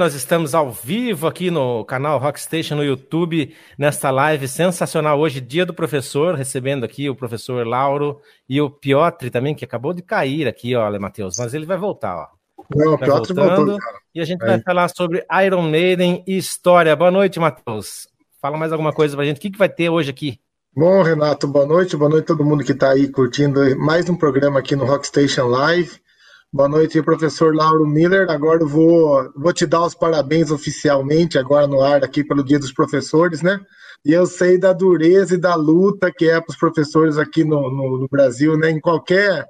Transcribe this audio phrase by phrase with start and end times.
[0.00, 5.66] Nós estamos ao vivo aqui no canal Rockstation no YouTube, nesta live sensacional hoje, dia
[5.66, 8.18] do professor, recebendo aqui o professor Lauro
[8.48, 12.16] e o Piotr também, que acabou de cair aqui, olha, Matheus, mas ele vai voltar,
[12.16, 12.28] ó.
[12.74, 13.98] Não, Piotr voltou, cara.
[14.14, 14.46] E a gente é.
[14.46, 16.96] vai falar sobre Iron Maiden e história.
[16.96, 18.08] Boa noite, Matheus.
[18.40, 19.36] Fala mais alguma coisa pra gente.
[19.36, 20.40] O que, que vai ter hoje aqui?
[20.74, 21.94] Bom, Renato, boa noite.
[21.94, 25.44] Boa noite a todo mundo que está aí curtindo mais um programa aqui no Rockstation
[25.44, 26.00] Live.
[26.52, 28.28] Boa noite, professor Lauro Miller.
[28.28, 32.58] Agora eu vou, vou te dar os parabéns oficialmente, agora no ar, aqui pelo Dia
[32.58, 33.60] dos Professores, né?
[34.04, 37.70] E eu sei da dureza e da luta que é para os professores aqui no,
[37.70, 38.68] no, no, Brasil, né?
[38.68, 39.46] Em qualquer,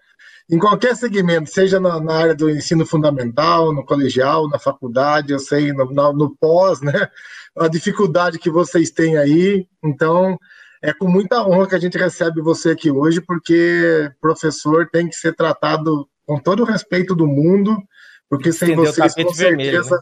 [0.51, 5.39] em qualquer segmento, seja na, na, área do ensino fundamental, no colegial, na faculdade, eu
[5.39, 7.09] sei, no, no, no pós, né?
[7.57, 9.67] A dificuldade que vocês têm aí.
[9.83, 10.39] Então,
[10.83, 15.17] é com muita honra que a gente recebe você aqui hoje, porque professor tem que
[15.17, 17.77] ser tratado com todo o respeito do mundo,
[18.29, 19.99] porque sem vocês, com certeza, vermelho, né?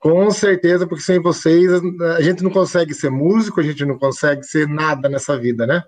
[0.00, 1.70] com certeza, porque sem vocês
[2.16, 5.84] a gente não consegue ser músico, a gente não consegue ser nada nessa vida, né?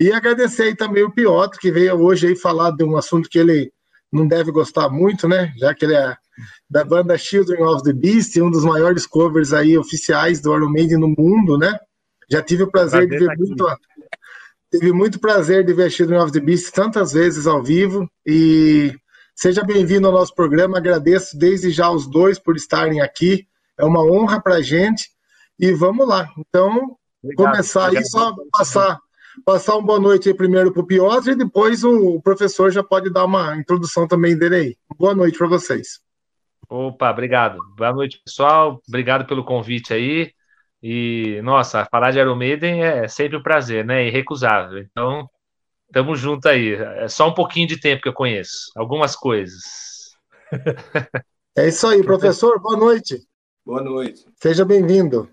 [0.00, 3.38] E agradecer aí também o Piotr, que veio hoje aí falar de um assunto que
[3.38, 3.70] ele
[4.10, 5.52] não deve gostar muito, né?
[5.58, 6.16] Já que ele é
[6.70, 10.96] da banda Children of the Beast, um dos maiores covers aí oficiais do Iron Maiden
[10.96, 11.78] no mundo, né?
[12.30, 13.66] Já tive o prazer, prazer de ver tá muito,
[14.70, 18.94] tive muito prazer de ver Children of the Beast tantas vezes ao vivo e
[19.42, 20.78] Seja bem-vindo ao nosso programa.
[20.78, 23.44] Agradeço desde já os dois por estarem aqui.
[23.76, 25.08] É uma honra para a gente.
[25.58, 26.28] E vamos lá.
[26.38, 27.50] Então, Obrigado.
[27.50, 29.00] começar aí, só passar,
[29.44, 33.12] passar uma boa noite aí primeiro para o Piotr e depois o professor já pode
[33.12, 34.76] dar uma introdução também dele aí.
[34.96, 35.98] Boa noite para vocês.
[36.68, 37.58] Opa, obrigado.
[37.76, 38.80] Boa noite, pessoal.
[38.86, 40.30] Obrigado pelo convite aí.
[40.80, 44.06] E, nossa, falar de Iron Maiden é sempre um prazer, né?
[44.06, 44.78] Irrecusável.
[44.78, 45.28] Então,
[45.92, 46.74] Tamo junto aí.
[46.74, 48.72] É só um pouquinho de tempo que eu conheço.
[48.76, 49.62] Algumas coisas.
[51.54, 52.58] É isso aí, professor.
[52.62, 53.20] Boa noite.
[53.62, 54.24] Boa noite.
[54.40, 55.28] Seja bem-vindo.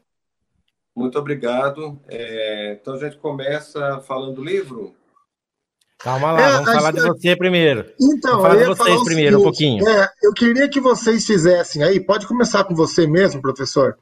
[0.94, 1.98] Muito obrigado.
[2.10, 4.94] É, então a gente começa falando do livro.
[5.98, 7.86] Calma lá, é, vamos falar de você primeiro.
[7.98, 9.88] Então, vamos falar de vocês primeiro, seguinte, um pouquinho.
[9.88, 13.98] É, eu queria que vocês fizessem aí, pode começar com você mesmo, professor.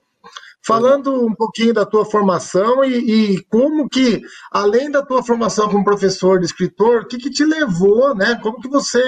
[0.65, 5.83] Falando um pouquinho da tua formação e, e, como que, além da tua formação como
[5.83, 8.37] professor de escritor, o que, que te levou, né?
[8.41, 9.01] Como que você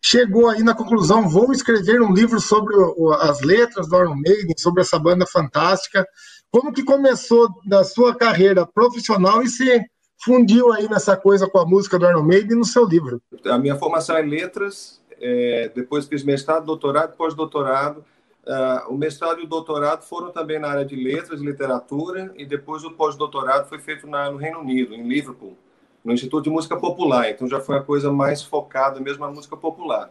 [0.00, 4.54] chegou aí na conclusão, vou escrever um livro sobre o, as letras do Iron Maiden,
[4.58, 6.06] sobre essa banda fantástica.
[6.50, 9.80] Como que começou da sua carreira profissional e se
[10.24, 13.20] fundiu aí nessa coisa com a música do Iron Maiden no seu livro?
[13.44, 18.04] A minha formação é em letras, é, depois fiz mestrado, doutorado, pós-doutorado
[18.44, 22.44] Uh, o mestrado e o doutorado foram também na área de letras e literatura, e
[22.44, 25.56] depois o pós-doutorado foi feito na, no Reino Unido, em Liverpool,
[26.04, 27.30] no Instituto de Música Popular.
[27.30, 30.10] Então já foi a coisa mais focada mesmo na música popular.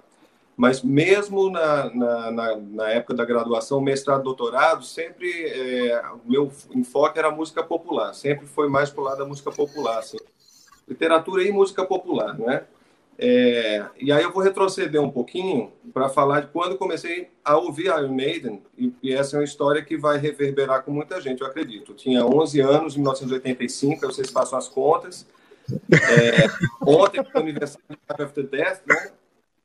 [0.56, 6.52] Mas mesmo na, na, na, na época da graduação, mestrado, doutorado, sempre é, o meu
[6.76, 8.14] enfoque era música popular.
[8.14, 10.18] Sempre foi mais para o lado da música popular, assim.
[10.88, 12.64] literatura e música popular, né?
[13.24, 17.86] É, e aí eu vou retroceder um pouquinho para falar de quando comecei a ouvir
[17.86, 21.46] Iron Maiden, e, e, essa é uma história que vai reverberar com muita gente, eu
[21.46, 21.92] acredito.
[21.92, 25.28] Eu tinha 11 anos, em 1985, vocês façam as contas.
[25.92, 26.48] É,
[26.84, 29.12] ontem foi o aniversário de After Death, né?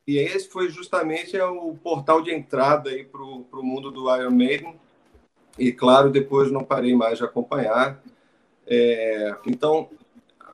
[0.06, 4.74] E esse foi justamente é o portal de entrada para o mundo do Iron Maiden.
[5.58, 8.02] E, claro, depois não parei mais de acompanhar.
[8.66, 9.88] É, então,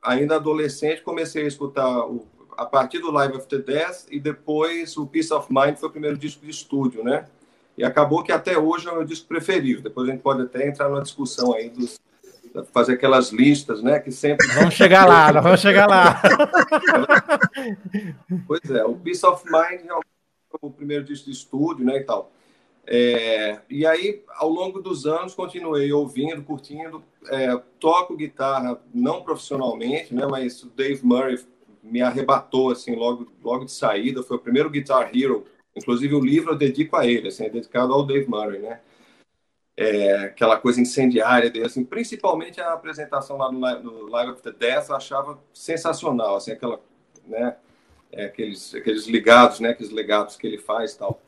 [0.01, 2.25] ainda adolescente, comecei a escutar o
[2.57, 6.17] a partir do Live After Death e depois o Peace of Mind foi o primeiro
[6.17, 7.27] disco de estúdio, né?
[7.77, 9.81] E acabou que até hoje é o meu disco preferido.
[9.81, 11.99] Depois a gente pode até entrar numa discussão aí dos
[12.71, 13.99] fazer aquelas listas, né?
[13.99, 16.21] Que sempre vamos chegar lá, vamos chegar lá.
[18.45, 19.93] pois é, o Peace of Mind é
[20.61, 21.97] o primeiro disco de estúdio, né?
[21.97, 22.31] E tal.
[22.85, 30.13] É, e aí, ao longo dos anos, continuei ouvindo, curtindo, é, toco guitarra não profissionalmente,
[30.13, 30.25] né?
[30.29, 31.39] Mas o Dave Murray
[31.83, 34.23] me arrebatou assim logo logo de saída.
[34.23, 35.45] Foi o primeiro Guitar Hero.
[35.75, 38.79] Inclusive o livro eu dedico a ele assim é dedicado ao Dave Murray né?
[39.75, 44.51] É, aquela coisa incendiária dele assim principalmente a apresentação lá no, no Live of the
[44.51, 46.79] Death eu achava sensacional assim aquela
[47.25, 47.57] né?
[48.11, 49.69] É, aqueles aqueles ligados né?
[49.69, 51.19] Aqueles legados que ele faz tal.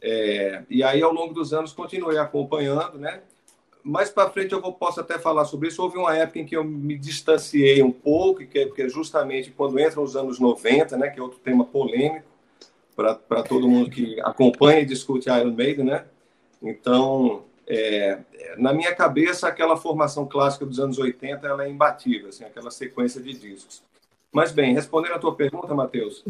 [0.00, 3.22] É, e aí ao longo dos anos continuei acompanhando né
[3.84, 5.82] mais para frente eu vou, posso até falar sobre isso.
[5.82, 9.50] Houve uma época em que eu me distanciei um pouco, que é, que é justamente
[9.50, 12.26] quando entram os anos 90, né, que é outro tema polêmico
[12.94, 16.04] para todo mundo que acompanha e discute Iron Maiden, né?
[16.62, 18.18] Então, é,
[18.58, 23.20] na minha cabeça, aquela formação clássica dos anos 80 ela é imbatível, assim, aquela sequência
[23.20, 23.82] de discos.
[24.30, 26.24] Mas bem, respondendo a tua pergunta, Matheus,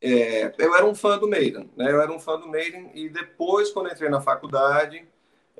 [0.00, 1.92] é, eu era um fã do Maiden, né?
[1.92, 5.06] Eu era um fã do Maiden e depois, quando entrei na faculdade,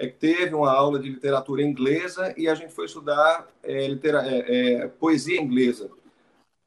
[0.02, 4.82] é, teve uma aula de literatura inglesa e a gente foi estudar é, litera, é,
[4.82, 5.88] é poesia inglesa.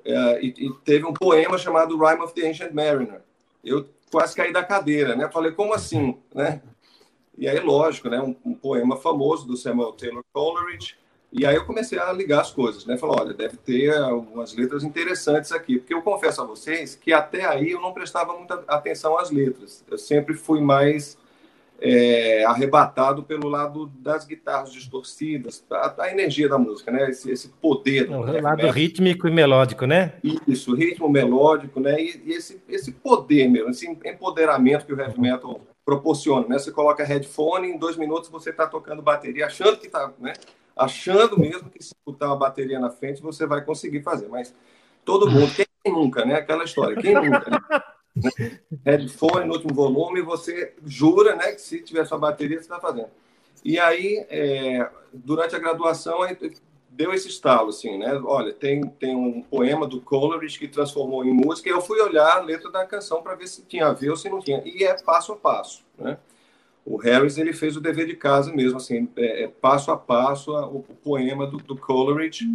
[0.06, 3.22] É, e, e, teve um poema chamado Rhyme of the Ancient Mariner.
[3.62, 5.30] Eu quase caí da cadeira, né?
[5.30, 6.62] Falei, como assim, né?
[7.38, 8.22] E aí, lógico, né?
[8.22, 10.96] Um, um poema famoso do Samuel Taylor Coleridge.
[11.34, 12.98] E aí eu comecei a ligar as coisas, né?
[12.98, 15.78] Falar, olha, deve ter algumas letras interessantes aqui.
[15.80, 19.84] Porque eu confesso a vocês que até aí eu não prestava muita atenção às letras.
[19.90, 21.18] Eu sempre fui mais
[21.80, 27.10] é, arrebatado pelo lado das guitarras distorcidas, a, a energia da música, né?
[27.10, 28.10] Esse, esse poder.
[28.10, 28.42] O né?
[28.42, 30.14] lado rítmico e melódico, né?
[30.48, 32.02] Isso, ritmo melódico, né?
[32.02, 36.58] E, e, esse, esse poder mesmo, esse empoderamento que o heavy metal proporciona, né?
[36.58, 40.34] Você coloca headphone, em dois minutos você está tocando bateria, achando que está, né?
[40.76, 44.54] Achando mesmo que se botar uma bateria na frente você vai conseguir fazer, mas
[45.04, 46.36] todo mundo, quem nunca, né?
[46.36, 47.60] Aquela história, quem nunca, né?
[48.86, 53.10] headphone no último volume, você jura né, que se tiver sua bateria, você está fazendo.
[53.64, 56.20] E aí, é, durante a graduação,
[56.90, 58.14] deu esse estalo, assim, né?
[58.24, 62.38] Olha, tem, tem um poema do Coleridge que transformou em música, e eu fui olhar
[62.38, 64.62] a letra da canção para ver se tinha a ver ou se não tinha.
[64.66, 66.18] E é passo a passo, né?
[66.86, 70.56] O Harris, ele fez o dever de casa mesmo, assim, é, é passo a passo,
[70.56, 72.46] a, o, o, poema do, do Coleridge,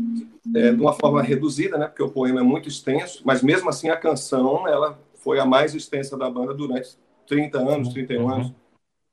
[0.54, 1.88] é, de uma forma reduzida, né?
[1.88, 5.74] Porque o poema é muito extenso, mas mesmo assim a canção, ela foi a mais
[5.74, 6.96] extensa da banda durante
[7.26, 8.30] 30 anos, 31 uhum.
[8.30, 8.52] anos.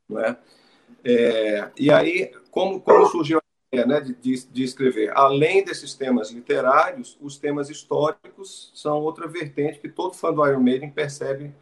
[0.10, 0.38] Né?
[1.04, 3.42] É, e aí, como, como surgiu a
[3.76, 5.12] ideia né, de, de, escrever?
[5.16, 10.62] Além desses temas literários, os temas históricos são outra vertente que todo fã do Iron
[10.62, 11.54] Maiden percebe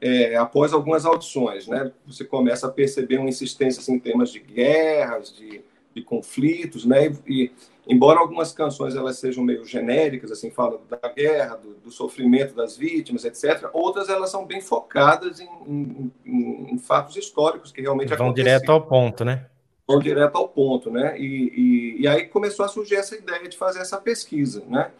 [0.00, 1.66] é, após algumas audições.
[1.66, 1.90] Né?
[2.06, 5.62] Você começa a perceber uma insistência assim, em temas de guerras, de,
[5.94, 7.12] de conflitos, né?
[7.26, 7.50] e,
[7.86, 12.76] embora algumas canções elas sejam meio genéricas, assim, falam da guerra, do, do sofrimento das
[12.76, 18.14] vítimas, etc., outras elas são bem focadas em, em, em, em fatos históricos que realmente
[18.14, 19.46] Vão direto ao ponto, né?
[19.88, 21.18] Vão direto ao ponto, né?
[21.18, 24.90] E, e, e, aí começou a surgir essa ideia de fazer essa pesquisa, né?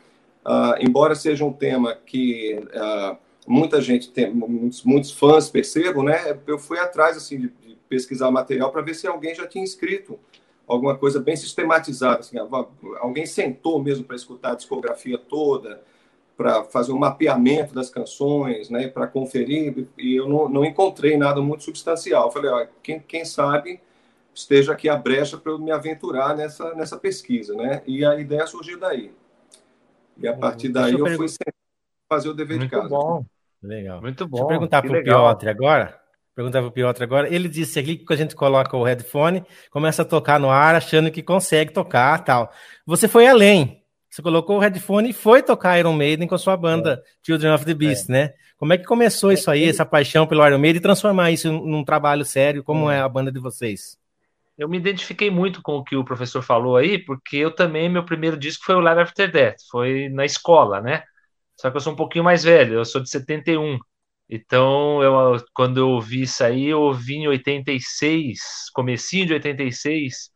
[0.44, 3.16] Uh, embora seja um tema que uh,
[3.46, 6.36] muita gente tem, muitos, muitos, fãs percebam, né?
[6.44, 10.18] Eu fui atrás, assim, de, de pesquisar material para ver se alguém já tinha escrito
[10.70, 12.20] alguma coisa bem sistematizada.
[12.20, 12.38] Assim,
[13.00, 15.82] alguém sentou mesmo para escutar a discografia toda,
[16.36, 21.40] para fazer um mapeamento das canções, né, para conferir, e eu não, não, encontrei nada
[21.42, 22.26] muito substancial.
[22.26, 23.80] Eu falei, ó, quem, quem sabe
[24.34, 27.82] esteja aqui a brecha para eu me aventurar nessa, nessa pesquisa, né?
[27.86, 29.12] E a ideia surgiu daí.
[30.16, 31.26] E a partir daí eu, eu fui
[32.08, 32.88] fazer o dever muito de casa.
[32.88, 33.24] Bom.
[33.62, 34.00] Legal.
[34.00, 34.38] Muito bom.
[34.38, 36.00] Deixa eu perguntar para o Piotr agora
[36.34, 37.32] perguntava o Piotr agora.
[37.32, 41.10] Ele disse aqui que a gente coloca o headphone, começa a tocar no ar, achando
[41.10, 42.52] que consegue tocar tal.
[42.86, 43.80] Você foi além.
[44.08, 47.10] Você colocou o headphone e foi tocar Iron Maiden com a sua banda é.
[47.24, 48.12] Children of the Beast, é.
[48.12, 48.34] né?
[48.58, 51.84] Como é que começou isso aí, essa paixão pelo Iron Maiden e transformar isso num
[51.84, 52.64] trabalho sério?
[52.64, 53.98] Como é, é a banda de vocês?
[54.58, 58.04] Eu me identifiquei muito com o que o professor falou aí, porque eu também, meu
[58.04, 61.04] primeiro disco foi o Live After Death, foi na escola, né?
[61.56, 63.78] Só que eu sou um pouquinho mais velho, eu sou de 71.
[64.32, 68.38] Então, eu, quando eu ouvi isso aí, eu ouvi em 86,
[68.72, 70.30] comecinho de 86,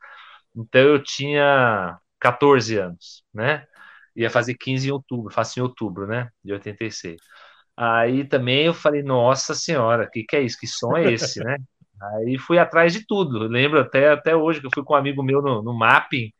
[0.56, 3.64] então eu tinha 14 anos, né?
[4.16, 6.28] Ia fazer 15 em outubro, faço em outubro, né?
[6.44, 7.20] De 86.
[7.76, 10.58] Aí também eu falei, nossa senhora, o que, que é isso?
[10.58, 11.56] Que som é esse, né?
[12.02, 13.44] Aí fui atrás de tudo.
[13.44, 16.32] Eu lembro até, até hoje que eu fui com um amigo meu no, no mapping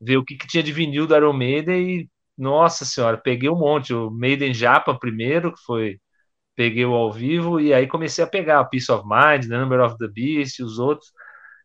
[0.00, 3.58] ver o que, que tinha de vinil do Iron Maiden e, nossa senhora, peguei um
[3.58, 3.94] monte.
[3.94, 6.00] O Maiden Japan primeiro, que foi
[6.54, 9.96] peguei o ao vivo e aí comecei a pegar Peace of Mind, The Number of
[9.98, 11.12] the Beast e os outros,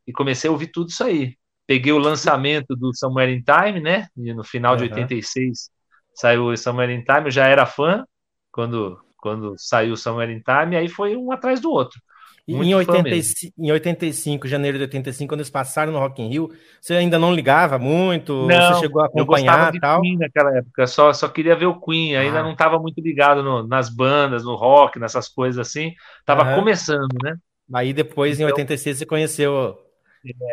[0.05, 1.35] e comecei a ouvir tudo isso aí.
[1.65, 4.07] Peguei o lançamento do Somewhere in Time, né?
[4.15, 4.77] E no final uhum.
[4.77, 5.69] de 86
[6.15, 8.05] saiu o Somewhere in Time, eu já era fã
[8.51, 11.99] quando, quando saiu o Somewhere in Time, e aí foi um atrás do outro.
[12.47, 16.49] Em, 85, em 85, janeiro de 85, quando eles passaram no Rock in Rio,
[16.79, 18.47] você ainda não ligava muito?
[18.47, 19.99] Não, você chegou a acompanhar eu tal?
[19.99, 22.21] Queen naquela época, só, só queria ver o Queen, ah.
[22.21, 25.93] ainda não estava muito ligado no, nas bandas, no rock, nessas coisas assim.
[26.25, 27.35] Tava começando, né?
[27.73, 29.77] Aí depois, então, em 86, você conheceu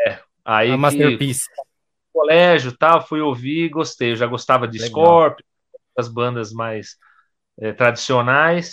[0.08, 1.48] é, aí a Masterpiece.
[2.12, 4.10] colégio tal, fui ouvir gostei.
[4.10, 4.90] Eu já gostava de Legal.
[4.90, 5.44] Scorpio,
[5.96, 6.96] das bandas mais
[7.56, 8.68] é, tradicionais,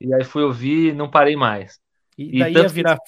[0.00, 1.78] e aí fui ouvir não parei mais.
[2.16, 2.98] E, daí ia virar.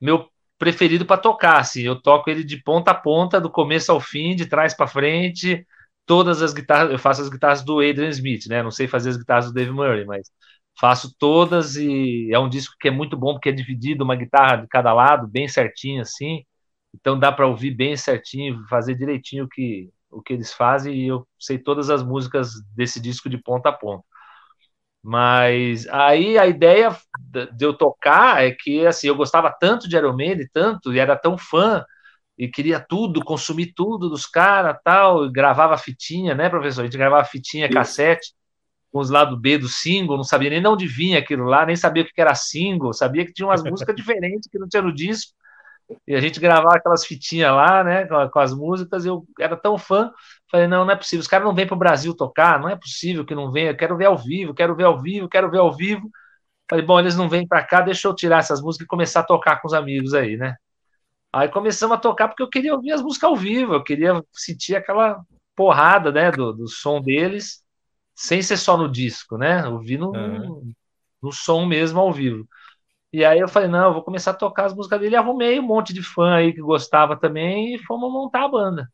[0.00, 0.28] Meu
[0.58, 1.82] preferido para tocar, assim.
[1.82, 5.66] Eu toco ele de ponta a ponta, do começo ao fim, de trás para frente.
[6.04, 8.62] Todas as guitarras, eu faço as guitarras do Adrian Smith, né?
[8.62, 10.30] Não sei fazer as guitarras do Dave Murray, mas
[10.78, 14.56] faço todas e é um disco que é muito bom porque é dividido uma guitarra
[14.56, 16.44] de cada lado, bem certinho assim.
[16.94, 21.08] Então dá para ouvir bem certinho, fazer direitinho o que o que eles fazem e
[21.08, 24.04] eu sei todas as músicas desse disco de ponta a ponta.
[25.08, 26.90] Mas aí a ideia
[27.52, 31.14] de eu tocar é que assim, eu gostava tanto de Iron Maiden, tanto, e era
[31.14, 31.84] tão fã,
[32.36, 36.80] e queria tudo, consumir tudo dos caras, tal, e gravava fitinha, né, professor?
[36.80, 38.32] A gente gravava fitinha, cassete,
[38.90, 41.76] com os lados B do single, não sabia nem de onde vinha aquilo lá, nem
[41.76, 44.92] sabia o que era single, sabia que tinha umas músicas diferentes que não tinha no
[44.92, 45.32] disco,
[46.06, 49.78] e a gente gravava aquelas fitinhas lá, né, com, com as músicas, eu era tão
[49.78, 50.12] fã,
[50.50, 51.20] Falei, não, não é possível.
[51.20, 53.70] Os caras não vêm para o Brasil tocar, não é possível que não venha.
[53.70, 56.10] Eu quero ver ao vivo, quero ver ao vivo, quero ver ao vivo.
[56.68, 59.24] Falei, bom, eles não vêm para cá, deixa eu tirar essas músicas e começar a
[59.24, 60.56] tocar com os amigos aí, né?
[61.32, 64.76] Aí começamos a tocar porque eu queria ouvir as músicas ao vivo, eu queria sentir
[64.76, 65.20] aquela
[65.54, 67.62] porrada, né, do, do som deles,
[68.14, 69.66] sem ser só no disco, né?
[69.68, 70.72] Ouvir no, uhum.
[71.22, 72.48] no som mesmo ao vivo.
[73.16, 75.14] E aí eu falei, não, eu vou começar a tocar as músicas dele.
[75.14, 78.92] E arrumei um monte de fã aí que gostava também e fomos montar a banda.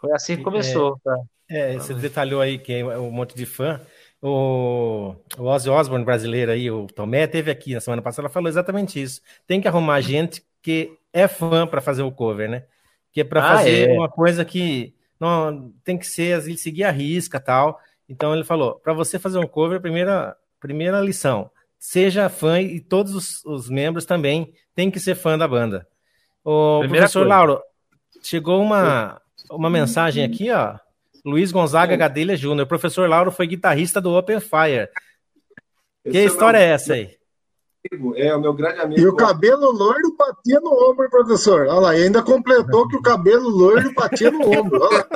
[0.00, 0.98] Foi assim que começou.
[0.98, 1.16] É, tá?
[1.50, 3.82] é você detalhou aí que é um monte de fã.
[4.22, 8.98] O, o Ozzy Osbourne brasileiro aí, o Tomé, teve aqui na semana passada, falou exatamente
[8.98, 9.20] isso.
[9.46, 12.64] Tem que arrumar gente que é fã para fazer o cover, né?
[13.12, 13.92] Que é para ah, fazer é.
[13.92, 17.78] uma coisa que não tem que ser, ele seguir a risca tal.
[18.08, 23.14] Então ele falou: para você fazer um cover, primeira, primeira lição, seja fã e todos
[23.14, 25.86] os, os membros também têm que ser fã da banda.
[26.44, 27.34] O primeira professor coisa.
[27.34, 27.62] Lauro,
[28.22, 29.20] chegou uma,
[29.50, 30.76] uma mensagem aqui, ó.
[31.24, 32.64] Luiz Gonzaga Gadelha Júnior.
[32.64, 34.88] O professor Lauro foi guitarrista do Open Fire.
[36.04, 36.68] Esse que é história meu...
[36.68, 37.18] é essa aí?
[38.16, 39.00] É, o meu grande amigo.
[39.00, 41.66] E o cabelo loiro batia no ombro, professor.
[41.66, 44.82] Olha lá, e ainda completou que o cabelo loiro batia no ombro.
[44.82, 45.08] Olha lá.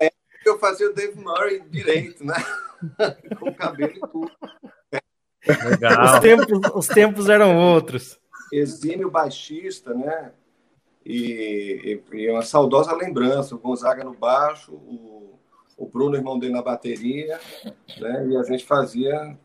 [0.00, 0.10] É
[0.44, 2.34] eu fazia o Dave Murray direito, né?
[3.38, 4.30] Com o cabelo e tudo.
[5.46, 6.04] Legal.
[6.04, 8.18] Os tempos, os tempos eram outros.
[8.52, 10.32] Exímio baixista, né?
[11.04, 15.38] E, e, e, uma saudosa lembrança, o Gonzaga no baixo, o,
[15.76, 17.38] o Bruno, irmão dele, na bateria,
[18.00, 18.26] né?
[18.28, 19.36] E a gente fazia...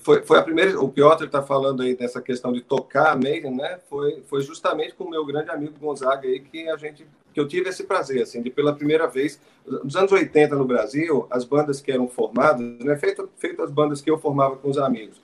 [0.00, 0.80] Foi, foi a primeira...
[0.80, 3.80] O Piotr está falando aí dessa questão de tocar a Maiden, né?
[3.90, 7.06] Foi, foi justamente com o meu grande amigo Gonzaga aí que a gente...
[7.34, 9.40] Que eu tive esse prazer, assim, de pela primeira vez...
[9.66, 12.96] Nos anos 80 no Brasil, as bandas que eram formadas, né?
[12.96, 15.20] Feito, feito as bandas que eu formava com os amigos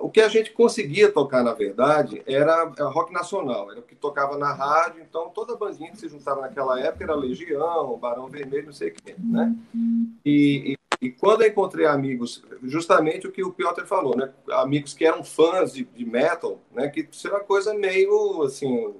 [0.00, 4.36] o que a gente conseguia tocar, na verdade, era rock nacional, era o que tocava
[4.36, 8.72] na rádio, então toda bandinha que se juntava naquela época era Legião, Barão Vermelho, não
[8.72, 9.54] sei o quê, né?
[10.24, 14.32] E, e, e, quando eu encontrei amigos, justamente o que o Piotr falou, né?
[14.50, 16.88] Amigos que eram fãs de, de metal, né?
[16.88, 18.94] Que isso era coisa meio, assim,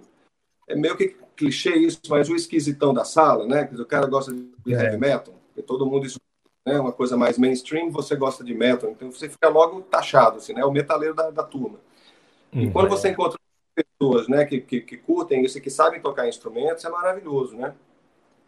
[0.68, 3.68] é meio que clichê isso, mas o esquisitão da sala, né?
[3.72, 4.84] O cara gosta de é.
[4.84, 6.06] heavy metal, e todo mundo
[6.66, 10.54] né, uma coisa mais mainstream, você gosta de metal, então você fica logo taxado, assim,
[10.54, 11.78] né, o metaleiro da, da turma.
[12.52, 12.62] Uhum.
[12.62, 13.38] E quando você encontra
[13.74, 17.74] pessoas, né, que, que, que, curtem isso e que sabem tocar instrumentos, é maravilhoso, né?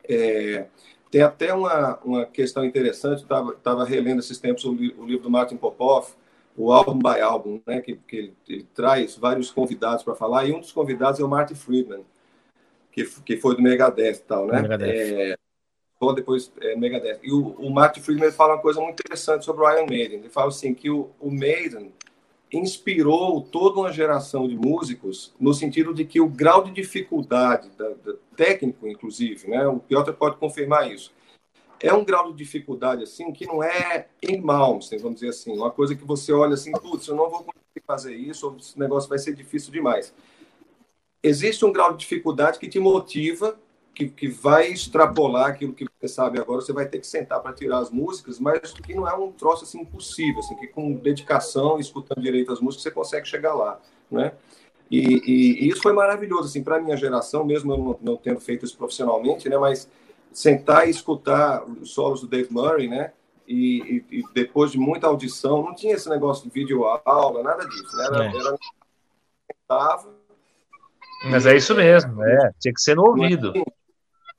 [0.06, 0.66] É,
[1.10, 5.56] tem até uma, uma questão interessante, estava relendo esses tempos o, o, livro do Martin
[5.56, 6.08] Popov,
[6.56, 10.52] o álbum by álbum, né, que, que ele, ele traz vários convidados para falar, e
[10.52, 12.04] um dos convidados é o Martin Friedman,
[12.92, 14.60] que, que foi do Megadeth e tal, né?
[14.60, 14.90] Megadeth.
[14.90, 15.36] É,
[16.12, 17.20] depois é, Megadeth.
[17.22, 20.18] E o, o Martin Friedman fala uma coisa muito interessante sobre o Iron Maiden.
[20.18, 21.92] Ele fala assim que o, o Maiden
[22.52, 27.88] inspirou toda uma geração de músicos no sentido de que o grau de dificuldade, da,
[27.88, 29.66] da, técnico inclusive, né?
[29.66, 31.12] O Piotr pode confirmar isso.
[31.80, 35.70] É um grau de dificuldade assim que não é em mãos, vamos dizer assim, uma
[35.70, 39.08] coisa que você olha assim, putz, eu não vou conseguir fazer isso, ou esse negócio
[39.08, 40.14] vai ser difícil demais.
[41.22, 43.58] Existe um grau de dificuldade que te motiva
[43.94, 47.52] que, que vai extrapolar aquilo que você sabe agora, você vai ter que sentar para
[47.52, 51.78] tirar as músicas, mas que não é um troço assim impossível, assim, que com dedicação,
[51.78, 54.32] escutando direito as músicas, você consegue chegar lá, né?
[54.90, 58.40] E, e, e isso foi maravilhoso, assim, para minha geração, mesmo eu não, não, tendo
[58.40, 59.56] feito isso profissionalmente, né?
[59.56, 59.88] Mas
[60.32, 63.12] sentar e escutar os solos do Dave Murray, né?
[63.46, 67.96] E, e, depois de muita audição, não tinha esse negócio de vídeo aula, nada disso,
[67.96, 68.04] né?
[68.06, 68.36] Era, é.
[68.36, 70.14] era
[71.30, 73.52] mas é isso mesmo, é, tinha que ser no ouvido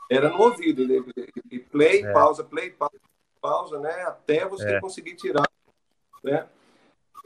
[0.10, 0.84] era no ouvido.
[1.52, 2.12] E play, é.
[2.12, 3.00] pausa, play, pausa,
[3.42, 4.04] pausa, né?
[4.04, 4.80] Até você é.
[4.80, 5.48] conseguir tirar,
[6.24, 6.46] né?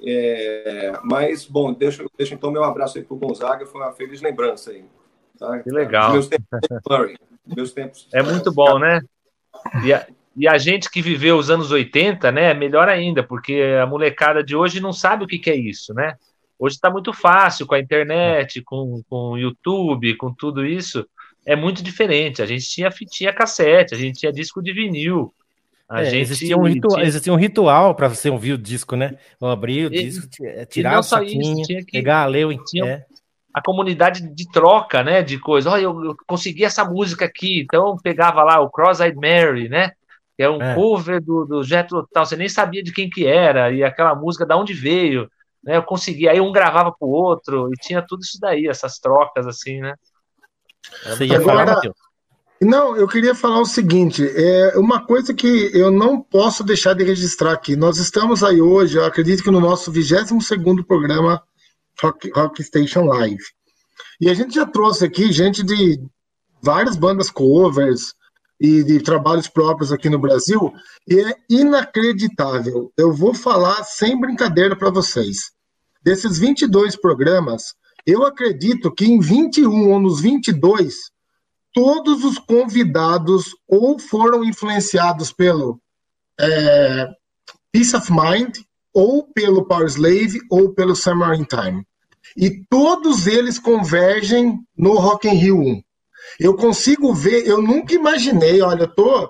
[0.01, 4.71] É, mas, bom, deixa, deixa então meu abraço aí pro Gonzaga, foi uma feliz lembrança
[4.71, 4.85] aí.
[5.37, 5.59] Tá?
[5.59, 6.13] Que legal.
[6.13, 6.47] Meus tempos,
[7.45, 9.01] meus tempos é muito bom, né?
[9.83, 10.07] E a,
[10.37, 14.41] e a gente que viveu os anos 80, né, é melhor ainda, porque a molecada
[14.41, 16.15] de hoje não sabe o que, que é isso, né?
[16.57, 21.05] Hoje está muito fácil com a internet, com o YouTube, com tudo isso
[21.49, 22.43] é muito diferente.
[22.43, 25.33] A gente tinha fitinha cassete, a gente tinha disco de vinil.
[25.89, 27.07] A é, gente existia um ritual, tinha...
[27.07, 29.17] existia um ritual para você ouvir o disco, né?
[29.41, 33.05] Eu abrir o disco, é, tirar o saquinho, isso, que, pegar, ler o tinha é.
[33.51, 35.23] a comunidade de troca, né?
[35.23, 35.71] De coisa.
[35.71, 39.93] Olha, eu, eu, consegui essa música aqui, então pegava lá o Cross-Eyed Mary, né?
[40.37, 40.73] que é um é.
[40.73, 44.45] cover do, do Jethro tal, você nem sabia de quem que era, e aquela música
[44.45, 45.29] de onde veio,
[45.61, 45.75] né?
[45.75, 49.81] Eu consegui, aí um gravava pro outro, e tinha tudo isso daí, essas trocas, assim,
[49.81, 49.95] né?
[51.05, 51.95] Você ia falar, Matheus?
[52.61, 57.03] Não, eu queria falar o seguinte: é uma coisa que eu não posso deixar de
[57.03, 57.75] registrar aqui.
[57.75, 61.41] Nós estamos aí hoje, eu acredito que no nosso 22 programa
[62.01, 63.43] Rock, Rock Station Live.
[64.19, 66.01] E a gente já trouxe aqui gente de
[66.61, 68.13] várias bandas covers
[68.59, 70.73] e de trabalhos próprios aqui no Brasil,
[71.07, 72.91] e é inacreditável.
[72.97, 75.51] Eu vou falar sem brincadeira para vocês.
[76.03, 77.73] Desses 22 programas,
[78.05, 80.95] eu acredito que em 21 ou nos 22,
[81.73, 85.79] todos os convidados ou foram influenciados pelo
[86.39, 87.07] é,
[87.71, 88.57] Peace of Mind,
[88.93, 91.85] ou pelo Power Slave, ou pelo Summer in Time.
[92.35, 95.81] E todos eles convergem no Rock in Rio 1.
[96.39, 99.29] Eu consigo ver, eu nunca imaginei, olha, eu tô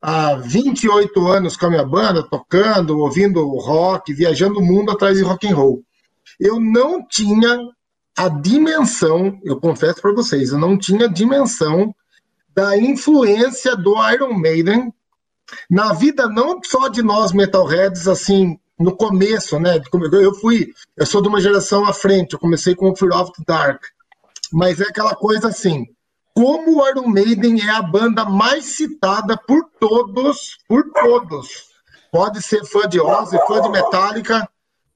[0.00, 5.24] há 28 anos com a minha banda, tocando, ouvindo rock, viajando o mundo atrás de
[5.24, 5.82] rock and roll.
[6.38, 7.58] Eu não tinha
[8.16, 11.94] a dimensão, eu confesso para vocês, eu não tinha dimensão
[12.54, 14.92] da influência do Iron Maiden
[15.70, 19.80] na vida não só de nós metalheads assim no começo, né?
[20.12, 23.32] Eu fui, eu sou de uma geração à frente, eu comecei com o Fear of
[23.32, 23.82] the Dark,
[24.52, 25.86] mas é aquela coisa assim,
[26.34, 31.66] como o Iron Maiden é a banda mais citada por todos, por todos.
[32.10, 34.48] Pode ser fã de Ozzy, fã de Metallica,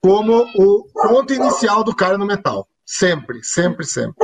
[0.03, 2.67] como o ponto inicial do cara no metal.
[2.93, 4.17] Sempre, sempre, sempre.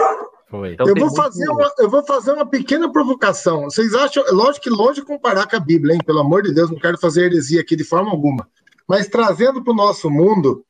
[0.73, 3.63] Então, eu, vou fazer uma, eu vou fazer uma pequena provocação.
[3.65, 6.01] Vocês acham, lógico que longe de comparar com a Bíblia, hein?
[6.05, 8.49] Pelo amor de Deus, não quero fazer heresia aqui de forma alguma.
[8.89, 10.65] Mas trazendo para o nosso mundo,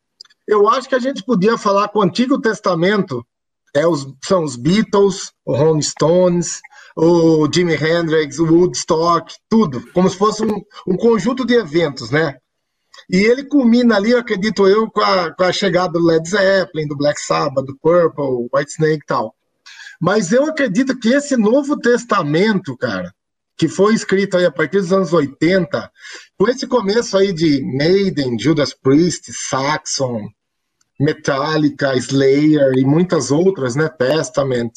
[0.47, 3.27] eu acho que a gente podia falar com o Antigo Testamento,
[3.75, 6.61] é os, são os Beatles, o Rolling Stones,
[6.94, 12.37] o Jimi Hendrix, o Woodstock, tudo, como se fosse um, um conjunto de eventos, né?
[13.09, 16.97] E ele culmina ali, acredito eu, com a, com a chegada do Led Zeppelin, do
[16.97, 19.35] Black Sabbath, do Purple, White Snake e tal.
[20.01, 23.12] Mas eu acredito que esse Novo Testamento, cara,
[23.57, 25.90] que foi escrito aí a partir dos anos 80,
[26.37, 30.29] com esse começo aí de Maiden, Judas Priest, Saxon,
[31.01, 34.73] Metallica, Slayer e muitas outras, né, Testament.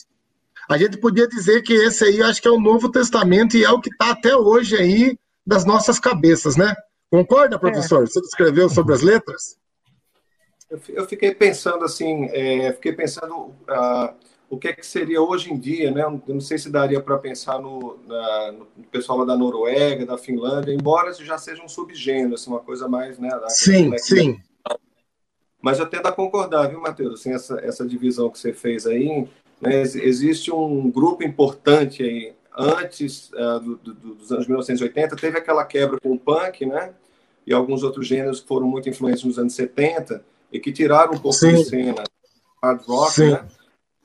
[0.69, 3.71] A gente podia dizer que esse aí acho que é o Novo Testamento e é
[3.71, 6.75] o que está até hoje aí das nossas cabeças, né?
[7.11, 7.59] Concorda, é.
[7.59, 8.03] professor?
[8.03, 8.05] É.
[8.05, 9.57] Você escreveu sobre as letras?
[10.89, 14.13] Eu fiquei pensando assim, é, fiquei pensando uh,
[14.49, 16.03] o que, é que seria hoje em dia, né?
[16.03, 20.17] Eu não sei se daria para pensar no, na, no, pessoal lá da Noruega, da
[20.17, 23.29] Finlândia, embora já seja um subgênero, assim, uma coisa mais, né?
[23.47, 24.39] Sim, sim.
[25.61, 27.19] Mas eu tento concordar, viu, Matheus?
[27.19, 29.27] Assim, essa, essa divisão que você fez aí,
[29.59, 29.81] né?
[29.81, 35.99] existe um grupo importante aí, antes uh, do, do, dos anos 1980, teve aquela quebra
[35.99, 36.93] com o punk, né?
[37.45, 41.19] E alguns outros gêneros que foram muito influentes nos anos 70 e que tiraram um
[41.19, 41.55] pouco Sim.
[41.55, 42.03] de cena
[42.61, 43.31] hard rock, Sim.
[43.31, 43.47] né?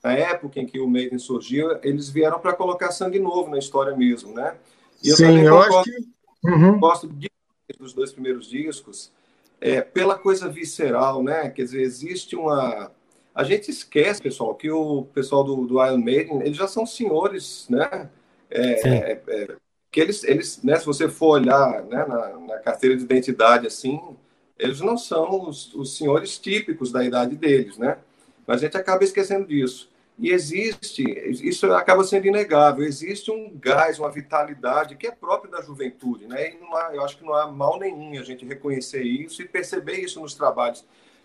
[0.04, 3.96] na época em que o Maiden surgiu, eles vieram para colocar sangue novo na história
[3.96, 4.54] mesmo, né?
[5.02, 6.14] E eu Sim, eu acho que...
[6.44, 6.78] Uhum.
[6.78, 7.30] gosto de,
[7.78, 9.11] dos dois primeiros discos,
[9.59, 11.48] é, pela coisa visceral, né?
[11.48, 12.92] Quer dizer, existe uma...
[13.35, 17.66] A gente esquece, pessoal, que o pessoal do, do Iron Maiden, eles já são senhores,
[17.70, 18.11] né?
[18.54, 19.56] É, é, é,
[19.90, 24.00] que eles, eles né, se você for olhar né, na, na, carteira de identidade, assim,
[24.56, 27.98] eles não são os, os senhores típicos da idade deles, né?
[28.46, 29.90] Mas a gente acaba esquecendo disso.
[30.16, 35.60] E existe, isso acaba sendo inegável, existe um gás, uma vitalidade que é próprio da
[35.60, 36.50] juventude, né?
[36.50, 39.98] E há, eu acho que não há mal nenhum a gente reconhecer isso e perceber
[39.98, 40.84] isso nos trabalhos.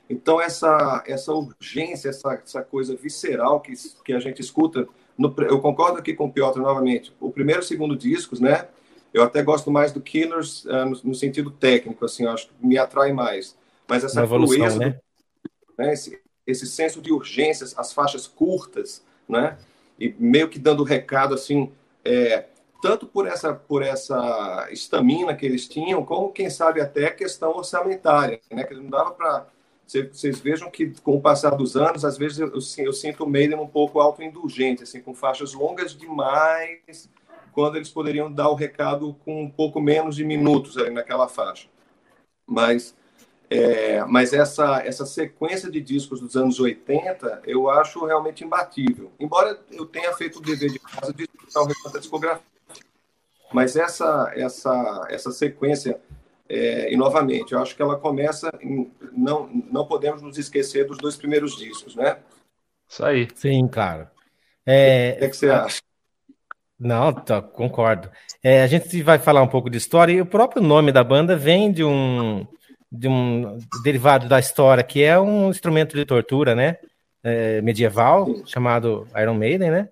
[0.09, 4.87] Então, essa, essa urgência, essa, essa coisa visceral que, que a gente escuta,
[5.19, 8.69] no, eu concordo aqui com o Piotr novamente, o primeiro e o segundo discos, né?
[9.13, 12.77] Eu até gosto mais do Killers uh, no, no, sentido técnico, assim, acho que me
[12.77, 13.57] atrai mais.
[13.85, 14.99] Mas essa evolução, fluência, né?
[15.77, 15.93] Né?
[15.93, 19.57] Esse, esse senso de urgências, as faixas curtas, né?
[19.99, 21.69] E meio que dando recado assim,
[22.05, 22.45] é,
[22.81, 27.57] tanto por essa por essa estamina que eles tinham, como quem sabe até a questão
[27.57, 28.63] orçamentária, né?
[28.63, 29.47] Que não dava para
[29.89, 32.51] vocês vejam que com o passar dos anos, às vezes eu,
[32.85, 37.09] eu sinto o Maiden um pouco autoindulgente, assim, com faixas longas demais,
[37.51, 41.67] quando eles poderiam dar o recado com um pouco menos de minutos ali naquela faixa.
[42.45, 42.95] Mas
[43.49, 49.11] é, mas essa, essa sequência de discos dos anos 80 eu acho realmente imbatível.
[49.19, 52.43] Embora eu tenha feito o dever de casa de escutar o resto da discografia.
[53.51, 55.99] Mas essa, essa, essa sequência,
[56.49, 58.51] é, e novamente, eu acho que ela começa.
[58.59, 62.17] Em, não, não podemos nos esquecer dos dois primeiros discos, né?
[62.89, 63.27] Isso aí.
[63.35, 64.11] Sim, cara.
[64.65, 65.79] É, o que, é que você acha?
[66.79, 68.09] Não, tá, concordo.
[68.41, 71.35] É, a gente vai falar um pouco de história e o próprio nome da banda
[71.35, 72.47] vem de um,
[72.91, 76.77] de um derivado da história, que é um instrumento de tortura, né?
[77.21, 78.43] É, medieval, Sim.
[78.47, 79.89] chamado Iron Maiden, né?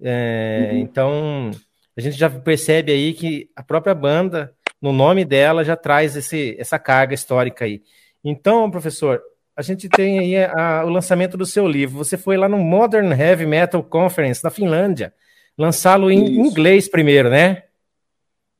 [0.00, 0.78] É, uhum.
[0.78, 1.50] Então,
[1.96, 6.56] a gente já percebe aí que a própria banda, no nome dela, já traz esse,
[6.58, 7.82] essa carga histórica aí.
[8.22, 9.22] Então, professor,
[9.56, 11.96] a gente tem aí a, o lançamento do seu livro.
[11.96, 15.14] Você foi lá no Modern Heavy Metal Conference, na Finlândia,
[15.56, 16.40] lançá-lo em Isso.
[16.40, 17.62] inglês primeiro, né?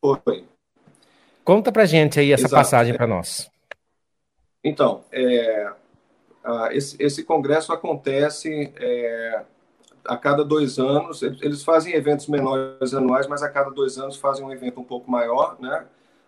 [0.00, 0.44] Foi.
[1.44, 2.54] Conta pra gente aí essa Exato.
[2.54, 3.50] passagem para nós.
[4.64, 5.70] Então, é,
[6.72, 9.42] esse, esse, congresso acontece é,
[10.04, 11.22] a cada dois anos.
[11.22, 15.10] Eles fazem eventos menores anuais, mas a cada dois anos fazem um evento um pouco
[15.10, 15.86] maior, né?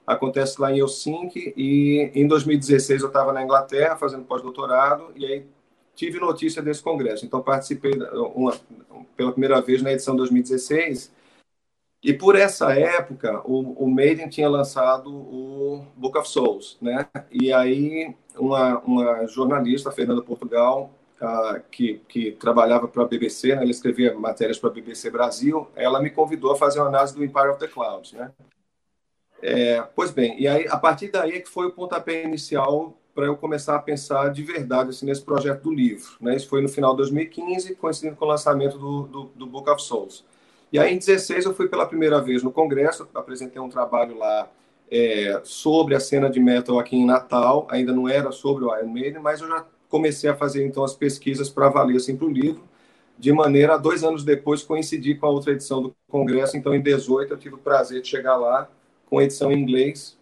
[0.09, 5.47] Acontece lá em Helsinki e em 2016 eu estava na Inglaterra fazendo pós-doutorado e aí
[5.95, 7.27] tive notícia desse congresso.
[7.27, 7.93] Então participei
[8.35, 8.55] uma,
[9.15, 11.13] pela primeira vez na edição 2016
[12.03, 17.07] e por essa época, o, o Maiden tinha lançado o Book of Souls, né?
[17.31, 20.91] E aí uma, uma jornalista, Fernanda Portugal,
[21.71, 23.63] que, que trabalhava para a BBC, né?
[23.63, 27.23] ela escrevia matérias para a BBC Brasil, ela me convidou a fazer uma análise do
[27.23, 28.31] Empire of the Clouds, né?
[29.43, 33.27] É, pois bem, e aí a partir daí é que foi o pontapé inicial para
[33.27, 36.09] eu começar a pensar de verdade assim, nesse projeto do livro.
[36.21, 36.37] Né?
[36.37, 39.83] Isso foi no final de 2015, coincidindo com o lançamento do, do, do Book of
[39.83, 40.25] Souls.
[40.73, 44.49] E aí, em 16, eu fui pela primeira vez no Congresso, apresentei um trabalho lá
[44.91, 47.67] é, sobre a cena de metal aqui em Natal.
[47.71, 50.95] Ainda não era sobre o Iron Maiden, mas eu já comecei a fazer então as
[50.95, 52.63] pesquisas para valer assim, para o livro.
[53.19, 56.57] De maneira, dois anos depois, coincidir com a outra edição do Congresso.
[56.57, 58.69] Então, em 18, eu tive o prazer de chegar lá
[59.09, 60.19] com edição em inglês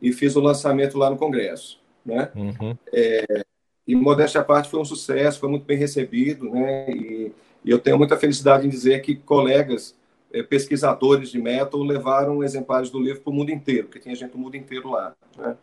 [0.00, 1.80] e fiz o lançamento lá no Congresso.
[2.04, 2.30] Né?
[2.34, 2.76] Uhum.
[2.92, 3.44] É,
[3.86, 6.50] e, modéstia à parte, foi um sucesso, foi muito bem recebido.
[6.50, 6.90] Né?
[6.90, 7.32] E,
[7.64, 9.94] e eu tenho muita felicidade em dizer que colegas
[10.32, 14.30] eh, pesquisadores de metal levaram exemplares do livro para o mundo inteiro, porque tinha gente
[14.30, 15.14] do mundo inteiro lá.
[15.36, 15.56] Né?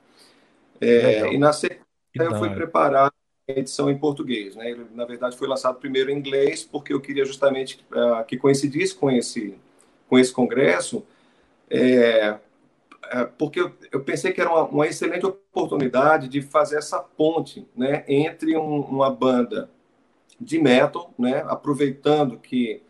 [0.81, 4.55] É, e na sequência eu fui preparar a edição em português.
[4.55, 4.71] Né?
[4.71, 8.93] Ele, na verdade, foi lançado primeiro em inglês, porque eu queria justamente uh, que coincidisse
[8.93, 9.57] com esse,
[10.07, 11.05] com esse congresso,
[11.69, 12.37] é,
[13.11, 17.67] é, porque eu, eu, pensei que era uma, uma, excelente oportunidade de fazer essa ponte
[17.75, 19.69] né, entre um, uma banda
[20.39, 22.81] de metal, né, aproveitando que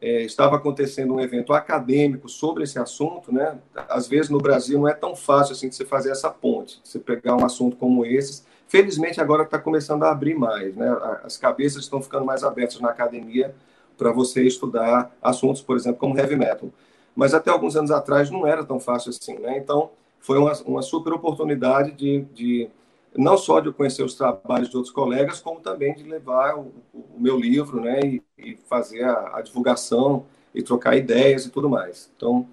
[0.00, 3.58] é, estava acontecendo um evento acadêmico sobre esse assunto, né?
[3.88, 6.98] Às vezes no Brasil não é tão fácil assim de você fazer essa ponte, você
[6.98, 8.44] pegar um assunto como esse.
[8.68, 10.94] Felizmente agora está começando a abrir mais, né?
[11.24, 13.54] As cabeças estão ficando mais abertas na academia
[13.96, 16.70] para você estudar assuntos, por exemplo, como heavy metal.
[17.16, 19.58] Mas até alguns anos atrás não era tão fácil assim, né?
[19.58, 22.68] Então foi uma, uma super oportunidade de, de
[23.16, 27.16] não só de conhecer os trabalhos de outros colegas, como também de levar o, o
[27.18, 32.10] meu livro, né, e, e fazer a, a, divulgação e trocar ideias e tudo mais.
[32.16, 32.46] Então,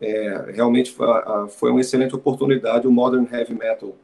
[0.00, 0.94] é, realmente
[1.48, 3.94] foi, uma excelente oportunidade o Modern Heavy Metal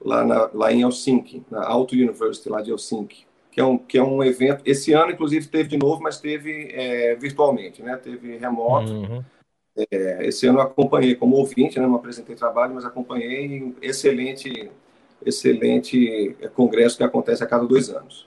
[0.00, 3.98] lá, na, lá em Helsinki, na Auto University lá de Helsinki, que é um que
[3.98, 4.62] é um evento.
[4.64, 7.96] Esse ano, inclusive, teve de novo, mas teve é, virtualmente, né?
[7.96, 8.92] Teve remoto.
[8.92, 9.24] Uhum.
[9.90, 11.86] É, esse ano eu acompanhei como ouvinte, né?
[11.86, 14.70] não apresentei trabalho, mas acompanhei excelente
[15.24, 18.26] excelente congresso que acontece a cada dois anos.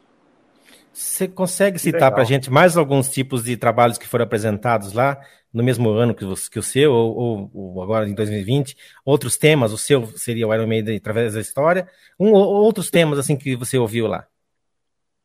[0.93, 5.19] Você consegue citar para a gente mais alguns tipos de trabalhos que foram apresentados lá
[5.51, 8.77] no mesmo ano que, que o seu, ou, ou, agora em 2020?
[9.03, 11.87] Outros temas, o seu seria o Iron Maiden através da história?
[12.19, 14.27] Um, ou, outros temas assim que você ouviu lá?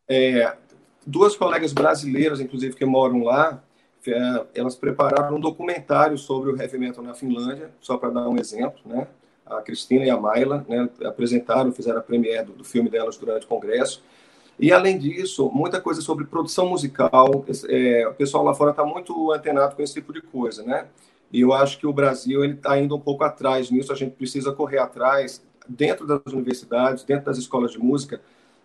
[0.09, 0.55] É,
[1.07, 3.68] duas colegas brasileiras, inclusive, que moram lá, é,
[4.55, 8.81] elas prepararam um documentário sobre o heavy metal na Finlândia, só para dar um exemplo,
[8.85, 9.07] né?
[9.49, 13.47] a Cristina e a Mayla, né, apresentaram, fizeram a premiere do, do, filme delas durante
[13.47, 14.03] o congresso.
[14.59, 17.45] E, além disso, muita coisa sobre produção musical.
[17.69, 20.87] É, o pessoal lá fora está muito antenado com esse tipo de coisa, né?
[21.33, 23.93] E eu acho que o Brasil está indo um pouco atrás nisso.
[23.93, 28.21] A gente precisa correr atrás, dentro das universidades, dentro das escolas de música,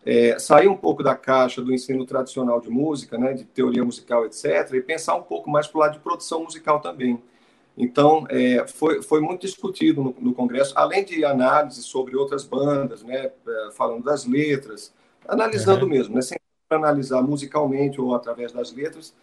[0.05, 4.25] é, sair um pouco da caixa do ensino tradicional de música, né, de teoria musical,
[4.25, 7.21] etc., e pensar um pouco mais para o lado de produção musical também.
[7.77, 13.01] Então, é, foi, foi muito discutido no, no, Congresso, além de análise sobre outras bandas,
[13.03, 14.93] né, é, falando das letras,
[15.27, 15.91] analisando uhum.
[15.91, 16.37] mesmo, né, sem
[16.69, 19.13] analisar musicalmente ou através das letras,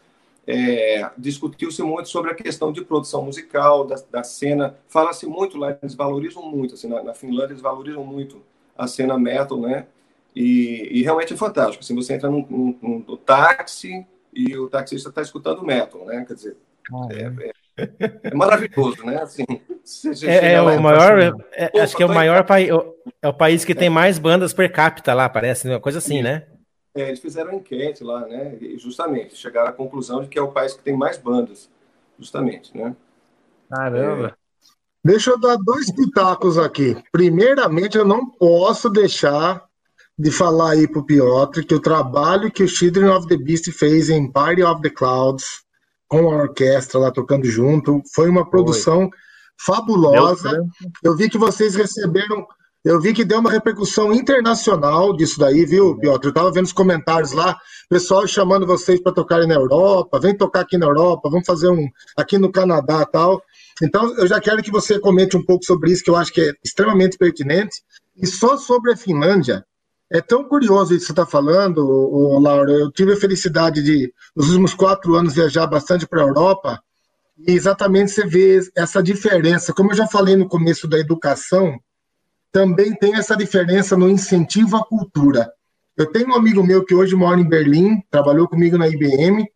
[0.47, 4.77] é, discutiu-se muito sobre a questão de produção musical, da, da cena.
[4.89, 8.43] Fala-se muito lá, eles valorizam muito, assim, na, na, Finlândia eles valorizam muito
[8.77, 9.87] a cena metal, né?
[10.35, 11.83] E, e realmente é fantástico.
[11.83, 16.25] Assim, você entra num, num, num táxi e o taxista está escutando metal, né?
[16.27, 16.57] Quer dizer,
[16.93, 17.53] ah, é, é
[18.23, 19.23] é maravilhoso, né?
[19.23, 19.45] Assim,
[20.25, 22.69] é, é o maior, é, acho que é o maior país,
[23.23, 26.47] é o país que tem mais bandas per capita lá, parece, uma coisa assim, né?
[26.95, 28.57] É, eles fizeram enquete lá, né?
[28.61, 31.71] E justamente chegaram à conclusão de que é o país que tem mais bandas.
[32.19, 32.95] justamente, né?
[33.71, 34.29] Caramba.
[34.29, 34.41] É...
[35.03, 36.95] Deixa eu dar dois pitacos aqui.
[37.11, 39.65] Primeiramente, eu não posso deixar
[40.21, 44.11] de falar aí pro Piotr que o trabalho que o Children of the Beast fez
[44.11, 45.47] em Party of the Clouds,
[46.07, 49.09] com a orquestra lá tocando junto, foi uma produção
[49.65, 50.63] fabulosa.
[51.03, 52.47] Eu vi que vocês receberam,
[52.85, 56.27] eu vi que deu uma repercussão internacional disso daí, viu, Piotr?
[56.27, 57.57] Eu tava vendo os comentários lá,
[57.89, 61.89] pessoal chamando vocês para tocarem na Europa, vem tocar aqui na Europa, vamos fazer um
[62.15, 63.43] aqui no Canadá tal.
[63.83, 66.43] Então, eu já quero que você comente um pouco sobre isso, que eu acho que
[66.43, 67.81] é extremamente pertinente.
[68.15, 69.65] E só sobre a Finlândia,
[70.11, 72.73] é tão curioso isso que você está falando, Laura.
[72.73, 76.83] Eu tive a felicidade de, nos últimos quatro anos, viajar bastante para a Europa
[77.47, 79.73] e exatamente você vê essa diferença.
[79.73, 81.79] Como eu já falei no começo da educação,
[82.53, 85.51] também tem essa diferença no incentivo à cultura.
[85.97, 89.47] Eu tenho um amigo meu que hoje mora em Berlim, trabalhou comigo na IBM,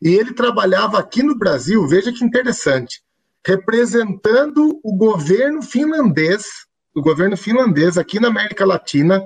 [0.00, 3.02] e ele trabalhava aqui no Brasil, veja que interessante,
[3.46, 6.44] representando o governo finlandês,
[6.94, 9.22] o governo finlandês aqui na América Latina,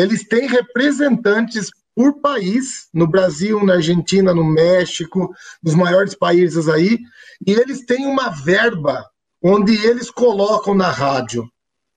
[0.00, 6.98] eles têm representantes por país, no Brasil, na Argentina, no México, nos maiores países aí,
[7.46, 9.04] e eles têm uma verba
[9.42, 11.48] onde eles colocam na rádio.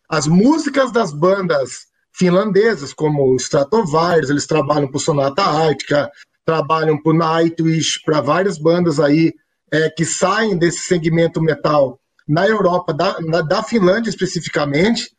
[0.10, 6.12] As músicas das bandas finlandesas, como Stratovarius, eles trabalham para Sonata Ártica,
[6.46, 9.34] trabalham para Nightwish, para várias bandas aí
[9.72, 15.12] é, que saem desse segmento metal na Europa, da, na, da Finlândia especificamente,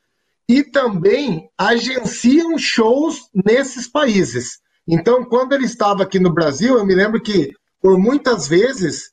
[0.49, 4.61] e também agenciam shows nesses países.
[4.87, 9.11] Então, quando ele estava aqui no Brasil, eu me lembro que, por muitas vezes,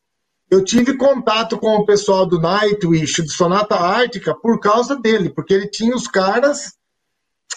[0.50, 5.54] eu tive contato com o pessoal do Nightwish, do Sonata Ártica, por causa dele, porque
[5.54, 6.74] ele tinha os caras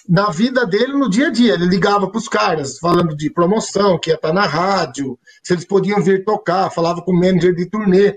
[0.09, 1.55] na vida dele no dia a dia.
[1.55, 5.65] Ele ligava para os caras, falando de promoção, que ia estar na rádio, se eles
[5.65, 8.17] podiam vir tocar, falava com o manager de turnê.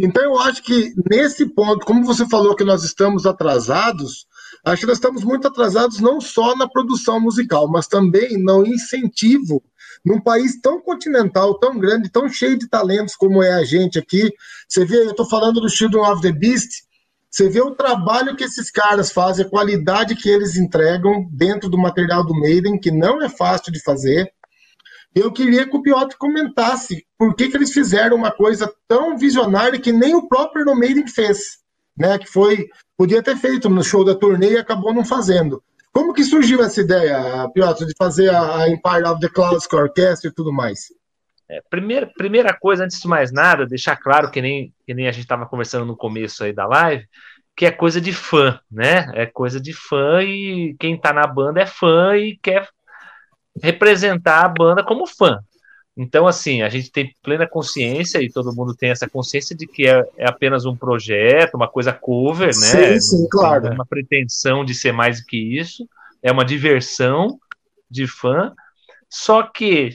[0.00, 4.26] Então, eu acho que nesse ponto, como você falou que nós estamos atrasados,
[4.68, 9.62] Acho que nós estamos muito atrasados não só na produção musical, mas também no incentivo
[10.04, 14.32] num país tão continental, tão grande, tão cheio de talentos como é a gente aqui.
[14.68, 16.82] Você vê, eu estou falando do Children of the Beast,
[17.30, 21.76] você vê o trabalho que esses caras fazem, a qualidade que eles entregam dentro do
[21.76, 24.32] material do Maiden, que não é fácil de fazer.
[25.14, 29.78] Eu queria que o Piotr comentasse por que, que eles fizeram uma coisa tão visionária
[29.78, 31.58] que nem o próprio Iron Maiden fez,
[31.98, 32.18] né?
[32.18, 35.62] Que foi Podia ter feito no show da turnê e acabou não fazendo.
[35.92, 40.34] Como que surgiu essa ideia, Piotr, de fazer a Empire of the Clouds orquestra e
[40.34, 40.92] tudo mais?
[41.48, 45.12] É, primeira, primeira coisa, antes de mais nada, deixar claro que nem, que nem a
[45.12, 47.06] gente estava conversando no começo aí da live,
[47.56, 49.08] que é coisa de fã, né?
[49.14, 52.68] É coisa de fã e quem está na banda é fã e quer
[53.62, 55.38] representar a banda como fã.
[56.00, 59.88] Então, assim, a gente tem plena consciência, e todo mundo tem essa consciência de que
[59.88, 62.52] é, é apenas um projeto, uma coisa cover, né?
[62.52, 63.74] Sim, sim, claro.
[63.74, 65.88] Uma pretensão de ser mais do que isso,
[66.22, 67.40] é uma diversão
[67.90, 68.54] de fã.
[69.10, 69.90] Só que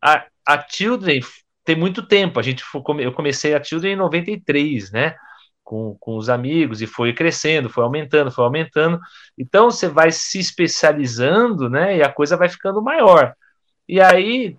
[0.00, 1.20] a, a Children
[1.64, 2.62] tem muito tempo, a gente
[3.00, 5.16] eu comecei a Children em 93, né?
[5.64, 9.00] Com, com os amigos, e foi crescendo, foi aumentando, foi aumentando.
[9.36, 11.96] Então você vai se especializando, né?
[11.96, 13.34] E a coisa vai ficando maior.
[13.88, 14.56] E aí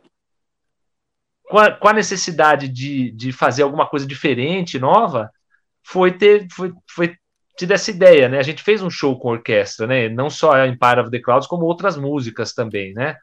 [1.50, 5.30] com a, com a necessidade de, de fazer alguma coisa diferente, nova,
[5.84, 7.16] foi ter foi, foi
[7.58, 8.40] tido essa ideia, né?
[8.40, 10.10] A gente fez um show com orquestra, né?
[10.10, 13.16] Não só a Empire of the Clouds, como outras músicas também, né?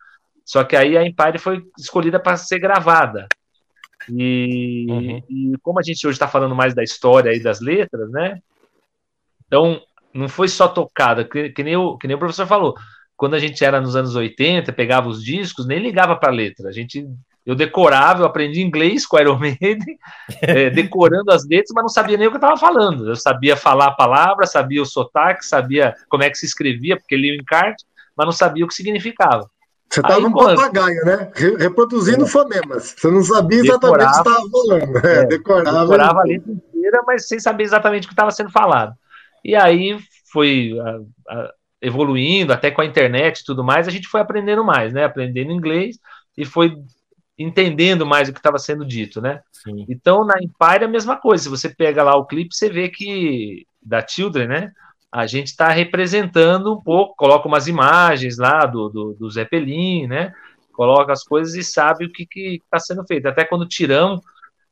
[0.44, 3.26] Só que aí a Empire foi escolhida para ser gravada.
[4.08, 5.22] E, uhum.
[5.28, 8.40] e, como a gente hoje está falando mais da história e das letras, né?
[9.46, 9.80] Então,
[10.12, 12.74] não foi só tocada, que, que, nem o, que nem o professor falou.
[13.16, 16.68] Quando a gente era nos anos 80, pegava os discos, nem ligava para a letra.
[16.68, 17.06] A gente
[17.44, 19.98] eu decorava, eu aprendi inglês com Iron Maiden,
[20.40, 23.08] é, decorando as letras, mas não sabia nem o que eu estava falando.
[23.08, 27.16] Eu sabia falar a palavra, sabia o sotaque, sabia como é que se escrevia, porque
[27.16, 27.84] lia o encarte,
[28.16, 29.48] mas não sabia o que significava.
[29.90, 30.56] Você estava um quando...
[30.56, 31.30] papagaio, né?
[31.58, 32.28] Reproduzindo é.
[32.28, 32.94] fonemas.
[32.96, 35.06] Você não sabia exatamente decorava, o que estava falando.
[35.06, 35.80] É, é, decorava.
[35.80, 38.94] Decorava a letra inteira, mas sem saber exatamente o que estava sendo falado.
[39.44, 39.98] E aí
[40.32, 41.52] foi a, a,
[41.82, 45.04] evoluindo, até com a internet e tudo mais, a gente foi aprendendo mais, né?
[45.04, 45.98] Aprendendo inglês
[46.38, 46.74] e foi
[47.38, 49.40] entendendo mais o que estava sendo dito, né?
[49.52, 49.86] Sim.
[49.88, 51.44] Então, na Empire é a mesma coisa.
[51.44, 54.72] Se você pega lá o clipe, você vê que da Children, né?
[55.10, 60.32] A gente está representando um pouco, coloca umas imagens lá do, do, do Zeppelin, né?
[60.72, 62.26] Coloca as coisas e sabe o que
[62.64, 63.26] está sendo feito.
[63.26, 64.20] Até quando tiramos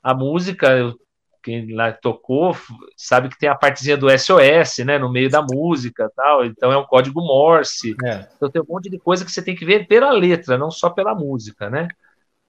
[0.03, 0.95] a música,
[1.43, 2.57] quem lá tocou
[2.97, 6.45] sabe que tem a partezinha do SOS, né, no meio da música, tal.
[6.45, 7.95] Então é um código Morse.
[8.05, 8.29] É.
[8.37, 10.91] Então tem um monte de coisa que você tem que ver pela letra, não só
[10.91, 11.89] pela música, né?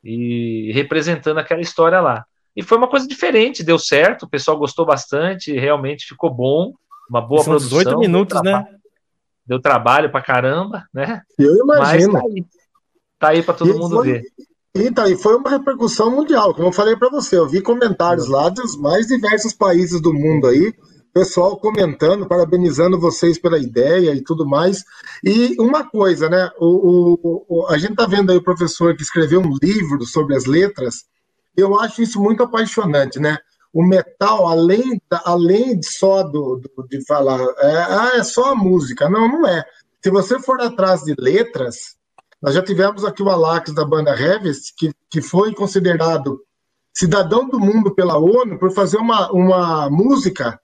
[0.04, 2.26] E representando aquela história lá.
[2.56, 6.74] E foi uma coisa diferente, deu certo, o pessoal gostou bastante, realmente ficou bom,
[7.10, 7.80] uma boa São produção.
[7.80, 8.66] 18 minutos, né?
[9.46, 11.22] Deu trabalho pra caramba, né?
[11.38, 12.14] Eu imagino.
[12.14, 12.46] Mas tá aí,
[13.20, 14.24] tá aí para todo e mundo foi, ver.
[14.76, 18.50] Então, e foi uma repercussão mundial, como eu falei para você, eu vi comentários lá
[18.50, 20.74] dos mais diversos países do mundo aí,
[21.14, 24.84] pessoal comentando, parabenizando vocês pela ideia e tudo mais.
[25.24, 26.50] E uma coisa, né?
[26.60, 30.36] O, o, o, a gente tá vendo aí o professor que escreveu um livro sobre
[30.36, 31.06] as letras.
[31.56, 33.38] Eu acho isso muito apaixonante, né?
[33.74, 39.10] O metal, além, além só do, do de falar, é, ah, é só a música.
[39.10, 39.64] Não, não é.
[40.04, 41.96] Se você for atrás de letras,
[42.42, 46.42] nós já tivemos aqui o Alax da banda Harvest, que, que foi considerado
[46.94, 50.60] cidadão do mundo pela ONU por fazer uma, uma música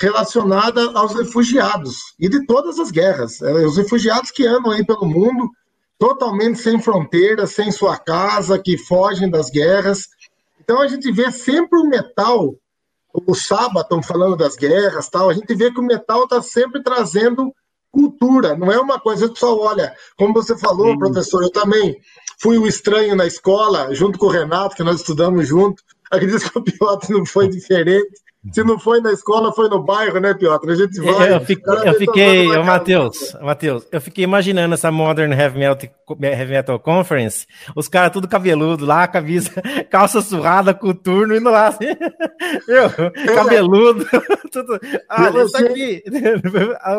[0.00, 3.42] relacionada aos refugiados e de todas as guerras.
[3.42, 5.50] É, os refugiados que andam aí pelo mundo,
[5.98, 10.08] totalmente sem fronteiras, sem sua casa, que fogem das guerras.
[10.60, 12.54] Então a gente vê sempre o metal,
[13.12, 15.28] o Sabaton falando das guerras, tal.
[15.28, 17.52] A gente vê que o metal está sempre trazendo
[17.90, 20.98] cultura, não é uma coisa que só olha, como você falou, Sim.
[20.98, 21.98] professor, eu também
[22.38, 25.82] fui o estranho na escola, junto com o Renato, que nós estudamos junto.
[26.10, 28.20] Acredito que o Piotr não foi diferente.
[28.52, 30.70] Se não foi na escola, foi no bairro, né, Piotr?
[30.70, 31.34] A gente vai.
[31.34, 36.78] Eu, fiquei, eu fiquei Matheus, Matheus, eu fiquei imaginando essa Modern Heavy Metal, Heavy Metal
[36.78, 39.50] Conference, os caras tudo cabeludo lá, camisa,
[39.90, 41.86] calça surrada, coturno, indo lá assim,
[42.68, 44.06] eu, cabeludo,
[44.50, 44.78] tudo.
[45.10, 46.02] Olha, isso aqui,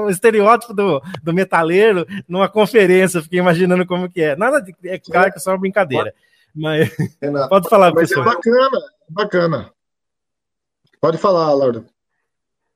[0.04, 4.36] o estereótipo do, do metaleiro numa conferência, eu fiquei imaginando como que é.
[4.36, 6.14] Nada de, é claro que é só uma brincadeira.
[6.54, 8.22] Mas Renato, pode falar, mas é professor.
[8.22, 9.79] é bacana, bacana.
[11.02, 11.86] Pode falar, Laura.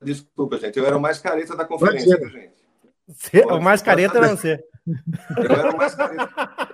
[0.02, 0.78] Desculpa, gente.
[0.78, 2.52] Eu era o mais careta da conferência, gente.
[3.06, 4.58] Você, o mais careta era você.
[5.36, 6.70] Eu era o mais careta.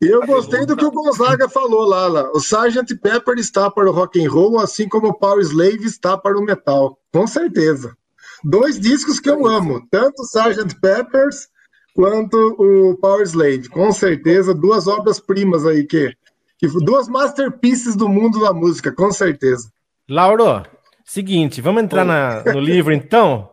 [0.00, 2.30] Eu gostei do que o Gonzaga falou lá, lá.
[2.32, 2.94] O Sgt.
[2.96, 6.42] Pepper está para o rock and roll, assim como o Power Slave está para o
[6.42, 6.98] metal.
[7.12, 7.96] Com certeza.
[8.42, 10.80] Dois discos que eu amo, tanto o Sgt.
[10.80, 11.48] Peppers
[11.94, 13.68] quanto o Power Slave.
[13.68, 16.14] Com certeza, duas obras-primas aí que,
[16.58, 19.70] que duas masterpieces do mundo da música, com certeza.
[20.08, 20.64] Lauro,
[21.04, 23.50] seguinte, vamos entrar na, no livro então.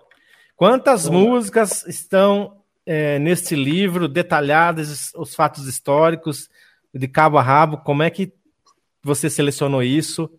[0.55, 6.49] Quantas músicas estão é, neste livro, detalhadas os fatos históricos,
[6.93, 7.77] de cabo a rabo?
[7.77, 8.31] Como é que
[9.01, 10.29] você selecionou isso?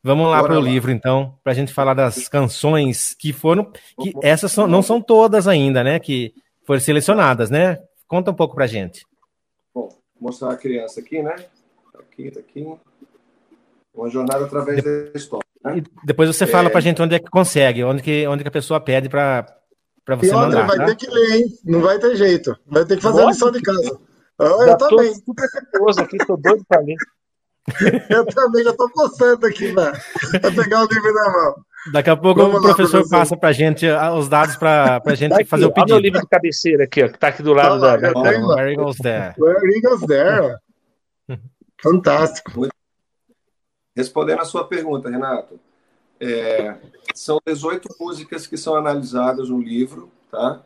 [0.00, 3.72] Vamos lá para o livro, então, para a gente falar das canções que foram.
[4.00, 5.98] que Essas são, não são todas ainda, né?
[5.98, 6.34] Que
[6.64, 7.82] foram selecionadas, né?
[8.06, 9.04] Conta um pouco para a gente.
[9.74, 9.88] Bom,
[10.20, 11.34] mostrar a criança aqui, né?
[11.92, 12.66] Tá aqui, tá aqui.
[13.94, 15.53] Uma jornada através da história.
[15.74, 16.70] E depois você fala é...
[16.70, 19.46] para a gente onde é que consegue, onde que, onde que a pessoa pede para
[20.08, 20.66] você Pior, mandar.
[20.66, 20.84] vai tá?
[20.86, 21.44] ter que ler, hein?
[21.64, 22.56] Não vai ter jeito.
[22.66, 23.98] Vai ter que fazer Nossa, a lição de casa.
[24.38, 25.14] Ah, eu também.
[25.14, 26.96] super curioso aqui, tô doido para ler.
[28.10, 29.92] eu também já tô coçando aqui, né?
[30.40, 31.54] Pra pegar o livro na mão.
[31.92, 33.18] Daqui a pouco Vamos o professor, professor.
[33.18, 35.92] passa para a gente ah, os dados para a gente tá aqui, fazer o pedido.
[35.92, 38.12] Olha o livro de cabeceira aqui, ó, que está aqui do lado tá da.
[38.12, 38.20] da...
[38.20, 39.34] Where Eagles There.
[39.38, 40.56] Where Eagles There.
[41.82, 42.68] Fantástico.
[43.96, 45.58] Respondendo a sua pergunta, Renato,
[46.20, 46.76] é,
[47.14, 50.62] são 18 músicas que são analisadas no livro, tá?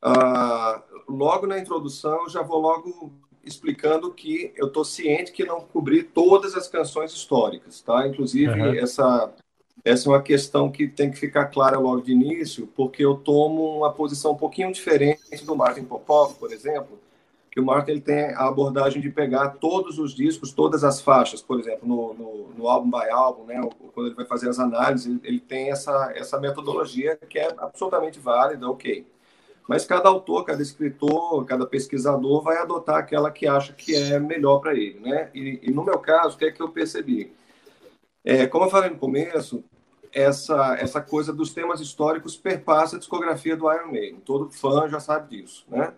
[0.00, 3.12] Ah, logo na introdução, eu já vou logo
[3.44, 8.06] explicando que eu estou ciente que não cobri todas as canções históricas, tá?
[8.06, 8.74] Inclusive, uhum.
[8.74, 9.32] essa,
[9.84, 13.76] essa é uma questão que tem que ficar clara logo de início, porque eu tomo
[13.76, 16.98] uma posição um pouquinho diferente do Martin Popov, por exemplo,
[17.52, 21.42] que o Martin ele tem a abordagem de pegar todos os discos, todas as faixas,
[21.42, 23.60] por exemplo, no, no, no álbum by álbum, né,
[23.92, 28.18] quando ele vai fazer as análises, ele, ele, tem essa, essa metodologia que é absolutamente
[28.18, 29.06] válida, ok.
[29.68, 34.58] Mas cada autor, cada escritor, cada pesquisador vai adotar aquela que acha que é melhor
[34.60, 35.28] para ele, né?
[35.34, 37.34] E, e, no meu caso, o que é que eu percebi?
[38.24, 39.62] É, como eu falei no começo,
[40.10, 44.20] essa, essa coisa dos temas históricos perpassa a discografia do Iron Maiden.
[44.20, 45.92] Todo fã já sabe disso, né?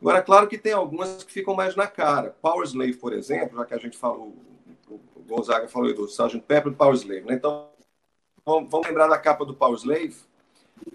[0.00, 2.36] Agora, claro que tem algumas que ficam mais na cara.
[2.40, 4.36] Power Slave, por exemplo, já que a gente falou,
[4.88, 6.40] o Gonzaga falou do Sgt.
[6.40, 7.26] Pepper e Power Slave.
[7.26, 7.34] Né?
[7.34, 7.68] Então,
[8.44, 10.16] vamos lembrar da capa do Power Slave.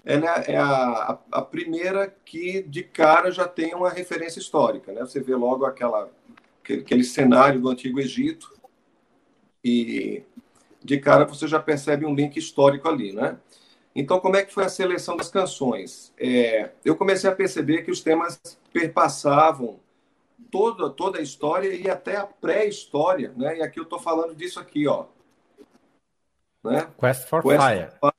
[0.04, 4.92] Ela é a, a, primeira que, de cara, já tem uma referência histórica.
[4.92, 5.00] Né?
[5.00, 6.10] Você vê logo aquela,
[6.62, 8.54] aquele, aquele cenário do Antigo Egito
[9.62, 10.22] e,
[10.82, 13.38] de cara, você já percebe um link histórico ali, né?
[13.94, 16.12] Então, como é que foi a seleção das canções?
[16.18, 18.40] É, eu comecei a perceber que os temas
[18.72, 19.78] perpassavam
[20.50, 23.58] toda, toda a história e até a pré-história, né?
[23.58, 25.06] E aqui eu estou falando disso aqui, ó.
[26.64, 26.88] Né?
[26.98, 27.90] Quest for Quest Fire.
[28.00, 28.12] For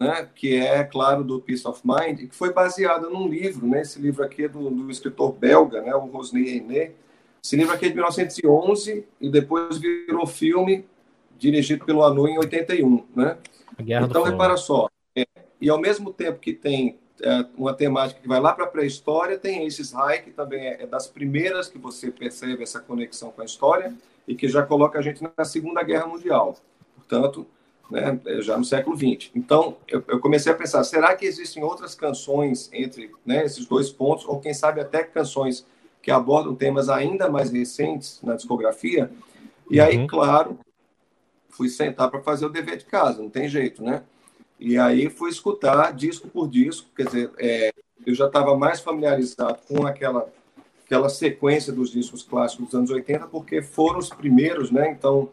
[0.00, 0.28] né?
[0.34, 3.82] Que é, claro, do Peace of Mind, que foi baseado num livro, né?
[3.82, 5.94] Esse livro aqui é do, do escritor belga, né?
[5.94, 6.92] O Rosny René.
[7.44, 10.86] Esse livro aqui é de 1911 e depois virou filme
[11.38, 13.36] dirigido pelo Anu em 81, né?
[13.78, 14.88] Então, repara só,
[15.62, 19.38] e ao mesmo tempo que tem é, uma temática que vai lá para a pré-história,
[19.38, 23.42] tem esses High, que também é, é das primeiras que você percebe essa conexão com
[23.42, 23.94] a história,
[24.26, 26.56] e que já coloca a gente na Segunda Guerra Mundial.
[26.96, 27.46] Portanto,
[27.88, 29.30] né, já no século XX.
[29.36, 33.88] Então, eu, eu, comecei a pensar, será que existem outras canções entre né, esses dois
[33.88, 35.64] pontos, ou quem sabe até canções
[36.02, 39.12] que abordam temas ainda mais recentes na discografia?
[39.70, 40.08] E aí, uhum.
[40.08, 40.58] claro,
[41.50, 44.02] fui sentar para fazer o dever de casa, não tem jeito, né?
[44.64, 47.72] E aí fui escutar disco por disco, quer dizer, é,
[48.06, 50.32] eu já estava mais familiarizado com aquela
[50.86, 54.88] aquela sequência dos discos clássicos dos anos 80, porque foram os primeiros, né?
[54.90, 55.30] Então,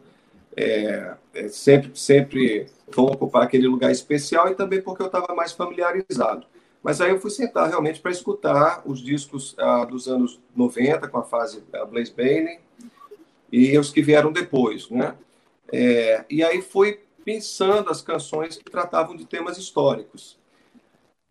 [0.56, 5.52] é, é, sempre, sempre vão ocupar aquele lugar especial e também porque eu estava mais
[5.52, 6.44] familiarizado.
[6.82, 11.18] Mas aí eu fui sentar realmente para escutar os discos ah, dos anos 90, com
[11.18, 12.58] a fase ah, Blaze Bailey,
[13.52, 15.14] e os que vieram depois, né?
[15.72, 20.38] É, e aí fui pensando as canções que tratavam de temas históricos.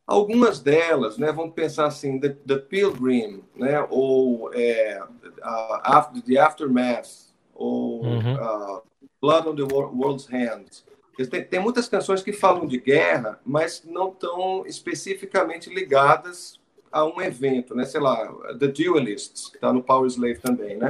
[0.05, 7.29] Algumas delas, né, vamos pensar assim, The, The Pilgrim, né, ou é, uh, The Aftermath,
[7.53, 8.33] ou uhum.
[8.33, 8.81] uh,
[9.21, 10.83] Blood on the World's Hands.
[11.29, 16.57] Tem, tem, muitas canções que falam de guerra, mas não estão especificamente ligadas
[16.91, 17.85] a um evento, né?
[17.85, 18.25] Sei lá,
[18.57, 20.89] The Duelists, que está no Power Slave também, né?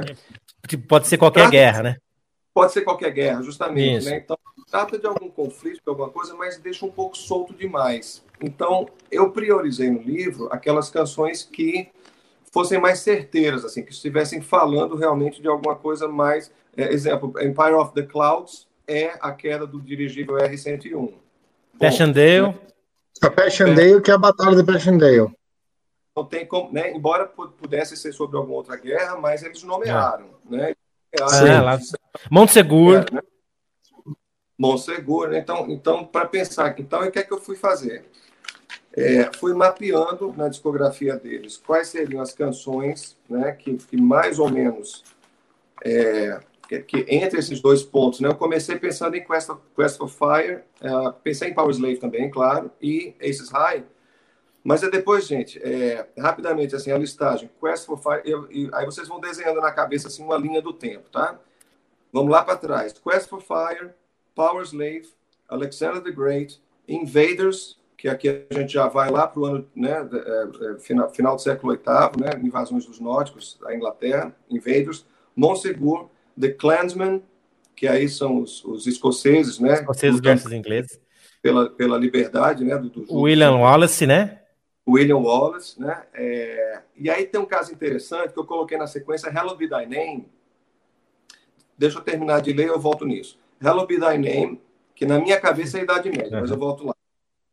[0.88, 1.96] Pode ser qualquer guerra, né?
[2.54, 4.06] Pode ser qualquer guerra, justamente.
[4.06, 4.18] Né?
[4.18, 4.38] Então,
[4.70, 8.24] trata de algum conflito, de alguma coisa, mas deixa um pouco solto demais.
[8.40, 11.88] Então, eu priorizei no livro aquelas canções que
[12.52, 16.52] fossem mais certeiras, assim, que estivessem falando realmente de alguma coisa mais.
[16.76, 21.12] É, exemplo, Empire of the Clouds é a queda do dirigível R-101.
[21.78, 22.54] Passchendaele.
[23.20, 25.30] A Passchendaele, que é a Batalha de Passchendaele.
[26.16, 26.92] Não tem como, né?
[26.92, 30.56] Embora pudesse ser sobre alguma outra guerra, mas eles nomearam, é.
[30.56, 30.74] né?
[31.12, 31.78] É, lá.
[32.30, 32.96] Montsegur.
[32.96, 33.20] É, né?
[34.60, 35.38] Montsegur, né?
[35.38, 38.04] Então, então para pensar aqui, então, o que é que eu fui fazer?
[38.92, 44.50] É, fui mapeando na discografia deles quais seriam as canções né, que, que mais ou
[44.50, 45.04] menos
[45.84, 50.00] é, que, que, entre esses dois pontos, né, eu comecei pensando em Quest of, Quest
[50.00, 53.84] of Fire, uh, pensei em Power Slave também, claro, e Aces High,
[54.62, 58.84] mas é depois, gente, é, rapidamente, assim, a listagem, Quest for Fire, eu, eu, aí
[58.84, 61.38] vocês vão desenhando na cabeça, assim, uma linha do tempo, tá?
[62.12, 62.92] Vamos lá para trás.
[62.92, 63.90] Quest for Fire,
[64.40, 65.06] Power Slave,
[65.50, 70.08] Alexander the Great, Invaders, que aqui a gente já vai lá para o ano, né,
[70.10, 75.04] é, é, final, final do século VIII, né, invasões dos nórdicos da Inglaterra, Invaders,
[75.36, 76.08] Monsegur,
[76.40, 77.22] The Clansmen,
[77.76, 79.74] que aí são os, os escoceses, né?
[79.74, 80.98] Escoceses versus ingleses.
[81.42, 82.76] Pela, pela liberdade, né?
[82.78, 84.40] Do, do William Wallace, né?
[84.88, 86.02] William Wallace, né?
[86.12, 86.80] É...
[86.96, 90.28] E aí tem um caso interessante que eu coloquei na sequência Hello Be Thy Name.
[91.76, 93.38] Deixa eu terminar de ler, eu volto nisso.
[93.62, 94.60] Hello Be Thy Name,
[94.94, 96.40] que na minha cabeça é a Idade Média, uhum.
[96.40, 96.94] mas eu volto lá.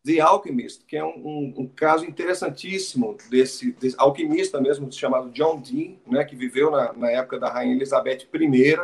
[0.06, 5.60] The Alchemist, que é um, um, um caso interessantíssimo desse, desse, alquimista mesmo, chamado John
[5.60, 8.78] Dee, né, que viveu na, na época da Rainha Elizabeth I,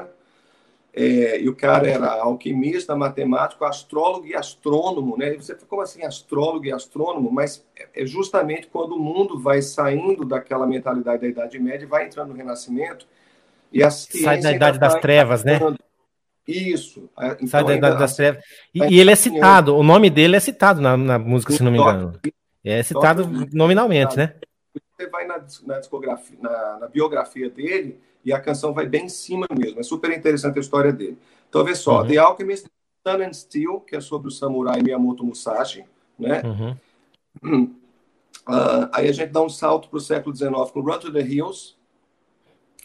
[0.96, 5.34] é, e o cara era alquimista, matemático, astrólogo e astrônomo, né?
[5.34, 7.32] E você como assim astrólogo e astrônomo?
[7.32, 7.66] Mas
[7.96, 12.36] é justamente quando o mundo vai saindo daquela mentalidade da Idade Média, vai entrando no
[12.36, 13.08] Renascimento
[13.72, 15.60] e a sai da Idade das Trevas, né?
[16.48, 17.10] Isso.
[17.18, 18.44] Então, sai da Idade das Trevas.
[18.74, 21.72] E, e, ele é citado, o nome dele é citado na, na música, se não
[21.72, 22.20] me engano.
[22.64, 24.36] É citado nominalmente, né?
[24.98, 29.10] Você vai na, na discografia, na, na biografia dele e a canção vai bem em
[29.10, 29.80] cima mesmo.
[29.80, 31.18] É super interessante a história dele.
[31.50, 32.08] Então, vê só, uhum.
[32.08, 32.68] The Alchemist,
[33.06, 35.86] Sun and Steel, que é sobre o samurai Miyamoto Musashi,
[36.18, 36.42] né?
[36.44, 37.76] Uhum.
[38.48, 41.22] Uh, aí a gente dá um salto para o século XIX com Run to the
[41.22, 41.76] Hills.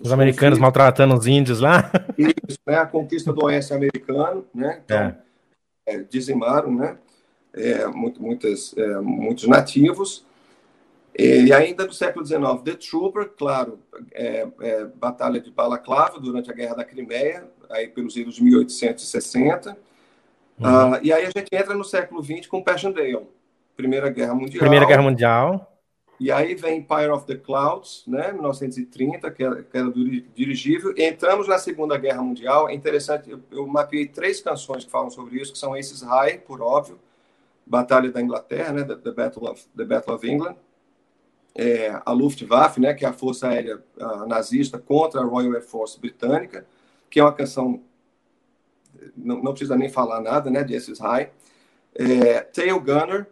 [0.00, 1.90] Os americanos maltratando os índios lá.
[2.16, 2.76] Isso, né?
[2.76, 4.80] A conquista do oeste americano, né?
[4.84, 5.16] Então, é.
[5.86, 6.96] É, dizimaram, né?
[7.54, 10.24] É, muito, muitas, é, muitos nativos.
[11.18, 13.80] E ainda do século XIX, The Trooper, claro,
[14.12, 19.76] é, é, Batalha de Balaclava durante a Guerra da Crimeia, aí pelos anos de 1860.
[20.60, 20.66] Uhum.
[20.66, 23.26] Uh, e aí a gente entra no século XX com Passchendaele,
[23.76, 24.60] Primeira Guerra Mundial.
[24.60, 25.77] Primeira Guerra Mundial.
[26.20, 29.92] E aí vem Empire of the Clouds, né, 1930, que era, que era
[30.34, 30.92] dirigível.
[30.96, 32.68] E entramos na Segunda Guerra Mundial.
[32.68, 36.38] É interessante, eu, eu mapeei três canções que falam sobre isso, que são esses High,
[36.38, 36.98] por óbvio,
[37.64, 40.56] Batalha da Inglaterra, né, the, Battle, of, the Battle of England,
[41.54, 45.62] é, a Luftwaffe, né, que é a força aérea a nazista contra a Royal Air
[45.62, 46.66] Force britânica,
[47.10, 47.82] que é uma canção
[49.16, 51.30] não, não precisa nem falar nada, né, de Esses High.
[51.94, 53.26] É, Tail Gunner,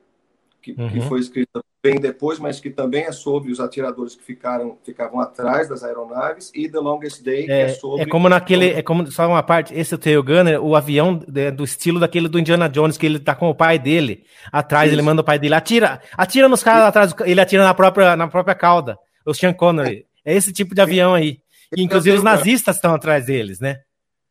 [0.62, 0.89] que, uhum.
[0.89, 5.20] que, foi escrita vem depois, mas que também é sobre os atiradores que ficaram ficavam
[5.20, 8.03] atrás das aeronaves, e The Longest Day, é, que é sobre.
[8.03, 8.70] É como naquele.
[8.70, 12.01] É como, só uma parte, esse é o Tail Gunner, o avião é do estilo
[12.01, 14.95] daquele do Indiana Jones, que ele tá com o pai dele atrás, Isso.
[14.95, 18.26] ele manda o pai dele, atira, atira nos caras atrás, ele atira na própria, na
[18.26, 20.07] própria cauda, o Sean Connery.
[20.24, 21.39] É esse tipo de avião aí.
[21.76, 23.80] E, inclusive os nazistas estão atrás deles, né?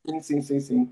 [0.05, 0.89] Sim, sim, sim, sim.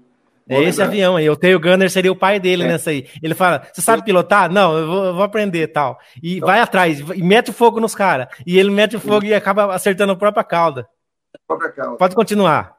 [0.47, 1.29] É esse avião aí.
[1.29, 2.67] O Tail Gunner seria o pai dele é.
[2.67, 3.07] nessa aí.
[3.21, 4.51] Ele fala: Você sabe pilotar?
[4.51, 5.97] Não, eu vou, eu vou aprender tal.
[6.21, 8.27] E então, vai atrás, e mete o fogo nos caras.
[8.45, 10.87] E ele mete o fogo e acaba acertando a própria cauda.
[11.33, 11.97] A própria cauda.
[11.97, 12.77] Pode continuar.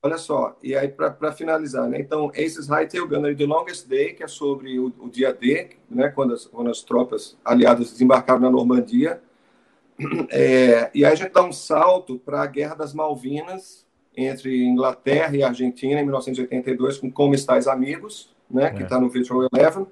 [0.00, 1.98] Olha só, e aí para finalizar, né?
[1.98, 5.70] Então, Aces High Tail Gunner The Longest Day, que é sobre o, o dia D,
[5.90, 6.08] né?
[6.08, 9.20] Quando as, quando as tropas aliadas desembarcaram na Normandia.
[10.30, 13.84] É, e aí a gente dá um salto para a Guerra das Malvinas,
[14.18, 19.00] entre Inglaterra e Argentina em 1982 com Como Estais Amigos, né, que está é.
[19.00, 19.86] no Virtual Eleven.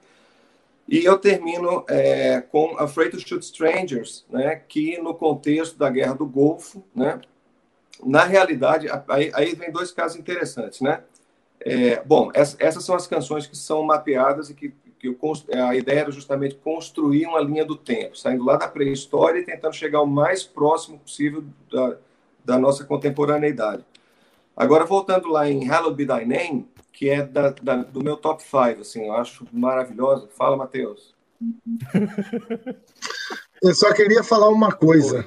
[0.88, 6.14] E eu termino é, com Afraid to Shoot Strangers, né, que no contexto da Guerra
[6.14, 7.20] do Golfo, né,
[8.04, 11.02] na realidade, aí, aí vem dois casos interessantes, né?
[11.60, 15.18] É, bom, essa, essas são as canções que são mapeadas e que, que eu,
[15.66, 19.74] a ideia era justamente construir uma linha do tempo, saindo lá da pré-história e tentando
[19.74, 21.96] chegar o mais próximo possível da,
[22.44, 23.84] da nossa contemporaneidade.
[24.56, 28.42] Agora, voltando lá em Hallowed Be Thy Name, que é da, da, do meu top
[28.42, 30.28] 5, assim, eu acho maravilhosa.
[30.36, 31.14] Fala, Matheus.
[33.62, 35.26] eu só queria falar uma coisa.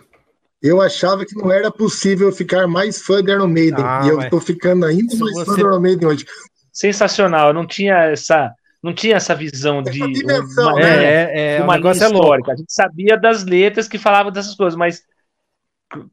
[0.61, 3.85] Eu achava que não era possível ficar mais fã de Iron Maiden.
[3.85, 5.45] Ah, e eu estou ficando ainda mais você...
[5.45, 6.25] fã de Iron Maiden hoje.
[6.73, 8.51] Sensacional, eu não tinha essa.
[8.81, 11.03] Não tinha essa visão de dimensão, uma, né?
[11.03, 12.51] é, é, uma linha histórica.
[12.51, 15.03] É a gente sabia das letras que falavam dessas coisas, mas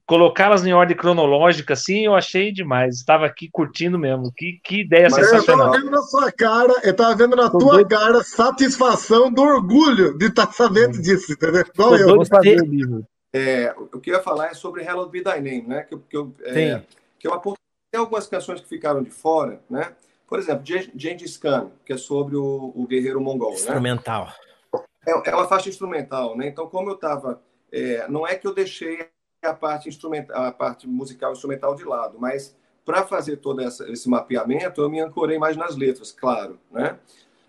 [0.07, 2.97] colocá-las em ordem cronológica, assim, eu achei demais.
[2.97, 4.33] Estava aqui curtindo mesmo.
[4.35, 5.67] Que, que ideia Mas sensacional.
[5.67, 7.89] Eu estava vendo na sua cara, eu estava vendo na Tô tua doido.
[7.89, 11.03] cara satisfação do orgulho de estar tá sabendo hum.
[11.03, 11.63] disso, entendeu?
[11.63, 12.17] Igual eu.
[12.17, 13.07] Vou fazer o livro.
[13.33, 15.83] É, o que eu ia falar é sobre Hello Be Thy Name, né?
[15.83, 16.83] Que, que eu, é,
[17.19, 17.61] que eu apontei
[17.95, 19.93] algumas canções que ficaram de fora, né?
[20.27, 23.57] Por exemplo, Gengis Khan, que é sobre o, o guerreiro mongol, né?
[23.57, 24.33] Instrumental.
[24.73, 24.83] Né?
[25.07, 26.49] É, é uma faixa instrumental, né?
[26.49, 27.41] Então, como eu estava...
[27.71, 29.09] É, não é que eu deixei
[29.43, 34.09] a parte instrumental, a parte musical instrumental de lado, mas para fazer todo essa, esse
[34.09, 36.99] mapeamento, eu me ancorei mais nas letras, claro, né?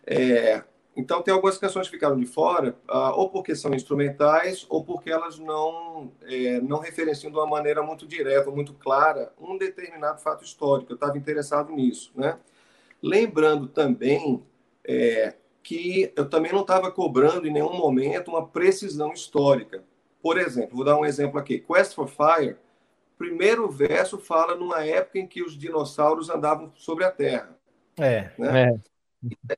[0.06, 0.64] É,
[0.96, 5.12] então tem algumas canções que ficaram de fora, uh, ou porque são instrumentais, ou porque
[5.12, 10.44] elas não é, não referenciam de uma maneira muito direta, muito clara, um determinado fato
[10.44, 10.92] histórico.
[10.92, 12.40] Eu estava interessado nisso, né?
[13.02, 14.44] Lembrando também
[14.84, 19.84] é, que eu também não estava cobrando em nenhum momento uma precisão histórica.
[20.22, 21.60] Por exemplo, vou dar um exemplo aqui.
[21.60, 22.58] Quest for Fire,
[23.18, 27.58] primeiro verso fala numa época em que os dinossauros andavam sobre a Terra.
[27.98, 28.32] É.
[28.38, 28.74] Né?
[28.74, 28.98] é.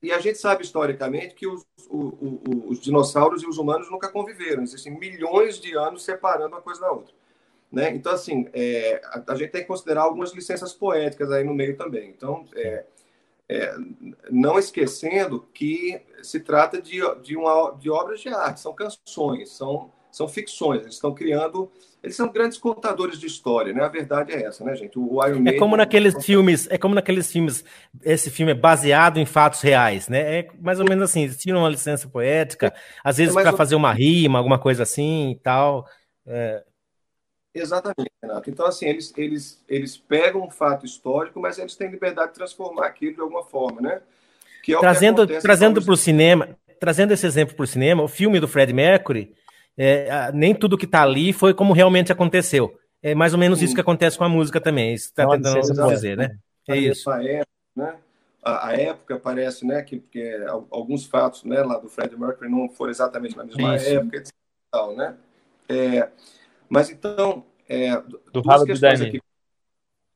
[0.01, 4.09] E a gente sabe historicamente que os, o, o, os, dinossauros e os humanos nunca
[4.09, 4.63] conviveram.
[4.63, 7.13] Existem milhões de anos separando uma coisa da outra.
[7.71, 7.91] Né?
[7.91, 11.77] Então, assim, é, a, a, gente tem que considerar algumas licenças poéticas aí no meio
[11.77, 12.09] também.
[12.09, 12.85] Então, é,
[13.49, 13.75] é,
[14.31, 19.91] não esquecendo que se trata de, de, uma, de obras de arte, são canções, são
[20.11, 23.83] são ficções, eles estão criando, eles são grandes contadores de história, né?
[23.83, 24.97] A verdade é essa, né, gente?
[24.97, 27.63] O Iron É como naqueles filmes, é como naqueles filmes,
[28.03, 30.39] esse filme é baseado em fatos reais, né?
[30.39, 33.75] É mais ou menos assim, eles tiram uma licença poética, às vezes é para fazer
[33.75, 35.85] uma rima, alguma coisa assim e tal.
[36.25, 36.63] É...
[37.53, 38.49] Exatamente, Renato.
[38.49, 42.85] Então, assim, eles, eles, eles pegam um fato histórico, mas eles têm liberdade de transformar
[42.85, 44.01] aquilo de alguma forma, né?
[44.63, 48.39] Que é trazendo trazendo para o cinema, trazendo esse exemplo para o cinema, o filme
[48.39, 49.33] do Fred Mercury,
[49.81, 52.77] é, nem tudo que está ali foi como realmente aconteceu.
[53.01, 56.17] É mais ou menos isso que acontece com a música também, isso está tentando dizer,
[56.17, 56.37] né?
[56.67, 57.09] É isso.
[57.09, 57.95] A época, né?
[58.43, 62.69] A, a, época parece, né, que, que alguns fatos, né, lá do Fred Mercury não
[62.69, 63.89] foram exatamente na mesma isso.
[63.89, 64.33] época, etc.
[64.69, 65.15] Tal, né?
[65.69, 66.09] É,
[66.67, 69.21] mas então, é, do duas questões aqui.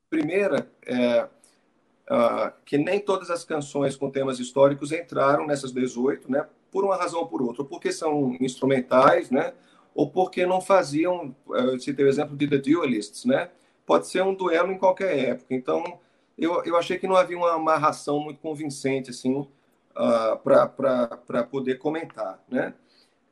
[0.09, 6.45] Primeira, é, uh, que nem todas as canções com temas históricos entraram nessas 18, né?
[6.74, 9.53] Por uma razão ou por outra, ou porque são instrumentais, né?
[9.93, 13.49] ou porque não faziam, eu citei o exemplo de The Duelists, né?
[13.86, 15.53] pode ser um duelo em qualquer época.
[15.53, 15.99] Então,
[16.38, 19.47] eu, eu achei que não havia uma amarração muito convincente assim, uh,
[19.95, 22.43] ah, para poder comentar.
[22.49, 22.74] Né?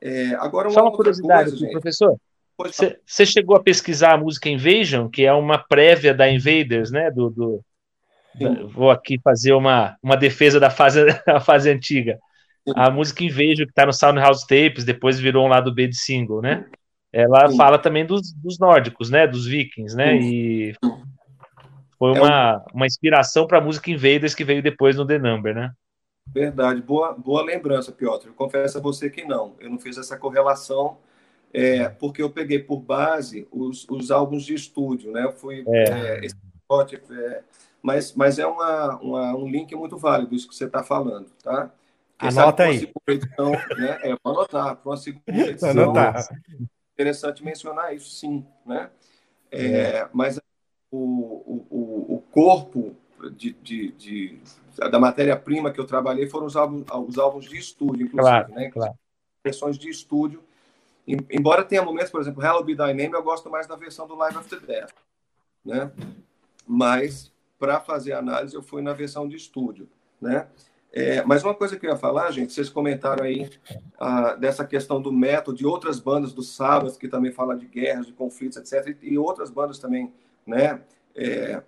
[0.00, 2.16] É, agora, uma Só uma curiosidade, coisa, gente, professor.
[3.04, 7.10] Você chegou a pesquisar a música Invasion, que é uma prévia da Invaders, né?
[7.10, 7.64] Do, do
[8.68, 12.20] vou aqui fazer uma, uma defesa da fase, da fase antiga
[12.74, 16.40] a música Invejo, que tá no Soundhouse Tapes, depois virou um lado B de single,
[16.40, 16.64] né?
[17.12, 17.56] Ela Sim.
[17.56, 19.26] fala também dos, dos, nórdicos, né?
[19.26, 20.18] Dos vikings, né?
[20.18, 20.30] Sim.
[20.32, 20.74] E
[21.98, 25.54] foi uma, é uma inspiração para a música Invaders que veio depois no The Number,
[25.54, 25.72] né?
[26.28, 28.28] Verdade, boa, boa lembrança, Piotr.
[28.28, 29.54] Eu confesso a você que não.
[29.60, 30.98] Eu não fiz essa correlação,
[31.52, 35.24] é, porque eu peguei por base os, os álbuns de estúdio, né?
[35.24, 35.82] Eu fui é.
[35.90, 36.36] É, esse,
[37.10, 37.42] é,
[37.82, 41.70] mas, mas é uma, uma, um link muito válido isso que você está falando, tá?
[42.22, 42.92] Anota aí.
[43.08, 43.98] Edição, né?
[44.02, 45.70] É, para anotar, para uma segunda edição.
[45.70, 46.28] Anotar.
[46.94, 48.90] Interessante mencionar isso, sim, né?
[49.50, 50.08] É, é.
[50.12, 50.40] Mas
[50.90, 52.94] o, o, o corpo
[53.30, 54.40] de, de, de
[54.90, 58.70] da matéria-prima que eu trabalhei foram os álbuns, os álbuns de estúdio, inclusive, claro, né?
[58.70, 58.94] Claro.
[59.44, 60.42] Versões de estúdio.
[61.06, 64.14] Embora tenha momentos, por exemplo, Hello Be Thy Name, eu gosto mais da versão do
[64.14, 64.92] Live After Death,
[65.64, 65.90] né?
[66.66, 69.88] Mas para fazer análise eu fui na versão de estúdio,
[70.20, 70.46] né?
[70.92, 73.48] É, mas uma coisa que eu ia falar, gente, vocês comentaram aí
[73.98, 78.06] ah, dessa questão do método de outras bandas do Sabbath que também falam de guerras,
[78.06, 78.98] de conflitos, etc.
[79.00, 80.12] E, outras bandas também,
[80.46, 80.82] né?
[81.16, 81.62] É,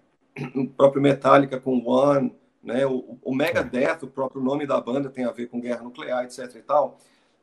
[0.54, 2.84] o próprio Metallica com One, né?
[2.86, 6.56] O, o Megadeth, o próprio nome da banda tem a ver com guerra nuclear, etc.
[6.56, 6.98] E tal.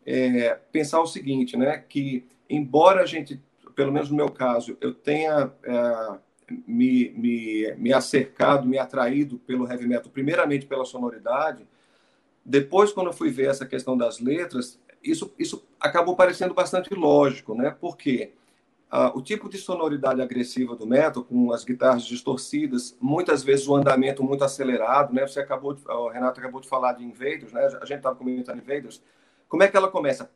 [0.06, 1.80] É, pensar o seguinte, né?
[1.80, 3.42] Que embora a gente,
[3.76, 6.18] pelo menos no meu caso, eu tenha é,
[6.68, 11.66] me, me, me acercado, me atraído pelo heavy metal, primeiramente pela sonoridade.
[12.46, 17.56] Depois, quando eu fui ver essa questão das letras, isso, isso acabou parecendo bastante lógico,
[17.56, 17.76] né?
[17.80, 18.34] Porque
[18.89, 23.76] ah, o tipo de sonoridade agressiva do metal, com as guitarras distorcidas, muitas vezes o
[23.76, 25.26] andamento muito acelerado, né?
[25.26, 27.66] Você acabou, de, o Renato acabou de falar de Invaders, né?
[27.82, 29.02] A gente estava comentando Invaders.
[29.48, 30.30] Como é que ela começa?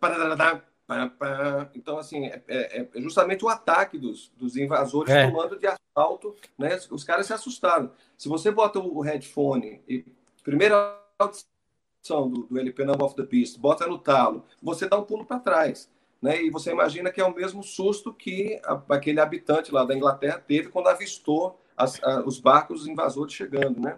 [1.73, 5.27] Então, assim, é, é, é, justamente o ataque dos, dos invasores é.
[5.27, 6.77] tomando de assalto, né?
[6.91, 7.91] Os caras se assustaram.
[8.17, 10.05] Se você bota o headphone e
[10.43, 11.54] primeira audição
[12.07, 15.39] do, do LP Number of the Beast, bota no talo, você dá um pulo para
[15.39, 15.89] trás.
[16.21, 16.43] Né?
[16.43, 20.39] E você imagina que é o mesmo susto que a, aquele habitante lá da Inglaterra
[20.39, 23.79] teve quando avistou as, a, os barcos invasores chegando.
[23.79, 23.97] Né?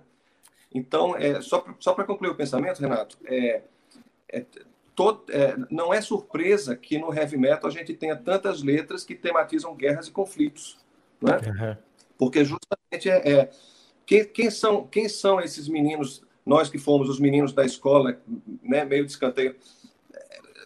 [0.74, 3.62] Então, é, só para concluir o pensamento, Renato, é,
[4.30, 4.46] é,
[4.96, 9.16] todo, é, não é surpresa que no heavy metal a gente tenha tantas letras que
[9.16, 10.78] tematizam guerras e conflitos,
[11.22, 11.38] né?
[11.46, 11.78] Uhum.
[12.18, 13.50] Porque justamente é, é
[14.06, 16.26] quem, quem, são quem são esses meninos?
[16.48, 18.18] Nós que fomos os meninos da escola,
[18.64, 19.56] né, meio de escanteio,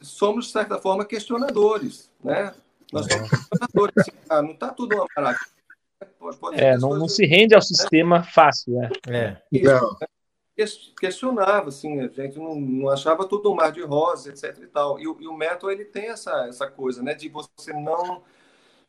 [0.02, 2.54] somos de certa forma questionadores, né?
[2.94, 3.98] Nós somos questionadores.
[3.98, 5.52] Assim, ah, não está tudo uma maravilha.
[6.54, 8.90] É, não, não se rende ao sistema fácil, né?
[9.08, 9.38] É.
[9.52, 9.98] Isso, não.
[10.00, 10.08] Né?
[11.00, 15.00] questionava, assim, a gente não, não, achava tudo um mar de rosas, etc e tal.
[15.00, 18.22] E, e, o metal, ele tem essa, essa coisa, né, de você não...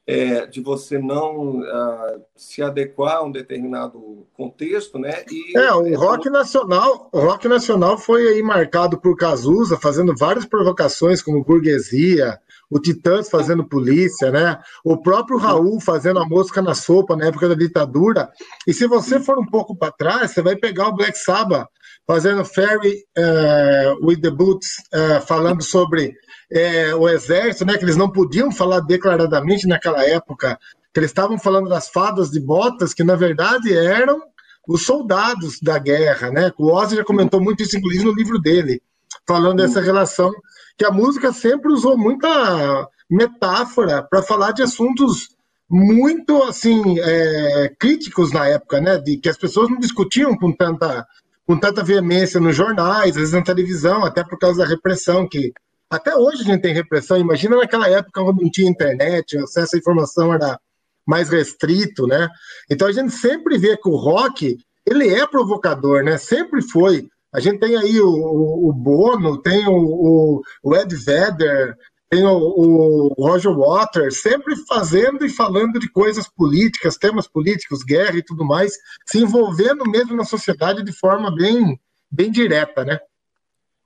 [0.05, 5.25] É, de você não uh, se adequar a um determinado contexto, né?
[5.31, 10.45] E, é, o rock nacional, o rock nacional foi aí marcado por Cazuza, fazendo várias
[10.45, 14.59] provocações como burguesia, o Titãs fazendo polícia, né?
[14.83, 18.29] O próprio Raul fazendo a mosca na sopa na época da ditadura.
[18.67, 21.69] E se você for um pouco para trás, você vai pegar o Black Sabbath
[22.07, 26.09] fazendo Ferry uh, with the Boots, uh, falando sobre
[26.53, 27.77] uh, o exército, né?
[27.77, 30.59] Que eles não podiam falar declaradamente naquela época,
[30.93, 34.21] que eles estavam falando das fadas de botas, que na verdade eram
[34.69, 36.53] os soldados da guerra, né?
[36.59, 38.81] O Ozzy já comentou muito isso, inclusive, no livro dele,
[39.27, 40.33] falando dessa relação
[40.77, 45.29] que a música sempre usou muita metáfora para falar de assuntos
[45.69, 48.99] muito assim é, críticos na época, né?
[48.99, 51.07] De que as pessoas não discutiam com tanta
[51.47, 55.53] com tanta veemência nos jornais, às vezes na televisão, até por causa da repressão que
[55.91, 57.19] até hoje a gente tem repressão.
[57.19, 60.59] Imagina naquela época quando não tinha internet, o acesso à informação era
[61.07, 62.29] mais restrito, né?
[62.71, 66.17] Então a gente sempre vê que o rock ele é provocador, né?
[66.17, 67.09] Sempre foi.
[67.33, 71.77] A gente tem aí o, o, o Bono, tem o, o, Ed Vedder,
[72.13, 78.19] tem o, o, Roger Waters, sempre fazendo e falando de coisas políticas, temas políticos, guerra
[78.19, 83.01] e tudo mais, se envolvendo mesmo na sociedade de forma bem, bem direta, né?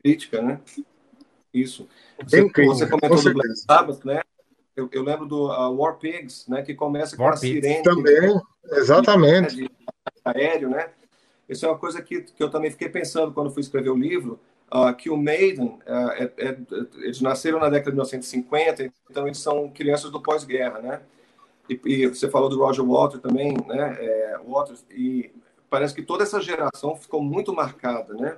[0.03, 0.61] Crítica, né?
[1.55, 1.89] Isso.
[2.25, 4.21] Você, você comentou do Black Sabbath, né?
[4.75, 6.63] Eu, eu, lembro do uh, War Pigs, né?
[6.63, 7.85] Que começa com War a sirene.
[7.85, 8.41] Também,
[8.73, 9.55] exatamente.
[9.55, 9.71] De
[10.25, 10.91] aéreo, né?
[11.49, 14.41] Isso é uma coisa que, que eu também fiquei pensando quando fui escrever o livro,
[14.73, 16.57] uh, que o Maiden, uh, é, é,
[16.99, 21.01] eles nasceram na década de 1950, então eles são crianças do pós-guerra, né?
[21.69, 23.97] E, e, você falou do Roger Waters também, né?
[23.99, 25.31] É, Waters, e
[25.69, 28.37] parece que toda essa geração ficou muito marcada, né?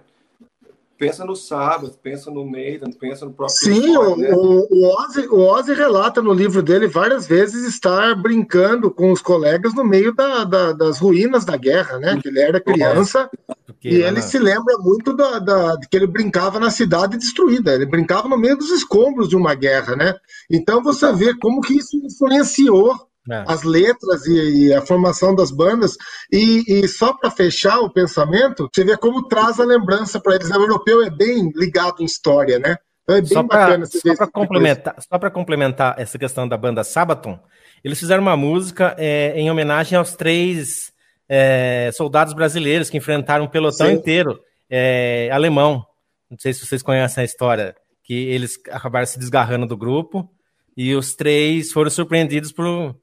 [0.98, 3.56] Pensa no Sabbath, pensa no Maiden, pensa no próprio.
[3.56, 4.30] Sim, o, né?
[4.34, 9.22] o, o, Ozzy, o Ozzy relata no livro dele várias vezes estar brincando com os
[9.22, 12.18] colegas no meio da, da, das ruínas da guerra, né?
[12.20, 13.30] Que ele era criança
[13.64, 17.86] Porque, e ele se lembra muito da, da, que ele brincava na cidade destruída, ele
[17.86, 20.14] brincava no meio dos escombros de uma guerra, né?
[20.50, 23.44] Então você vê como que isso influenciou é.
[23.46, 25.96] as letras e, e, a formação das bandas.
[26.32, 30.50] E, e só para fechar o pensamento, você vê como traz a lembrança para eles.
[30.50, 32.76] O europeu é bem ligado em história, né?
[33.02, 36.84] Então é bem só bacana Só para complementar, só para complementar essa questão da banda
[36.84, 37.38] Sabaton,
[37.82, 40.92] eles fizeram uma música é, em homenagem aos três
[41.28, 43.94] é, soldados brasileiros que enfrentaram um pelotão Sim.
[43.94, 45.84] inteiro é, alemão.
[46.30, 50.28] Não sei se vocês conhecem a história, que eles acabaram se desgarrando do grupo
[50.76, 52.96] e os três foram surpreendidos por,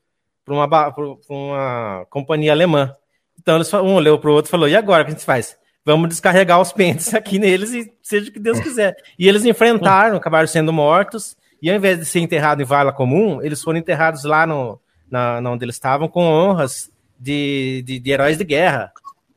[0.46, 0.94] por, uma,
[1.28, 2.96] uma companhia alemã.
[3.40, 5.26] Então eles, um olhou para o outro e falou: e agora o que a gente
[5.26, 5.58] faz?
[5.86, 8.98] vamos descarregar os pentes aqui neles e seja o que Deus quiser.
[9.20, 13.42] E eles enfrentaram, acabaram sendo mortos, e ao invés de ser enterrado em vala comum,
[13.42, 14.80] eles foram enterrados lá no,
[15.10, 16.90] na, onde eles estavam com honras
[17.20, 18.92] de, de, de heróis de guerra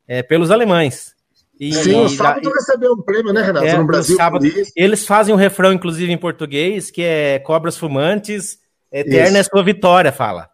[0.07, 1.15] é, pelos alemães.
[1.61, 3.67] E, Sim, o sábado recebeu um prêmio, né, Renato?
[3.67, 4.17] É, no Brasil.
[4.17, 4.47] Sábado,
[4.77, 8.59] eles fazem um refrão, inclusive, em português, que é Cobras Fumantes,
[8.93, 9.39] Eterna Isso.
[9.39, 10.49] é sua vitória, fala.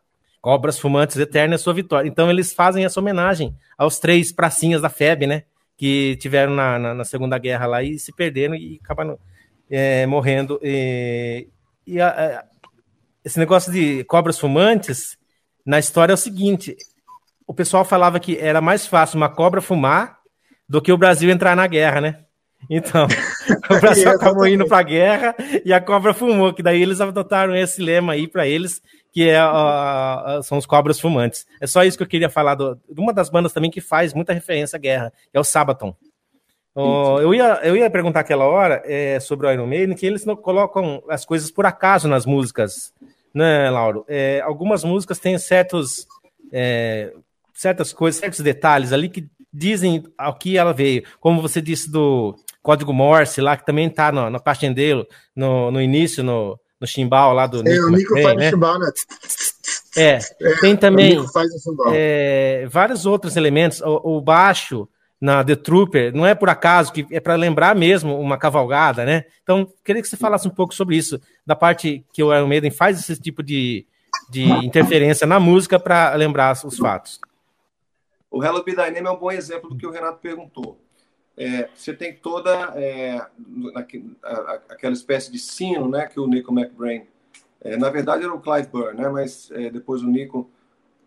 [0.45, 2.07] Cobras Fumantes, Eterna é sua vitória.
[2.07, 5.45] Então, eles fazem essa homenagem aos três pracinhas da FEB, né?
[5.75, 9.19] que tiveram na, na, na, Segunda Guerra lá e se perderam e acabaram
[9.71, 10.61] é, morrendo.
[10.63, 11.49] E,
[11.87, 12.45] e a, a,
[13.25, 15.17] esse negócio de cobras fumantes,
[15.65, 16.77] na história é o seguinte:
[17.47, 20.19] o pessoal falava que era mais fácil uma cobra fumar
[20.69, 22.19] do que o Brasil entrar na guerra, né?
[22.69, 23.07] Então,
[23.71, 25.35] o Brasil acabou indo para a guerra
[25.65, 28.83] e a cobra fumou, que daí eles adotaram esse lema aí para eles,
[29.15, 31.47] que é, uh, são os Cobras Fumantes.
[31.61, 34.13] É só isso que eu queria falar do, de uma das bandas também que faz
[34.13, 35.95] muita referência à guerra, que é o Sabaton.
[36.75, 40.25] Uh, eu, ia, eu ia perguntar aquela hora é, sobre o Iron Maiden, que eles
[40.25, 42.93] não colocam as coisas por acaso nas músicas,
[43.33, 44.05] né, Lauro?
[44.09, 46.09] É, algumas músicas têm certos,
[46.53, 47.13] é,
[47.53, 51.05] certas coisas, certos detalhes ali que dizem ao que ela veio.
[51.21, 55.07] Como você disse do Código Morse lá, que também está no, no Passchendeiro,
[55.37, 57.87] no, no início, no, no chimbal lá do é, Nico.
[57.87, 58.51] o Nico faz né?
[58.51, 58.91] chimbal, né?
[59.97, 61.19] É, é tem também
[61.93, 63.81] é, vários outros elementos.
[63.81, 64.87] O, o, baixo
[65.21, 69.25] na The Trooper não é por acaso, que é para lembrar mesmo uma cavalgada, né?
[69.43, 72.71] Então, queria que você falasse um pouco sobre isso, da parte que o Iron Maiden
[72.71, 73.87] faz esse tipo de,
[74.29, 77.19] de interferência na música para lembrar os fatos.
[78.31, 80.84] O Hello Be Thy Name é um bom exemplo do que o Renato perguntou
[81.37, 83.21] é, você tem toda é,
[84.69, 87.07] aquela espécie de sino né, que o Nico McBrain.
[87.61, 90.51] É, na verdade, era o Clive Burr, né, mas é, depois o Nico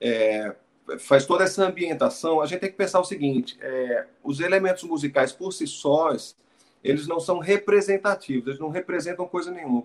[0.01, 0.55] é,
[0.99, 2.41] faz toda essa ambientação.
[2.41, 6.35] A gente tem que pensar o seguinte: é, os elementos musicais por si sós
[6.83, 9.83] eles não são representativos, eles não representam coisa nenhuma.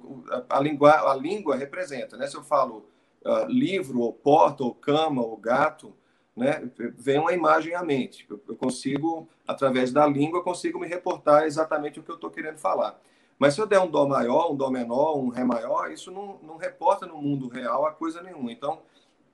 [0.49, 2.17] A, língua, a língua representa.
[2.17, 2.27] Né?
[2.27, 2.87] Se eu falo
[3.25, 5.93] uh, livro, ou porta, ou cama, ou gato,
[6.37, 8.27] né, vem uma imagem à mente.
[8.29, 12.99] Eu consigo, através da língua, consigo me reportar exatamente o que eu estou querendo falar.
[13.39, 16.39] Mas se eu der um dó maior, um dó menor, um ré maior, isso não,
[16.43, 18.53] não reporta no mundo real a coisa nenhuma.
[18.53, 18.81] Então,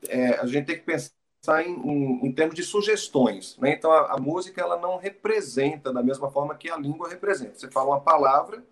[0.09, 3.57] é, a gente tem que pensar em, em, em termos de sugestões.
[3.59, 3.73] Né?
[3.73, 7.59] Então, a, a, música ela não representa da mesma forma que a língua representa.
[7.59, 8.65] Você fala uma palavra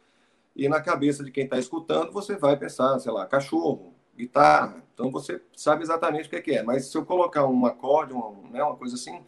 [0.54, 4.82] e na cabeça de quem está escutando você vai pensar, sei lá, cachorro, guitarra.
[4.94, 6.40] Então você sabe exatamente o que é.
[6.40, 6.62] Que é.
[6.62, 9.20] Mas se eu colocar um acorde, uma, né, uma coisa assim,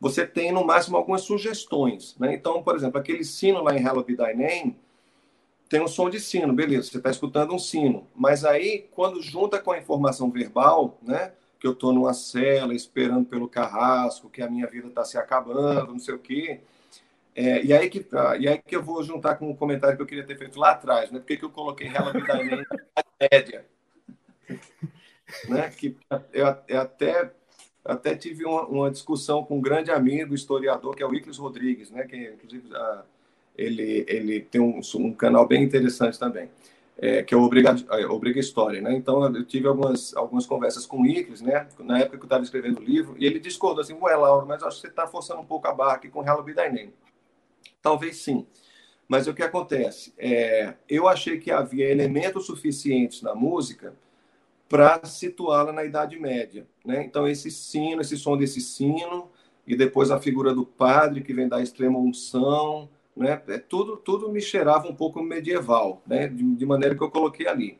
[0.00, 2.16] você tem no máximo algumas sugestões.
[2.18, 2.34] Né?
[2.34, 4.78] Então, por exemplo, aquele sino lá em Hello Be Thy Name
[5.68, 8.08] tem um som de sino, beleza, você está escutando um sino.
[8.14, 11.32] Mas aí, quando junta com a informação verbal, né?
[11.60, 15.92] Que eu estou numa cela esperando pelo carrasco, que a minha vida está se acabando,
[15.92, 16.60] não sei o quê.
[17.34, 20.02] É, e, aí que, ah, e aí que eu vou juntar com um comentário que
[20.02, 21.18] eu queria ter feito lá atrás, né?
[21.18, 23.66] Por que, eu coloquei Hello Be Thy Name na média?
[25.48, 25.70] Né?
[25.70, 25.96] Que
[26.32, 27.32] eu, eu até
[27.84, 31.90] até tive uma, uma, discussão com um grande amigo historiador que é o Iclis Rodrigues,
[31.90, 32.04] né?
[32.04, 33.02] Que inclusive a,
[33.56, 36.50] ele ele tem um, um, canal bem interessante também,
[36.98, 38.94] é, que é o Obriga, é, Obriga História, né?
[38.94, 41.66] Então eu tive algumas algumas conversas com o Iclis, né?
[41.78, 44.62] Na época que eu estava escrevendo o livro e ele discordou assim, ué, Laura, mas
[44.62, 46.54] acho que você está forçando um pouco a barra aqui com Hello Be.
[47.80, 48.46] Talvez sim.
[49.08, 50.12] Mas o que acontece?
[50.18, 53.94] É, eu achei que havia elementos suficientes na música
[54.68, 56.66] para situá-la na Idade Média.
[56.84, 57.04] Né?
[57.04, 59.30] Então, esse sino, esse som desse sino,
[59.66, 62.88] e depois a figura do padre que vem da extrema unção,
[63.18, 63.42] né?
[63.48, 66.28] É, tudo, tudo me cheirava um pouco medieval, né?
[66.28, 67.78] de, de maneira que eu coloquei ali.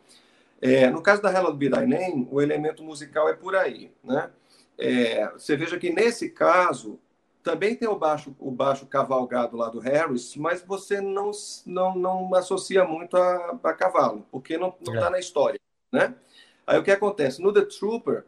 [0.61, 3.93] É, no caso da Hello Be Thy Name, o elemento musical é por aí.
[4.03, 4.31] Né?
[4.77, 6.99] É, você veja que nesse caso
[7.43, 11.31] também tem o baixo, o baixo cavalgado lá do Harris, mas você não,
[11.65, 15.11] não, não associa muito a, a cavalo, porque não está é.
[15.11, 15.61] na história.
[15.93, 16.15] Né?
[16.69, 17.41] Aí o que acontece?
[17.41, 18.27] No The Trooper,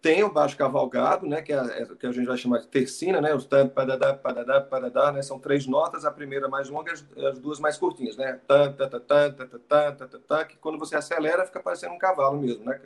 [0.00, 3.20] tem o baixo cavalgado, né, que, é, é, que a gente vai chamar de tercina,
[3.20, 7.26] né, os tan, padadá, padadá, padadá, né, são três notas, a primeira mais longa e
[7.26, 10.78] as duas mais curtinhas, né, tan, tan, tan, tan, tan, tan, tan, tan, que quando
[10.78, 12.80] você acelera fica parecendo um cavalo mesmo, né,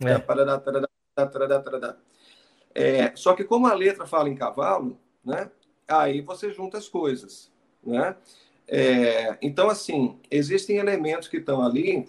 [0.00, 0.18] é.
[0.18, 1.96] padadá, padadá, padadá, padadá.
[2.74, 5.48] É, só que como a letra fala em cavalo, né,
[5.86, 7.52] aí você junta as coisas,
[7.86, 8.16] né,
[8.70, 12.06] É, então, assim, existem elementos que estão ali.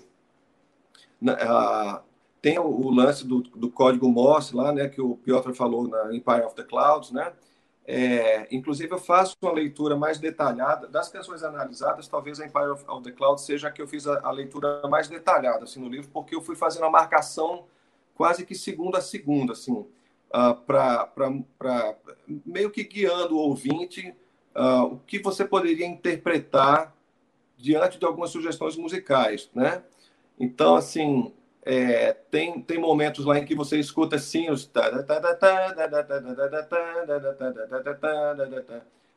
[2.42, 6.16] Tem o, o, lance do, do código Morse lá, né, que o Piotr falou na
[6.16, 7.34] Empire of the Clouds, né?
[7.92, 12.08] É, inclusive, eu faço uma leitura mais detalhada das canções analisadas.
[12.08, 14.88] Talvez a Empire of, of the Clouds seja a que eu fiz a, a, leitura
[14.88, 17.66] mais detalhada assim, no livro, porque eu fui fazendo a marcação
[18.14, 19.88] quase que segunda a segunda, assim, uh,
[20.32, 21.96] ah, para
[22.46, 24.14] meio que guiando o ouvinte
[24.56, 26.94] uh, o que você poderia interpretar
[27.58, 29.84] diante de algumas sugestões musicais, né?
[30.40, 31.34] Então, assim,
[31.64, 34.66] é, tem, tem momentos lá em que você escuta assim os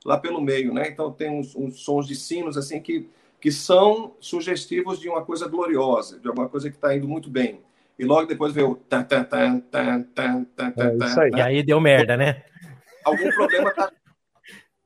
[0.04, 0.88] lá pelo meio, né?
[0.88, 3.08] Então tem uns, uns sons de sinos assim que,
[3.40, 7.60] que são sugestivos de uma coisa gloriosa, de alguma coisa que está indo muito bem.
[7.98, 11.30] E logo depois vem o tan, tan, tan, tan, tan, tan, é aí.
[11.34, 12.42] E aí deu merda, né?
[13.04, 13.92] Algum problema tá,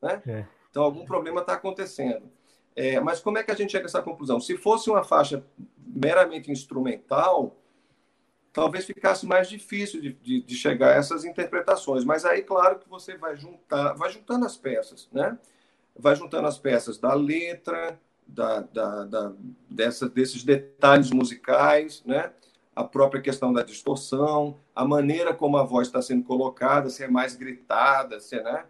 [0.01, 0.21] né?
[0.27, 0.45] É.
[0.69, 2.36] Então algum problema está acontecendo.
[2.77, 4.39] É, mas como é que a gente chega a essa conclusão?
[4.39, 5.43] Se fosse uma faixa
[5.83, 7.57] meramente instrumental,
[8.53, 12.05] talvez ficasse mais difícil de, de, de, chegar a essas interpretações.
[12.05, 15.39] Mas aí, claro que você vai juntar, vai juntando as peças, né?
[15.97, 19.33] Vai juntando as peças da letra, da, da, da
[19.67, 22.31] dessa, desses detalhes musicais, né?
[22.75, 27.07] A própria questão da distorção, a maneira como a voz está sendo colocada, se é
[27.07, 28.65] mais gritada, se é, né?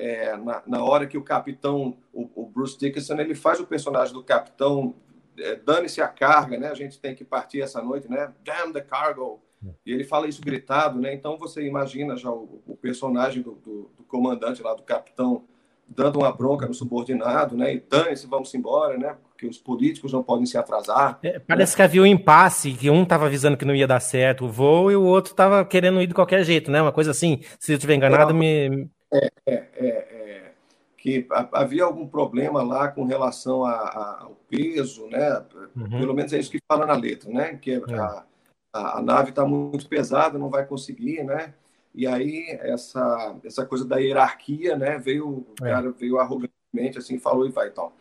[0.00, 4.14] É, na, na, hora que o capitão, o, o, Bruce Dickinson, ele faz o personagem
[4.14, 4.94] do capitão
[5.36, 6.68] é, dane-se a carga, né?
[6.68, 8.32] A gente tem que partir essa noite, né?
[8.44, 9.40] Damn the cargo.
[9.84, 11.12] E ele fala isso gritado, né?
[11.12, 15.42] Então você imagina já o, o personagem do, do, do, comandante lá, do capitão,
[15.88, 17.74] dando uma bronca no subordinado, né?
[17.74, 19.16] E dane-se, vamos embora, né?
[19.28, 21.18] Porque os políticos não podem se atrasar.
[21.24, 21.76] É, parece né?
[21.76, 24.92] que havia um impasse, que um estava avisando que não ia dar certo o voo
[24.92, 26.80] e o outro estava querendo ir de qualquer jeito, né?
[26.80, 27.40] Uma coisa assim.
[27.58, 28.88] Se eu estiver enganado, é, me.
[29.12, 30.52] É, é, é
[30.98, 35.44] que havia algum problema lá com relação a, a, ao peso, né?
[35.76, 36.00] Uhum.
[36.00, 37.56] Pelo menos é isso que fala na letra, né?
[37.56, 37.94] Que é.
[37.94, 38.24] a,
[38.72, 41.54] a, a nave está muito pesada, não vai conseguir, né?
[41.94, 44.98] E aí essa essa coisa da hierarquia, né?
[44.98, 45.70] Veio o é.
[45.70, 47.92] cara veio arrogantemente assim, falou e vai então.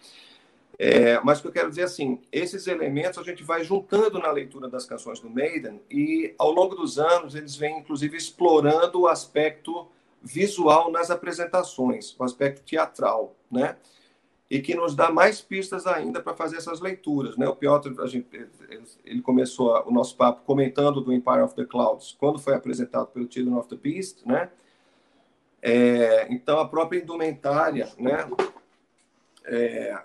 [0.79, 4.31] É, mas o que eu quero dizer assim, esses elementos a gente vai juntando na
[4.31, 9.07] leitura das canções do Maiden e ao longo dos anos eles vêm inclusive explorando o
[9.07, 9.87] aspecto
[10.21, 13.77] visual nas apresentações, o aspecto teatral, né?
[14.49, 17.47] E que nos dá mais pistas ainda para fazer essas leituras, né?
[17.47, 18.27] O Piotr, a gente,
[19.03, 23.31] ele começou o nosso papo comentando do Empire of the Clouds, quando foi apresentado pelo
[23.31, 24.49] Children of the Beast, né?
[25.61, 28.29] É, então, a própria indumentária, né?
[29.45, 30.01] É,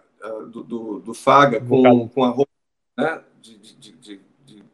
[0.50, 2.52] do, do, do, Faga com, com a roupa
[2.96, 3.22] né?
[3.40, 4.20] de, de, de,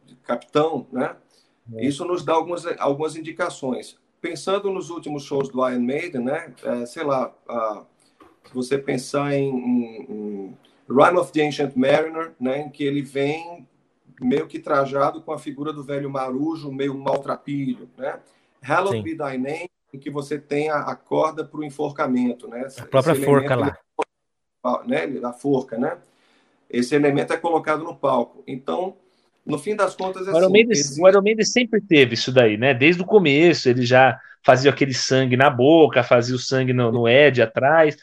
[0.05, 1.15] de capitão, né?
[1.73, 1.85] É.
[1.85, 6.53] Isso nos dá algumas, algumas indicações pensando nos últimos shows do Iron Maiden, né?
[6.63, 7.85] É, sei lá, uh,
[8.47, 10.57] se você pensar em, em,
[10.89, 12.61] Rime of the Ancient Mariner, né?
[12.61, 13.67] Em que ele vem
[14.19, 18.19] meio que trajado com a figura do velho marujo, meio maltrapilho, né?
[18.61, 22.67] Hallowed Be Thy Name, em que você tem a, a corda para o enforcamento, né?
[22.77, 23.77] A própria forca lá.
[24.85, 25.07] Né?
[25.07, 25.97] Da forca, né?
[26.69, 28.43] Esse elemento é colocado no palco.
[28.45, 28.97] Então,
[29.45, 31.01] no fim das contas, é o, Iron Maiden, existe...
[31.01, 32.73] o Iron Maiden sempre teve isso daí, né?
[32.73, 37.07] Desde o começo, ele já fazia aquele sangue na boca, fazia o sangue no, no
[37.07, 37.97] Ed atrás,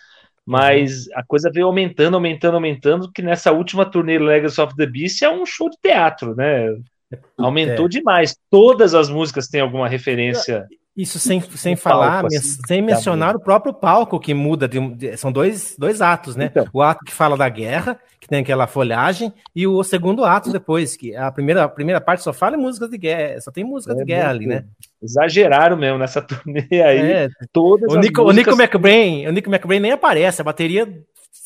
[0.44, 1.12] mas uhum.
[1.16, 5.30] a coisa veio aumentando, aumentando, aumentando, que nessa última turnê Legacy of the Beast é
[5.30, 6.68] um show de teatro, né?
[7.12, 7.18] É.
[7.38, 7.88] Aumentou é.
[7.88, 8.36] demais.
[8.50, 10.66] Todas as músicas têm alguma referência.
[10.96, 14.66] Isso sem, sem falar, palco, assim, sem mencionar o próprio palco que muda.
[14.66, 16.46] De, de, são dois, dois atos, né?
[16.46, 20.50] Então, o ato que fala da guerra, que tem aquela folhagem, e o segundo ato
[20.50, 23.62] depois, que a primeira, a primeira parte só fala em músicas de guerra, só tem
[23.62, 24.64] música é, de guerra ali, né?
[25.02, 27.12] Exageraram mesmo nessa turnê aí.
[27.12, 28.54] É, todas o, Nico, músicas...
[28.54, 30.88] o Nico McBrain, o Nico McBrain nem aparece, a bateria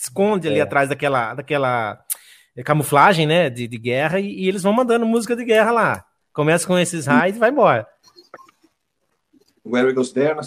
[0.00, 0.62] esconde ali é.
[0.62, 1.98] atrás daquela, daquela
[2.64, 6.04] camuflagem, né, de, de guerra, e, e, eles vão mandando música de guerra lá.
[6.32, 7.84] Começa com esses raios e vai embora.
[9.64, 10.40] Where Goes There.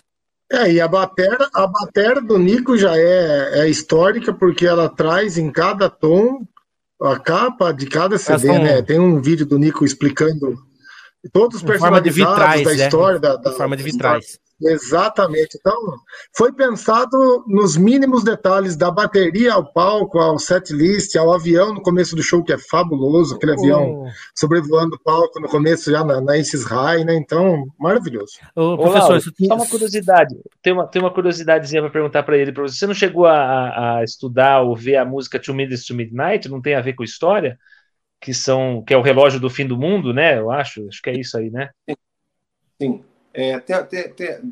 [0.51, 5.37] É, e a bateria, a bateria do Nico já é, é histórica porque ela traz
[5.37, 6.45] em cada tom
[7.01, 8.63] a capa de cada CD, são...
[8.63, 8.81] né?
[8.81, 10.57] Tem um vídeo do Nico explicando
[11.31, 12.85] todos os personagens da né?
[12.85, 13.19] história.
[13.19, 14.39] Da, da, forma de vitrais.
[14.65, 15.57] Exatamente.
[15.59, 15.77] Então,
[16.35, 22.15] foi pensado nos mínimos detalhes da bateria ao palco, ao setlist, ao avião no começo
[22.15, 24.05] do show, que é fabuloso, aquele avião
[24.35, 27.15] sobrevoando o palco no começo, já na, na Aces High, né?
[27.15, 28.33] Então, maravilhoso.
[28.55, 30.35] Ô, professor, Laura, só uma curiosidade.
[30.61, 32.51] Tem uma, tem uma curiosidadezinha para perguntar para ele.
[32.51, 36.49] Você não chegou a, a estudar ou ver a música Two Minutes to Midnight?
[36.49, 37.57] Não tem a ver com história?
[38.19, 40.39] Que são que é o relógio do fim do mundo, né?
[40.39, 40.87] Eu acho.
[40.87, 41.69] Acho que é isso aí, né?
[42.81, 43.03] Sim.
[43.33, 43.61] É,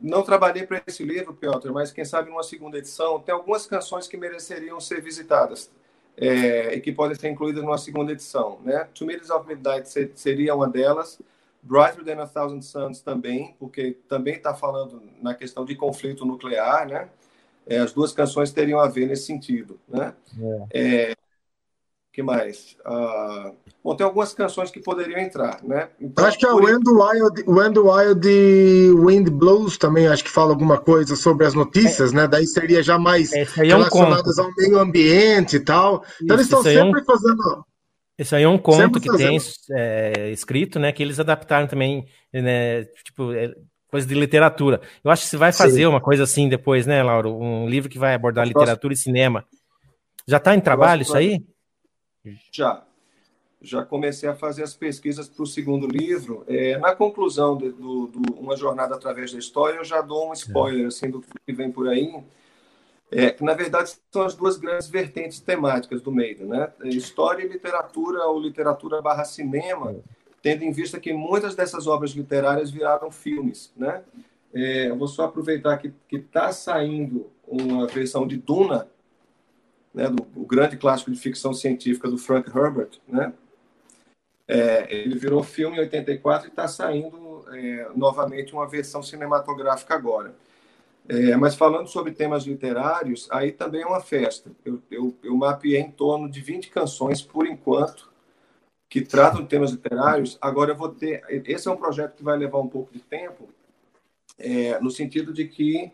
[0.01, 4.07] não trabalhei para esse livro, Piotr, mas quem sabe numa segunda edição tem algumas canções
[4.07, 5.69] que mereceriam ser visitadas.
[6.17, 8.59] é, e que podem ser incluídas numa segunda edição.
[8.63, 8.88] Né?
[8.93, 11.19] Two Minutes of Midnight seria uma delas,
[11.63, 16.88] Brighter Than a Thousand Suns também, porque também está falando na questão de conflito nuclear,
[16.88, 17.09] né?
[17.67, 20.15] É, as duas canções teriam a ver nesse sentido, né?
[20.73, 21.11] É.
[21.11, 21.15] É,
[22.14, 22.76] que mais?
[22.86, 25.89] Uh, bom, tem algumas canções que poderiam entrar, né?
[25.99, 28.28] Então, acho que a When the, Wild, When the Wild
[29.05, 32.16] Wind Blows também acho que fala alguma coisa sobre as notícias, é.
[32.16, 32.28] né?
[32.28, 36.03] Daí seria já mais é, relacionadas um ao meio ambiente e tal.
[36.22, 37.05] Então eles estão sempre é um...
[37.05, 37.66] fazendo...
[38.18, 39.38] Esse aí é um conto que tem
[39.72, 40.91] é, escrito, né?
[40.91, 42.84] Que eles adaptaram também, né?
[43.05, 43.53] Tipo, é,
[43.89, 44.82] coisa de literatura.
[45.03, 45.86] Eu acho que você vai fazer Sim.
[45.86, 47.36] uma coisa assim depois, né, Lauro?
[47.36, 49.45] Um livro que vai abordar literatura e cinema.
[50.28, 51.39] Já está em trabalho isso aí?
[52.51, 52.84] Já.
[53.61, 56.43] Já comecei a fazer as pesquisas para o segundo livro.
[56.47, 60.34] É, na conclusão de, do, do, Uma Jornada Através da História, eu já dou um
[60.34, 62.24] spoiler assim, do que vem por aí.
[63.11, 66.72] É, que, na verdade, são as duas grandes vertentes temáticas do Meida, né?
[66.82, 69.95] É, história e literatura, ou literatura barra cinema,
[70.41, 74.01] tendo em vista que muitas dessas obras literárias viraram filmes, né?
[74.53, 78.88] É, eu vou só aproveitar que está saindo uma versão de Duna,
[79.94, 83.34] né, do, o grande clássico de ficção científica do Frank Herbert, né?
[84.48, 90.36] É, ele virou filme em 84 e está saindo é, novamente uma versão cinematográfica agora.
[91.08, 94.52] É, mas falando sobre temas literários, aí também é uma festa.
[94.64, 98.12] Eu, eu, eu mapeei em torno de 20 canções, por enquanto,
[98.89, 100.38] que tratam de temas literários.
[100.42, 101.24] Agora eu vou ter.
[101.46, 103.50] Esse é um projeto que vai levar um pouco de tempo,
[104.38, 105.92] é, no sentido de que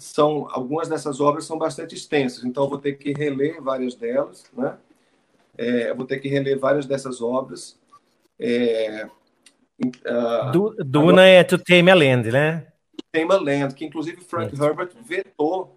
[0.00, 4.44] são algumas dessas obras são bastante extensas, então eu vou ter que reler várias delas,
[4.52, 4.76] né?
[5.56, 7.78] É, vou ter que reler várias dessas obras.
[8.38, 9.06] É,
[9.84, 12.66] uh, Duna agora, é To Tame a Land, né?
[13.12, 14.64] Tame a Land, que inclusive Frank é.
[14.64, 15.76] Herbert vetou,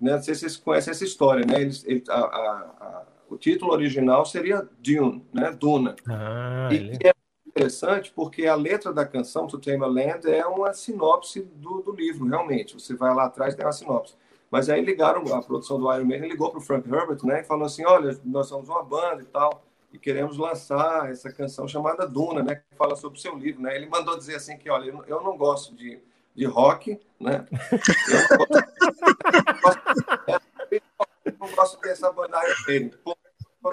[0.00, 0.12] né?
[0.12, 1.62] Não sei se vocês conhecem essa história, né?
[1.62, 5.50] Ele, ele a, a, a, o título original seria Dune, né?
[5.58, 5.96] Duna.
[6.06, 6.98] Ah, e ele...
[7.02, 7.15] é
[7.56, 11.92] interessante porque a letra da canção, To Tame a Land, é uma sinopse do, do
[11.92, 12.74] livro, realmente.
[12.74, 14.14] Você vai lá atrás tem uma sinopse.
[14.50, 17.40] Mas aí ligaram, a produção do Iron Maiden ligou para o Frank Herbert, né?
[17.40, 21.66] E falou assim, olha, nós somos uma banda e tal, e queremos lançar essa canção
[21.66, 22.56] chamada Duna, né?
[22.56, 23.74] Que fala sobre o seu livro, né?
[23.74, 25.98] Ele mandou dizer assim que, olha, eu não gosto de,
[26.34, 27.44] de rock, né?
[27.50, 29.84] Eu não gosto,
[31.24, 32.90] eu não gosto dessa banda Iron Maiden.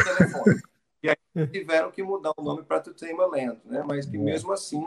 [0.04, 0.73] Telefone.
[1.04, 3.84] E aí tiveram que mudar o nome para Tutema Land, né?
[3.86, 4.86] Mas que mesmo assim,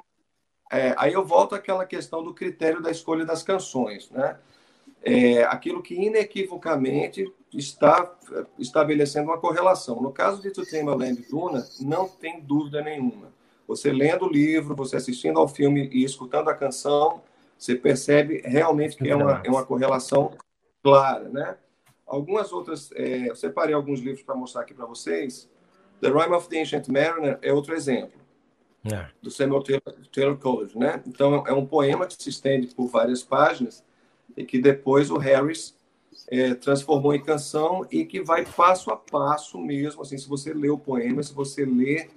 [0.73, 4.39] é, aí eu volto àquela questão do critério da escolha das canções, né?
[5.03, 8.13] É, aquilo que inequivocamente está
[8.59, 10.01] estabelecendo uma correlação.
[10.01, 13.33] No caso de Tutema Land Duna, não tem dúvida nenhuma.
[13.69, 17.23] Você lendo o livro, você assistindo ao filme e escutando a canção,
[17.59, 20.33] você percebe realmente que é uma, é uma correlação
[20.83, 21.57] clara, né?
[22.07, 25.49] Algumas outras, é, eu separei alguns livros para mostrar aqui para vocês.
[26.01, 28.21] The Rime of the Ancient Mariner é outro exemplo,
[28.85, 29.07] é.
[29.21, 31.03] do Samuel Taylor, Taylor Coleridge, né?
[31.07, 33.85] Então, é um poema que se estende por várias páginas
[34.37, 35.77] e que depois o Harris
[36.31, 40.69] é, transformou em canção e que vai passo a passo mesmo, assim, se você lê
[40.69, 42.09] o poema, se você lê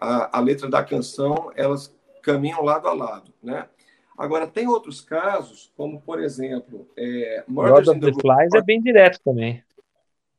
[0.00, 3.68] a, a letra da canção, elas caminham lado a lado, né?
[4.16, 6.86] Agora, tem outros casos, como, por exemplo...
[6.96, 9.64] É, Lord of the, the Flies é bem direto também.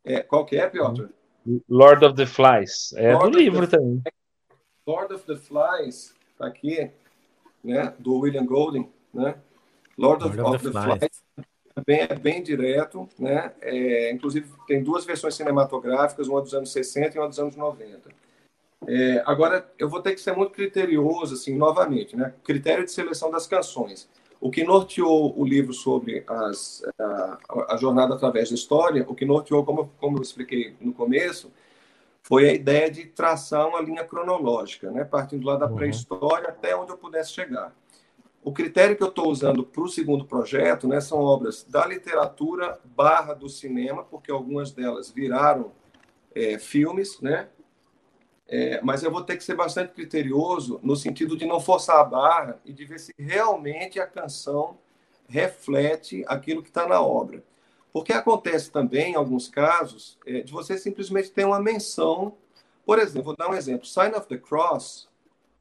[0.05, 1.07] É, qual que é, Piotr?
[1.69, 2.93] Lord of the Flies.
[2.95, 3.77] É Lord do livro the...
[3.77, 4.01] também.
[4.85, 6.91] Lord of the Flies, tá aqui,
[7.63, 7.93] né?
[7.99, 9.35] Do William Golding, né?
[9.97, 10.99] Lord, Lord of, of, the, the Flies.
[10.99, 11.23] Flies
[11.73, 13.51] também é bem direto, né?
[13.61, 18.09] É, inclusive tem duas versões cinematográficas, uma dos anos 60 e uma dos anos 90.
[18.85, 22.33] É, agora eu vou ter que ser muito criterioso, assim, novamente, né?
[22.43, 24.07] Critério de seleção das canções.
[24.43, 27.37] O que norteou o livro sobre as, a,
[27.69, 31.49] a, jornada através da história, o que norteou, como, como eu expliquei no começo,
[32.21, 35.05] foi a ideia de traçar uma linha cronológica, né?
[35.05, 35.75] partindo lá da uhum.
[35.75, 37.73] pré-história até onde eu pudesse chegar.
[38.43, 42.77] O critério que eu estou usando para o segundo projeto né, são obras da literatura
[42.83, 45.71] barra do cinema, porque algumas delas viraram
[46.35, 47.47] é, filmes, né?
[48.55, 52.03] É, mas eu vou ter que ser bastante criterioso no sentido de não forçar a
[52.03, 54.77] barra e de ver se realmente a canção
[55.27, 57.43] reflete aquilo que está na obra.
[57.91, 62.35] Porque acontece também, em alguns casos, é, de você simplesmente ter uma menção.
[62.85, 65.09] Por exemplo, vou dar um exemplo: Sign of the Cross.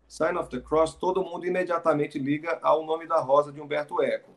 [0.06, 4.32] Sign of the Cross, todo mundo imediatamente liga ao nome da rosa de Humberto Eco.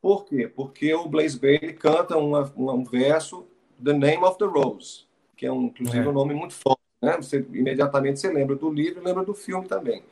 [0.00, 0.46] Por quê?
[0.46, 3.48] Porque o Blaze Bailey canta uma, um verso,
[3.84, 6.08] The Name of the Rose, que é, um, inclusive, é.
[6.08, 6.79] um nome muito forte.
[7.00, 7.16] Né?
[7.16, 10.02] Você imediatamente você lembra do livro lembra do filme também.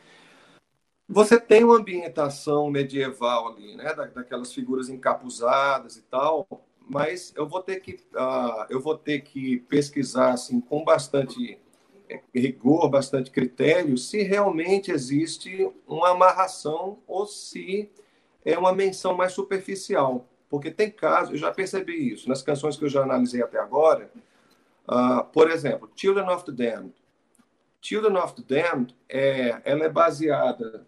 [1.09, 3.95] Você tem uma ambientação medieval ali, né?
[3.95, 6.47] Da, daquelas figuras encapuzadas e tal,
[6.89, 11.59] mas eu vou ter que, uh, eu vou ter que pesquisar assim, com bastante
[12.11, 17.91] é, rigor, bastante critério, se realmente existe uma amarração ou se
[18.45, 20.27] é uma menção mais superficial.
[20.49, 24.11] Porque tem casos, eu já percebi isso, nas canções que eu já analisei até agora,
[24.91, 26.95] uh, por exemplo, Children of the Damned.
[27.81, 30.87] Children of the Damned, é, ela é baseada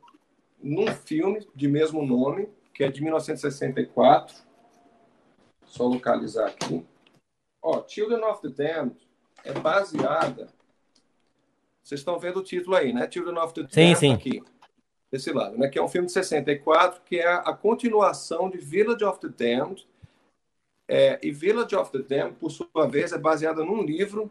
[0.62, 4.36] num filme de mesmo nome, que é de 1964.
[5.64, 6.84] Só localizar aqui.
[7.62, 8.96] Ó, Children of the Damned
[9.44, 10.48] é baseada.
[11.82, 13.08] Vocês estão vendo o título aí, né?
[13.10, 14.12] Children of the Damned sim, sim.
[14.14, 14.42] aqui.
[15.10, 15.68] Desse lado, né?
[15.68, 19.86] Que é um filme de 64, que é a continuação de Village of the Damned.
[20.92, 24.28] É, e Village of the Damned, por sua vez, é baseada num livro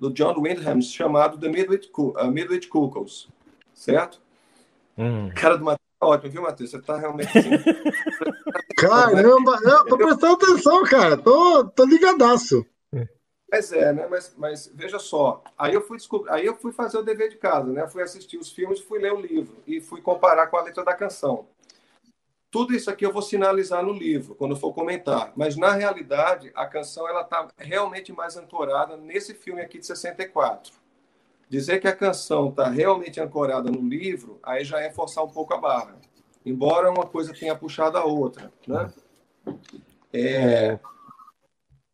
[0.00, 3.28] do John Wyndham chamado The Midwich, uh, Midwich Cuckoos,
[3.72, 4.20] certo?
[4.98, 5.30] Hum.
[5.32, 6.72] Cara do Matheus tá ótimo, viu, Matheus?
[6.72, 7.38] Você tá realmente.
[7.38, 7.50] Assim...
[8.76, 11.16] Caramba, não, tô prestando atenção, cara.
[11.16, 12.66] Tô, tô ligadaço.
[13.48, 14.08] Mas é, né?
[14.10, 17.36] Mas, mas veja só, aí eu fui descobrir, aí eu fui fazer o dever de
[17.36, 17.86] casa, né?
[17.86, 20.94] Fui assistir os filmes, fui ler o livro e fui comparar com a letra da
[20.94, 21.46] canção.
[22.50, 26.66] Tudo isso aqui eu vou sinalizar no livro quando for comentar, mas na realidade a
[26.66, 30.72] canção ela tá realmente mais ancorada nesse filme aqui de 64.
[31.48, 35.54] Dizer que a canção está realmente ancorada no livro, aí já é forçar um pouco
[35.54, 35.96] a barra.
[36.44, 38.52] Embora uma coisa tenha puxado a outra.
[38.66, 38.92] Né?
[40.12, 40.78] É,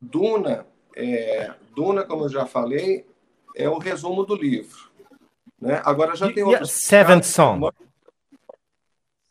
[0.01, 3.07] Duna, é, Duna, como eu já falei,
[3.55, 4.91] é o resumo do livro.
[5.61, 5.83] Né?
[5.85, 6.73] Agora já tem outros.
[6.73, 7.71] Seventh Song.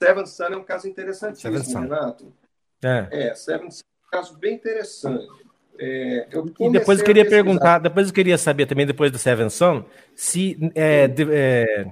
[0.01, 2.33] Seventh Son é um caso interessantíssimo, Renato.
[2.83, 3.07] É.
[3.11, 5.27] é, Seventh Son é um caso bem interessante.
[5.77, 6.27] É,
[6.59, 9.83] e depois eu queria perguntar, depois eu queria saber também, depois do Seven Son,
[10.15, 11.85] se é, de, é,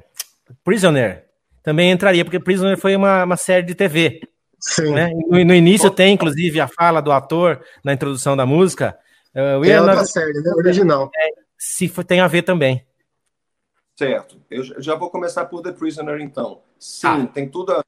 [0.63, 1.25] Prisoner
[1.61, 4.21] também entraria, porque Prisoner foi uma, uma série de TV.
[4.59, 4.93] Sim.
[4.93, 5.09] Né?
[5.27, 8.97] No, no, início tem, inclusive, a fala do ator na introdução da música.
[9.35, 10.51] Uh, é outra série, né?
[10.55, 11.09] Original.
[11.15, 12.85] É, se for, tem a ver também.
[13.97, 14.37] Certo.
[14.49, 16.61] Eu já vou começar por The Prisoner, então.
[16.79, 17.27] Sim, ah.
[17.27, 17.83] tem tudo a...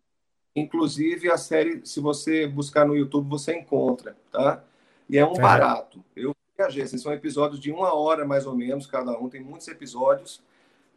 [0.55, 4.63] Inclusive, a série, se você buscar no YouTube, você encontra, tá?
[5.09, 6.03] E é um barato.
[6.15, 9.67] Eu viajei, assim, são episódios de uma hora mais ou menos cada um, tem muitos
[9.67, 10.41] episódios.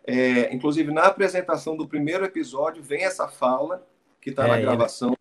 [0.07, 3.87] É, inclusive, na apresentação do primeiro episódio, vem essa fala
[4.21, 5.17] que está é, na gravação.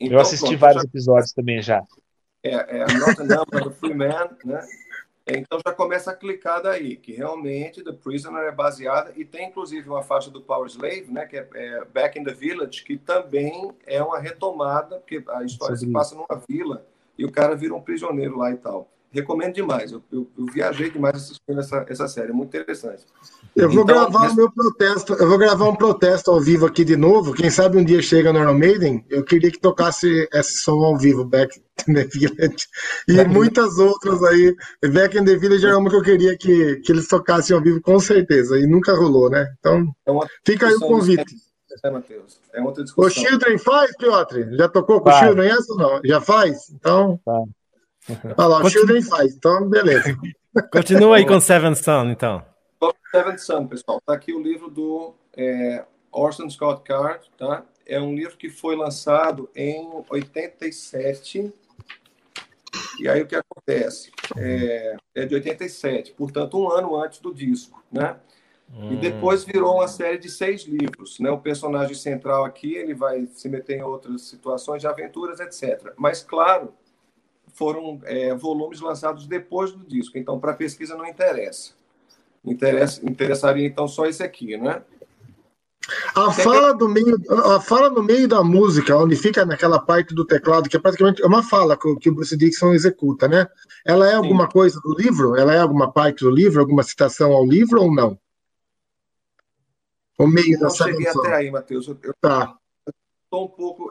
[0.00, 0.88] Então, eu assisti pronto, vários já...
[0.88, 1.84] episódios também já.
[2.42, 4.66] É, é a Not a Number Free Man, né?
[5.26, 9.88] Então já começa a clicar daí, que realmente The Prisoner é baseada, e tem inclusive
[9.88, 13.72] uma faixa do Power Slave, né, que é, é Back in the Village, que também
[13.86, 17.74] é uma retomada, porque a história Sobre se passa numa vila, e o cara vira
[17.74, 18.88] um prisioneiro lá e tal.
[19.14, 19.92] Recomendo demais.
[19.92, 23.04] Eu, eu, eu viajei demais assistindo essa, essa série, é muito interessante.
[23.54, 26.84] Eu vou então, gravar o meu protesto, eu vou gravar um protesto ao vivo aqui
[26.84, 27.32] de novo.
[27.32, 30.98] Quem sabe um dia chega no Iron Maiden, eu queria que tocasse esse som ao
[30.98, 32.66] vivo, Back in the Village.
[33.06, 34.54] E muitas outras aí.
[34.92, 37.80] Back in the Village era uma que eu queria que, que eles tocassem ao vivo,
[37.80, 38.58] com certeza.
[38.58, 39.54] E nunca rolou, né?
[39.60, 41.36] Então, é fica aí o convite
[41.82, 42.40] né, Matheus?
[42.52, 43.08] É outra discussão.
[43.08, 44.56] O Children faz, Piotr?
[44.56, 46.00] Já tocou com o Children essa ou não?
[46.04, 46.70] Já faz?
[46.70, 47.20] Então.
[47.24, 47.42] Tá.
[48.36, 50.16] Olha lá, o Children faz, então beleza.
[50.70, 52.44] Continua aí com Seven Son, então.
[53.10, 54.00] Seven Son, pessoal.
[54.04, 57.64] Tá aqui o livro do é, Orson Scott Card, tá?
[57.86, 61.52] É um livro que foi lançado em 87.
[63.00, 64.10] E aí o que acontece?
[64.36, 68.16] É, é de 87, portanto, um ano antes do disco, né?
[68.72, 68.92] Hum.
[68.92, 71.20] E depois virou uma série de seis livros.
[71.20, 71.30] Né?
[71.30, 75.92] O personagem central aqui ele vai se meter em outras situações de aventuras, etc.
[75.96, 76.72] Mas, claro,
[77.54, 80.18] foram é, volumes lançados depois do disco.
[80.18, 81.72] Então, para pesquisa não interessa.
[82.44, 83.00] interessa.
[83.08, 84.82] Interessaria, então, só esse aqui, né?
[86.14, 87.20] A fala, do meio,
[87.54, 91.22] a fala no meio da música, onde fica naquela parte do teclado, que é praticamente
[91.22, 93.46] uma fala que o Bruce Dixon executa, né?
[93.84, 94.52] Ela é alguma Sim.
[94.52, 95.36] coisa do livro?
[95.36, 96.60] Ela é alguma parte do livro?
[96.60, 98.18] Alguma citação ao livro ou não?
[100.18, 101.86] O meio não cheguei até aí, Matheus.
[101.86, 102.56] Eu, eu tá.
[103.32, 103.90] um pouco.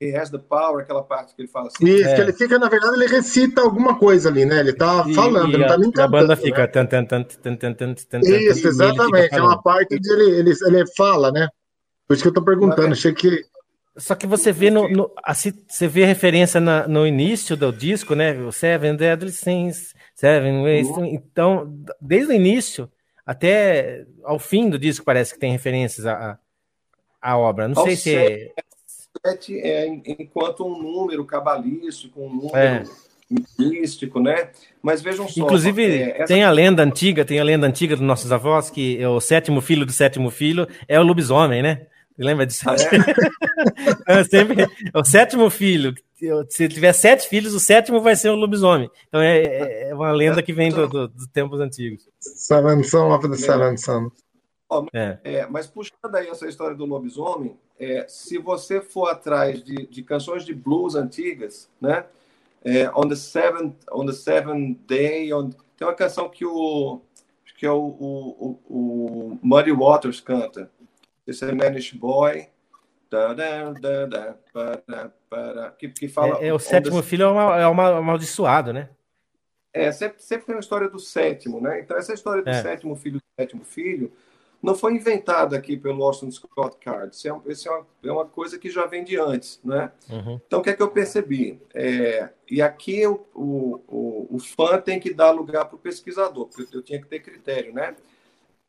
[0.00, 1.84] He has the power, aquela parte que ele fala assim.
[1.86, 2.14] Isso, é.
[2.14, 4.60] que ele fica, na verdade, ele recita alguma coisa ali, né?
[4.60, 6.16] Ele tá e, falando, e ele a, tá nem cantando.
[6.16, 6.62] A banda fica.
[6.62, 6.66] Né?
[6.66, 9.34] Tan, tan, tan, tan, tan, tan, tan, Isso, exatamente.
[9.34, 11.48] É uma parte que ele, ele, ele fala, né?
[12.08, 12.88] Por isso que eu tô perguntando.
[12.88, 13.44] Mas, Achei que.
[13.96, 18.16] Só que você vê no, no assim, você vê referência na, no início do disco,
[18.16, 18.32] né?
[18.32, 20.88] O Seven Deadly Sins, Seven Ways.
[20.88, 21.04] Uhum.
[21.04, 22.90] Então, desde o início,
[23.24, 26.36] até ao fim do disco parece que tem referências à,
[27.22, 27.68] à obra.
[27.68, 28.52] Não Ao sei se é...
[29.24, 32.84] Sete é enquanto um número cabalístico, um número é.
[33.58, 34.50] místico, né?
[34.82, 35.40] Mas vejam só.
[35.40, 36.26] Inclusive, é, essa...
[36.26, 39.60] tem a lenda antiga, tem a lenda antiga dos nossos avós, que é o sétimo
[39.60, 41.86] filho do sétimo filho é o lobisomem, né?
[42.16, 42.68] Lembra disso?
[42.68, 42.76] Ah,
[44.06, 44.20] é?
[44.20, 45.94] é sempre, o sétimo filho
[46.48, 48.90] se tiver sete filhos, o sétimo vai ser um lobisomem.
[49.08, 52.08] Então é, é uma lenda que vem dos do, do tempos antigos.
[52.20, 53.76] Seven Son of the Seven
[54.74, 54.86] Son.
[54.92, 55.18] É.
[55.22, 60.02] É, mas puxando aí essa história do lobisomem, é, se você for atrás de, de
[60.02, 62.04] canções de blues antigas, né?
[62.64, 65.50] É, on the seventh, on the seventh day, on...
[65.76, 67.00] tem uma canção que o
[67.56, 70.70] que é o, o, o, o Muddy Waters canta.
[71.26, 72.48] Esse é Manish Boy.
[75.78, 77.08] Que, que fala, é, é o sétimo the...
[77.08, 78.88] filho é, uma, é uma amaldiçoado, né?
[79.72, 81.80] É, sempre, sempre tem uma história do sétimo, né?
[81.80, 82.62] Então, essa história do é.
[82.62, 84.12] sétimo filho do sétimo filho
[84.64, 87.14] não foi inventada aqui pelo Austin Scott Card.
[87.14, 89.92] Isso, é, isso é, uma, é, uma, coisa que já vem de antes, né?
[90.08, 90.40] Uhum.
[90.46, 91.60] Então, o que é que eu percebi?
[91.74, 96.74] É, e aqui o, o, o, fã tem que dar lugar para o pesquisador, porque
[96.74, 97.94] eu tinha que ter critério, né?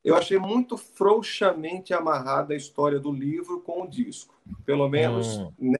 [0.04, 4.36] Eu achei muito frouxamente amarrada a história do livro com o disco.
[4.66, 5.54] Pelo menos uhum.
[5.58, 5.78] né,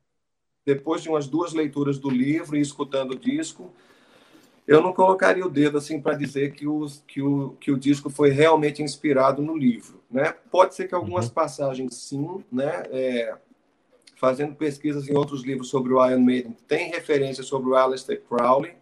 [0.66, 3.72] depois de umas duas leituras do livro e escutando o disco,
[4.68, 8.10] eu não colocaria o dedo assim para dizer que o, que, o, que o disco
[8.10, 10.02] foi realmente inspirado no livro.
[10.10, 10.34] Né?
[10.50, 11.34] Pode ser que algumas uhum.
[11.34, 12.84] passagens sim, né?
[12.92, 13.36] É,
[14.18, 18.74] fazendo pesquisas em outros livros sobre o Iron Maiden, tem referência sobre o Aleister Crowley,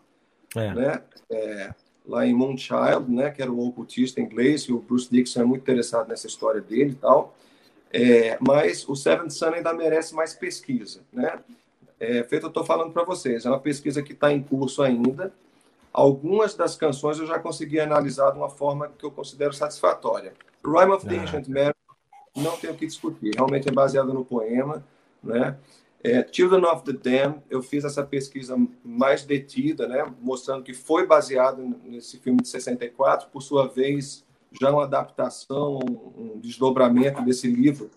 [0.55, 0.73] é.
[0.73, 1.01] né?
[1.30, 1.73] É,
[2.05, 3.31] lá em Moonchild, né?
[3.31, 6.91] que era o ocultista inglês, e o Bruce Dixon é muito interessado nessa história dele
[6.91, 7.35] e tal.
[7.91, 11.01] É, mas o Seventh Son ainda merece mais pesquisa.
[11.11, 11.39] Né?
[11.99, 15.34] É, feito, eu estou falando para vocês, é uma pesquisa que está em curso ainda,
[15.94, 20.34] Algumas das canções eu já consegui analisar de uma forma que eu considero satisfatória.
[20.65, 21.22] Rhyme of the ah.
[21.22, 21.76] Ancient Mariner,
[22.36, 24.84] não tenho o que discutir, realmente é baseado no poema,
[25.24, 25.56] né?
[26.03, 31.07] É, Children of the Dam, eu fiz essa pesquisa mais detida, né, mostrando que foi
[31.07, 34.26] baseado nesse filme de 64, por sua vez,
[34.60, 35.80] já uma adaptação,
[36.18, 37.90] um desdobramento desse livro.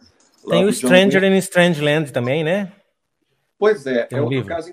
[0.48, 2.73] Tem o Stranger in Strange Land também, né?
[3.59, 4.55] Pois é, Tem é um outro livro.
[4.55, 4.73] caso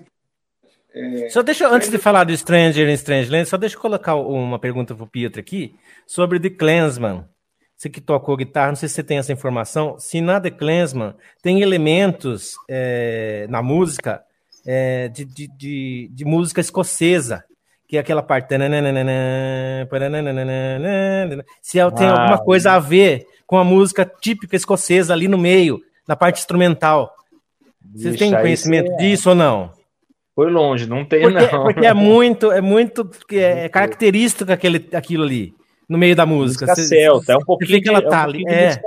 [0.94, 4.14] é, só deixa, antes de falar do Stranger in Strange Land, só deixa eu colocar
[4.14, 5.74] uma pergunta para o Pietro aqui
[6.06, 7.24] sobre The Clansman.
[7.76, 9.98] Você que tocou guitarra, não sei se você tem essa informação.
[9.98, 14.22] Se na The Clansman tem elementos é, na música
[14.64, 17.44] é, de, de, de, de, música escocesa,
[17.88, 18.54] que é aquela parte.
[21.60, 26.14] Se tem alguma coisa a ver com a música típica escocesa ali no meio, na
[26.14, 27.12] parte instrumental.
[27.92, 29.73] Vocês têm conhecimento disso ou não?
[30.34, 31.62] Foi longe, não tem porque, não.
[31.64, 35.54] Porque é muito, é muito é, é característico aquele, aquilo ali,
[35.88, 36.66] no meio da música.
[36.66, 38.66] música você, celta, é um pouquinho de, ela tá é um ali, é.
[38.66, 38.86] Música,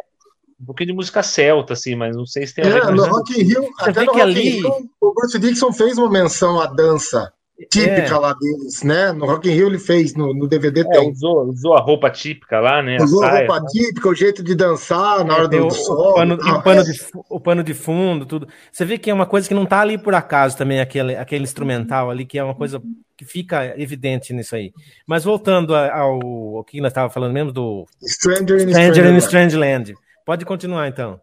[0.59, 2.91] um pouquinho de música celta, assim, mas não sei se tem a ver é, com
[2.91, 4.49] no Rock in Rio, até no Rock ali...
[4.49, 7.31] Rio, o Bruce Dixon fez uma menção à dança
[7.65, 8.17] típica é.
[8.17, 9.11] lá deles, né?
[9.11, 11.11] No Rock in Rio ele fez, no, no DVD é, tem.
[11.11, 12.97] Usou, usou a roupa típica lá, né?
[13.01, 13.65] Usou a, a roupa né?
[13.71, 16.11] típica, o jeito de dançar na é, hora do, o, sol.
[16.11, 16.91] O pano, o, pano de,
[17.29, 18.47] o pano de fundo, tudo.
[18.71, 21.43] Você vê que é uma coisa que não tá ali por acaso também, aquele, aquele
[21.43, 22.81] instrumental ali, que é uma coisa
[23.17, 24.71] que fica evidente nisso aí.
[25.07, 29.57] Mas voltando ao, ao que nós estávamos falando mesmo do Stranger in Stranger in Strange
[29.57, 29.95] Land.
[30.23, 31.19] Pode continuar, então.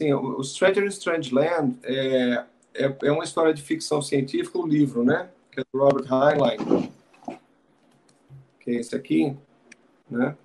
[0.00, 2.44] Sim, o Stranger in Strange Land é,
[2.74, 5.28] é, é uma história de ficção científica, o livro, né?
[5.54, 6.90] Que é do Robert Heinlein,
[8.60, 9.36] que é esse aqui,
[10.10, 10.36] né?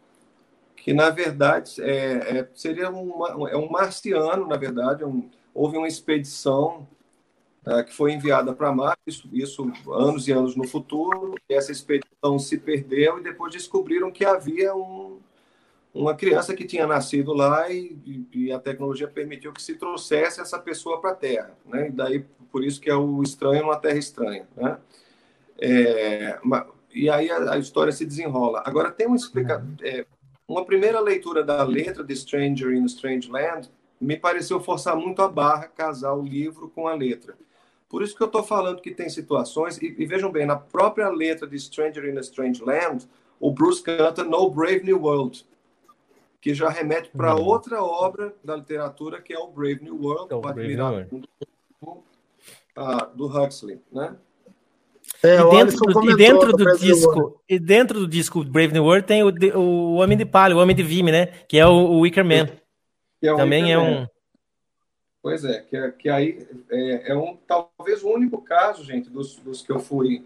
[0.76, 5.88] que na verdade é, é seria um, é um marciano, na verdade, um, houve uma
[5.88, 6.88] expedição
[7.66, 12.40] é, que foi enviada para Marte, isso, isso, anos e anos no futuro, essa expedição
[12.40, 15.20] se perdeu e depois descobriram que havia um,
[15.94, 20.60] uma criança que tinha nascido lá e, e, a tecnologia permitiu que se trouxesse essa
[20.60, 21.88] pessoa para a Terra, né?
[21.88, 24.78] E daí por isso que é o estranho numa Terra estranha, né?
[25.62, 26.40] É,
[26.94, 28.64] e aí a, a, história se desenrola.
[28.66, 29.66] Agora, tem uma explicação.
[29.66, 29.76] Uhum.
[29.82, 30.06] É,
[30.48, 35.22] uma primeira leitura da letra de Stranger in a Strange Land me pareceu forçar muito
[35.22, 37.36] a barra casar o livro com a letra.
[37.90, 41.10] Por isso que eu estou falando que tem situações, e, e, vejam bem, na própria
[41.10, 43.08] letra de Stranger in a Strange Land,
[43.40, 45.46] o Bruce canta No Brave New World,
[46.42, 47.44] que já remete para uhum.
[47.44, 51.10] outra obra da literatura, que é o Brave New World, o Brave New World.
[51.82, 52.04] Do,
[52.76, 54.16] ah, do Huxley, né?
[55.22, 59.06] É, e, dentro do, e dentro do disco, e dentro do disco Brave New World
[59.06, 61.26] tem o, o Homem de Palha, o Homem de Vime, né?
[61.48, 62.48] Que é o, o Wicker Man.
[63.22, 64.08] É Também Wicker é um.
[65.22, 69.36] Pois é, que, é, que aí é, é, um talvez o único caso, gente, dos,
[69.36, 70.24] dos que eu fui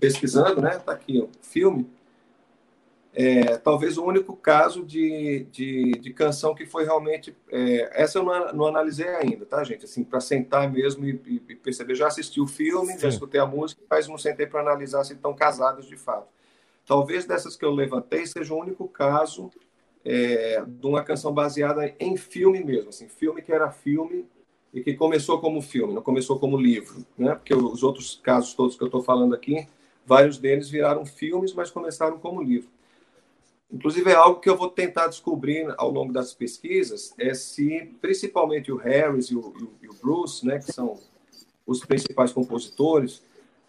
[0.00, 0.78] pesquisando, né?
[0.78, 1.86] Tá aqui o filme
[3.18, 7.34] é, talvez o único caso de, de, de canção que foi realmente.
[7.50, 9.86] É, essa eu não, não, analisei ainda, tá, gente?
[9.86, 11.94] Assim, para sentar mesmo e, e, perceber.
[11.94, 12.98] Já assisti o filme, Sim.
[12.98, 16.28] já escutei a música, mas não sentei para analisar se estão casados de fato.
[16.84, 19.50] Talvez dessas que eu levantei seja o único caso
[20.04, 24.26] é, de uma canção baseada em filme mesmo, assim, filme que era filme
[24.74, 27.34] e que começou como filme, não começou como livro, né?
[27.34, 29.66] Porque os outros casos todos que eu estou falando aqui,
[30.04, 32.75] vários deles viraram filmes, mas começaram como livro.
[33.72, 38.70] Inclusive, é algo que eu vou tentar descobrir ao longo das pesquisas, é se, principalmente
[38.70, 39.52] o Harris e o,
[39.82, 40.98] e o Bruce, né, que são
[41.66, 43.22] os principais compositores,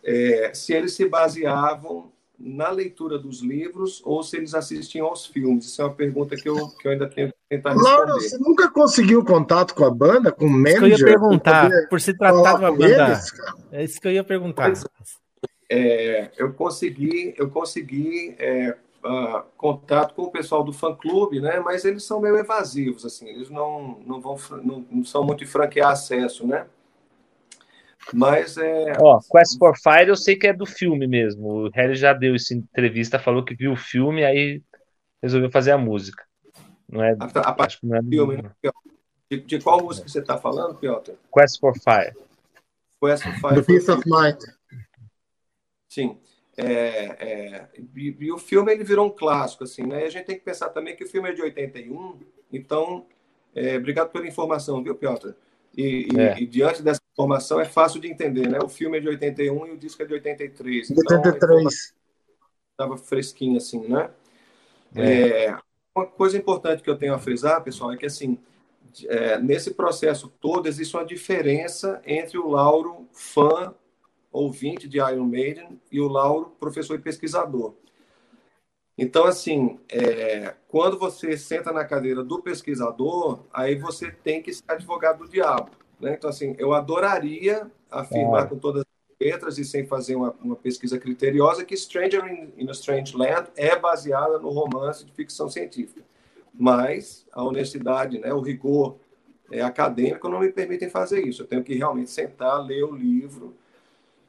[0.04, 5.66] é, se eles se baseavam na leitura dos livros ou se eles assistiam aos filmes.
[5.66, 7.96] Isso é uma pergunta que eu, que eu ainda tenho que tentar responder.
[7.96, 10.84] Laura, você nunca conseguiu contato com a banda, com o manager?
[10.88, 13.08] Isso que eu ia perguntar, por se tratar de uma banda...
[13.08, 13.34] Eles,
[13.72, 14.72] é isso que eu ia perguntar.
[15.70, 18.78] É, eu consegui, eu consegui é,
[19.08, 21.60] uh, contato com o pessoal do fã-clube, né?
[21.60, 23.28] Mas eles são meio evasivos, assim.
[23.28, 26.68] Eles não, não, vão, não, não são muito de franquear acesso, né?
[28.14, 28.94] Mas é.
[29.00, 31.66] Ó, Quest for Fire eu sei que é do filme mesmo.
[31.66, 34.62] O Harry já deu essa entrevista, falou que viu o filme, aí
[35.22, 36.24] resolveu fazer a música.
[36.88, 37.16] Não é.
[37.20, 38.52] A, a parte do é filme, né?
[39.30, 41.12] de, de, qual música você está falando, Piotr?
[41.34, 42.16] Quest for Fire.
[43.02, 43.56] Quest for Fire.
[43.56, 44.38] The Peace of Mind.
[45.90, 46.18] Sim.
[46.58, 50.02] É, é, e, e, o filme ele virou um clássico, assim, né?
[50.02, 52.20] E a gente tem que pensar também que o filme é de 81,
[52.52, 53.06] então,
[53.54, 55.30] é, obrigado pela informação, viu, Piotr?
[55.76, 56.40] E, é.
[56.40, 58.58] e, e, diante dessa informação é fácil de entender, né?
[58.64, 60.90] O filme é de 81 e o disco é de 83.
[60.90, 61.94] Então, 83.
[62.72, 64.10] Estava fresquinho assim, né?
[64.96, 65.46] É.
[65.46, 65.58] é.
[65.96, 68.40] uma coisa importante que eu tenho a frisar, pessoal, é que assim,
[69.06, 73.76] é, nesse processo todo existe uma diferença entre o Lauro fã
[74.38, 77.74] ouvinte de Iron Maiden e o Lauro professor e pesquisador.
[78.98, 84.64] Então, assim, é, quando você senta na cadeira do pesquisador, aí você tem que ser
[84.68, 85.70] advogado do diabo.
[86.00, 86.16] Né?
[86.18, 88.50] Então, assim, eu adoraria afirmar é.
[88.50, 92.68] com todas as letras e sem fazer uma, uma pesquisa criteriosa que Stranger in, in,
[92.70, 96.02] a Strange Land é baseada no romance de ficção científica.
[96.52, 98.98] Mas a honestidade, né, o rigor
[99.52, 101.44] é, acadêmico não me permitem fazer isso.
[101.44, 103.56] Eu tenho que realmente sentar, ler o livro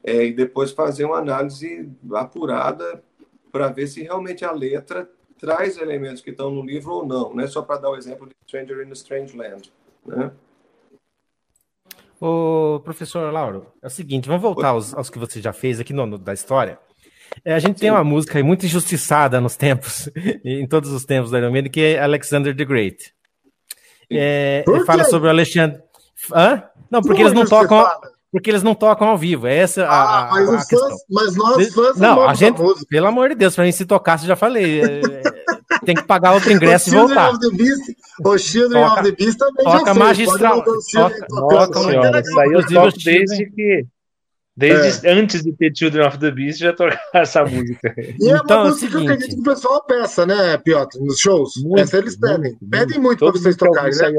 [0.02, 3.02] é, e depois fazer uma análise apurada
[3.50, 5.08] para ver se realmente a letra
[5.38, 7.46] traz elementos que estão no livro ou não, né?
[7.46, 9.72] Só para dar o exemplo de Stranger in a Strange Land,
[10.06, 10.30] né?
[12.20, 15.92] O professor Lauro, é o seguinte, vamos voltar aos, aos que você já fez aqui
[15.92, 16.78] no, no da história.
[17.44, 17.82] É, a gente Sim.
[17.82, 20.10] tem uma música muito injustiçada nos tempos,
[20.44, 23.14] em todos os tempos da Iron que é Alexander the Great.
[24.10, 25.80] É, fala sobre o Alexandre.
[26.34, 26.64] Hã?
[26.90, 27.82] Não, porque eles não tocam.
[27.82, 29.46] Fala porque eles não tocam ao vivo.
[29.46, 33.30] É essa ah, a, mas, a fãs, mas nós fãs não, a gente, pelo amor
[33.30, 35.22] de Deus, para mim se tocasse já falei, é, é,
[35.84, 37.30] tem que pagar outro ingresso e voltar.
[37.30, 37.82] Of the Beast,
[38.24, 42.52] o Children toca, of the Beast também toca já magistral, toca, toca, senhora, isso aí
[42.52, 43.86] eu toco desde que
[44.58, 45.12] Desde é.
[45.12, 47.94] antes de ter Children of the Beast, já tocar essa música.
[47.96, 50.98] E é então, uma música é que eu acredito que o pessoal peça, né, Piotr,
[50.98, 51.52] nos shows.
[51.62, 52.50] Muito, essa eles pedem.
[52.50, 54.10] Muito, pedem muito para vocês tocarem, né?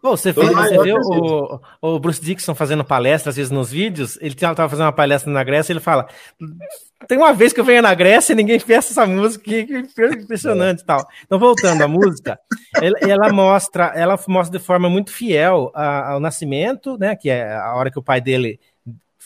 [0.00, 4.16] Pô, você, fez, você viu o, o, Bruce Dixon fazendo palestra, às vezes, nos vídeos?
[4.22, 6.08] Ele estava fazendo uma palestra na Grécia e ele fala:
[7.06, 10.06] tem uma vez que eu venho na Grécia e ninguém peça essa música, que, que
[10.06, 11.06] impressionante e tal.
[11.24, 12.38] Então, voltando à música,
[12.80, 17.74] ela, ela, mostra, ela mostra de forma muito fiel ao nascimento, né, que é a
[17.74, 18.58] hora que o pai dele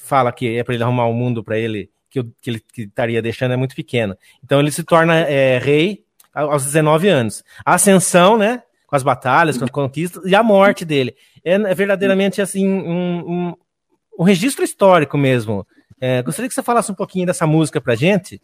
[0.07, 2.83] fala que é para ele arrumar o um mundo para ele, que, que, ele que
[2.83, 4.17] estaria deixando é muito pequeno.
[4.43, 7.43] Então ele se torna é, rei aos 19 anos.
[7.65, 8.63] A ascensão, né?
[8.87, 11.17] Com as batalhas, com as conquistas, e a morte dele.
[11.45, 13.55] É, é verdadeiramente assim um, um,
[14.19, 15.67] um, registro histórico mesmo.
[16.01, 18.41] É, gostaria que você falasse um pouquinho dessa música pra gente,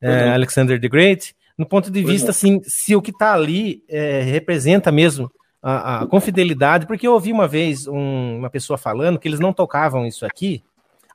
[0.00, 4.20] é, Alexander the Great, no ponto de vista assim, se o que está ali é,
[4.22, 5.30] representa mesmo
[5.62, 9.52] a, a, confidelidade, porque eu ouvi uma vez um, uma pessoa falando que eles não
[9.52, 10.62] tocavam isso aqui,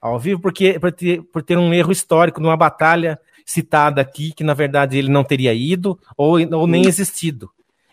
[0.02, 4.44] ao vivo, porque por ter, por ter um erro histórico numa batalha citada aqui, que
[4.44, 7.50] na verdade ele não teria ido ou, ou nem existido.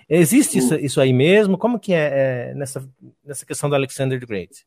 [0.09, 1.57] Existe isso, isso aí mesmo?
[1.57, 2.87] Como que é, é, nessa,
[3.25, 4.67] nessa questão do Alexander the Great?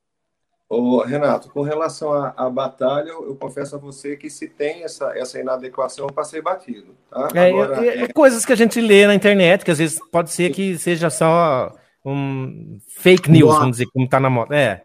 [0.69, 4.83] Ô, Renato, com relação à, à batalha, eu, eu, confesso a você que se tem
[4.83, 6.93] essa, essa inadequação, eu passei batido.
[7.09, 7.29] Tá?
[7.33, 10.29] É, Agora, é, é, coisas que a gente lê na internet, que às vezes pode
[10.31, 11.71] ser que seja só
[12.03, 14.53] um fake news, vamos dizer, como está na moda.
[14.55, 14.81] É.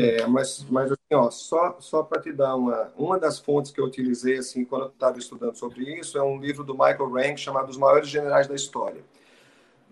[0.00, 3.80] É, mas, mas assim, ó, só, só para te dar uma, uma das fontes que
[3.80, 7.38] eu utilizei assim quando eu estava estudando sobre isso é um livro do Michael Rank
[7.38, 9.02] chamado Os Maiores Generais da História.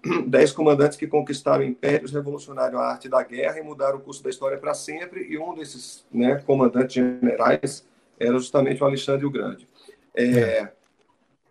[0.27, 4.31] Dez comandantes que conquistaram impérios, revolucionaram a arte da guerra e mudaram o curso da
[4.31, 5.27] história para sempre.
[5.29, 7.87] E um desses né, comandantes generais
[8.19, 9.69] era justamente o Alexandre o Grande.
[10.15, 10.71] É,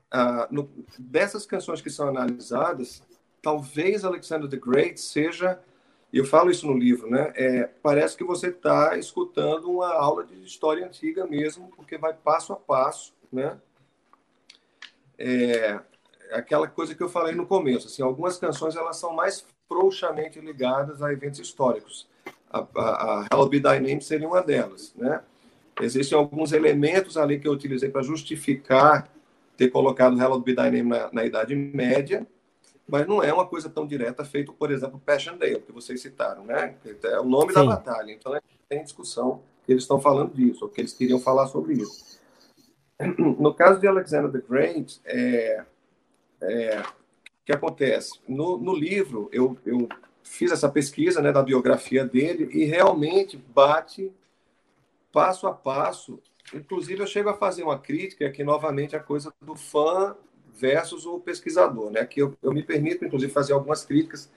[0.09, 3.03] a, no, dessas canções que são analisadas,
[3.41, 5.59] talvez Alexander the Great seja
[6.11, 7.33] e eu falo isso no livro, né?
[7.35, 12.53] É, parece que você está escutando uma aula de história antiga mesmo, porque vai passo
[12.53, 13.57] a passo, né?
[15.17, 15.79] É,
[16.31, 21.01] aquela coisa que eu falei no começo, assim, algumas canções elas são mais frouxamente ligadas
[21.01, 22.07] a eventos históricos.
[22.49, 25.21] a, a, a Hell Be Thy Name seria uma delas, né?
[25.81, 29.11] Existem alguns elementos ali que eu utilizei para justificar
[29.57, 32.25] ter colocado Hell Be Thy Name na, na Idade Média,
[32.87, 36.75] mas não é uma coisa tão direta feito, por exemplo, Passchendaele, que vocês citaram, né?
[37.03, 37.59] É o nome Sim.
[37.59, 41.19] da batalha, então é, tem discussão que eles estão falando disso, ou que eles queriam
[41.19, 42.17] falar sobre isso.
[43.39, 45.63] No caso de Alexander the Great, é,
[46.41, 46.83] é,
[47.45, 48.19] que acontece?
[48.27, 49.87] No, no livro, eu, eu
[50.21, 54.11] fiz essa pesquisa né, da biografia dele e realmente bate
[55.13, 56.19] passo a passo.
[56.53, 60.15] Inclusive, eu chego a fazer uma crítica que, novamente, é a coisa do fã
[60.57, 62.05] versus o pesquisador, né?
[62.05, 64.29] Que eu, eu me permito, inclusive, fazer algumas críticas.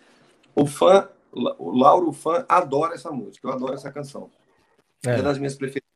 [0.54, 4.30] O fã, o Lauro o fã, adora essa música, eu adoro essa canção.
[5.04, 5.88] É, é das minhas preferidas.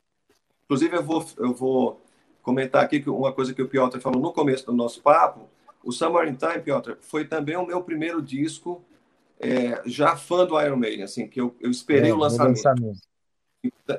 [0.64, 2.02] Inclusive, eu vou, eu vou
[2.42, 5.48] comentar aqui que uma coisa que o Piotr falou no começo do nosso papo.
[5.82, 8.82] O Summer in Time, Piotr, foi também o meu primeiro disco
[9.38, 12.56] é, já fã do Iron Maiden, assim, que eu, eu esperei é, o lançamento.
[12.56, 13.00] lançamento.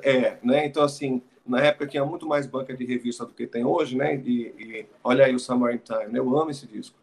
[0.02, 0.66] É, né?
[0.66, 4.16] Então, assim, na época tinha muito mais banca de revista do que tem hoje, né?
[4.16, 6.18] E, e olha aí o Summer in Time, né?
[6.18, 6.96] Eu amo esse disco.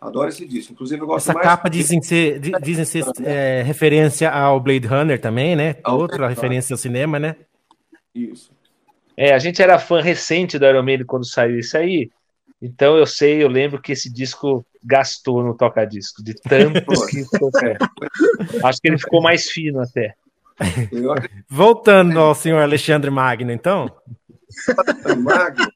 [0.00, 0.72] Adoro esse disco.
[0.72, 1.46] Inclusive, eu gosto Essa mais...
[1.46, 5.76] capa dizem ser, dizem ser é, referência ao Blade Runner também, né?
[5.84, 7.36] Outra referência ao cinema, né?
[8.14, 8.50] Isso.
[9.16, 12.10] É, a gente era fã recente do Iron Maiden quando saiu isso aí.
[12.62, 17.20] Então eu sei, eu lembro que esse disco gastou no toca-disco, de tanto que
[17.66, 17.76] é.
[18.64, 20.14] Acho que ele ficou mais fino até.
[21.48, 23.90] Voltando ao senhor Alexandre Magno, então.
[25.18, 25.70] Magno.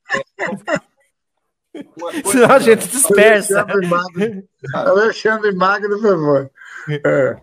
[2.25, 3.61] Senão a gente dispersa.
[3.61, 6.51] Alexandre Magno, Alexandre Magno por favor.
[6.89, 7.37] É.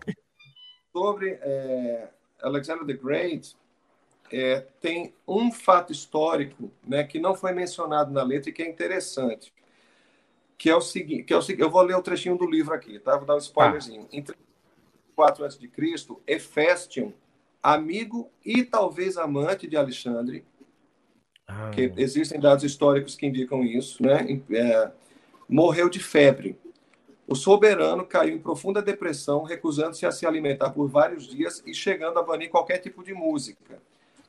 [0.92, 2.08] Sobre é,
[2.42, 3.54] Alexander the Great,
[4.32, 8.68] é, tem um fato histórico né, que não foi mencionado na letra e que é
[8.68, 9.52] interessante.
[10.56, 12.98] Que é o seguinte, que é o eu vou ler o trechinho do livro aqui,
[12.98, 13.16] tá?
[13.16, 14.04] Vou dar um spoilerzinho.
[14.04, 14.16] Ah.
[14.16, 14.24] Em
[15.14, 15.70] 4 a.C.,
[16.26, 17.12] Hefestion
[17.62, 20.44] amigo e talvez amante de Alexandre,
[21.46, 21.70] ah.
[21.70, 24.40] que existem dados históricos que indicam isso, né?
[24.50, 24.90] É,
[25.48, 26.58] morreu de febre.
[27.26, 32.18] O soberano caiu em profunda depressão, recusando-se a se alimentar por vários dias e chegando
[32.18, 33.80] a banir qualquer tipo de música.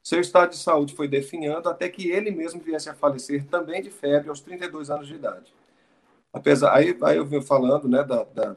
[0.03, 3.89] Seu estado de saúde foi definhando até que ele mesmo viesse a falecer também de
[3.89, 5.53] febre aos 32 anos de idade.
[6.31, 8.55] Apesar, aí, aí eu venho falando né, da, da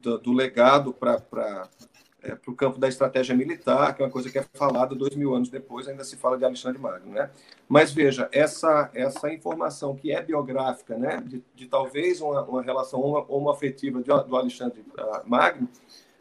[0.00, 1.68] do, do legado para
[2.22, 5.14] é, para o campo da estratégia militar, que é uma coisa que é falada dois
[5.14, 7.30] mil anos depois, ainda se fala de Alexandre Magno, né?
[7.68, 13.00] Mas veja, essa, essa informação que é biográfica, né, de, de talvez uma, uma relação
[13.00, 15.68] homoafetiva de, do Alexandre uh, Magno,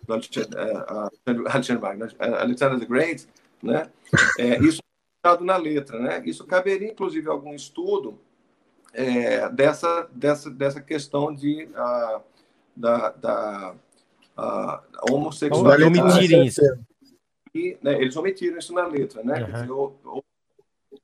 [0.05, 3.27] do Alexandre, uh, Alexandre Magno, uh, Alexander the Great,
[3.61, 3.89] né,
[4.37, 4.81] é, isso
[5.25, 6.21] é na letra, né?
[6.25, 8.19] Isso caberia, inclusive, algum estudo
[8.93, 12.21] é, dessa, dessa, dessa questão de, uh,
[12.75, 13.75] da, da
[14.37, 15.83] a homossexualidade.
[15.83, 16.61] Omitirem isso.
[17.53, 19.43] E, né, eles omitiram isso na letra, né?
[19.43, 19.51] Uhum.
[19.51, 19.93] Dizer, o,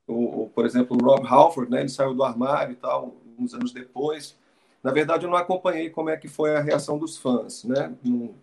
[0.07, 1.79] o, o, por exemplo, o Rob Halford, né?
[1.79, 4.35] Ele saiu do armário e tal, uns anos depois.
[4.83, 7.91] Na verdade, eu não acompanhei como é que foi a reação dos fãs, né?
[8.03, 8.35] Não,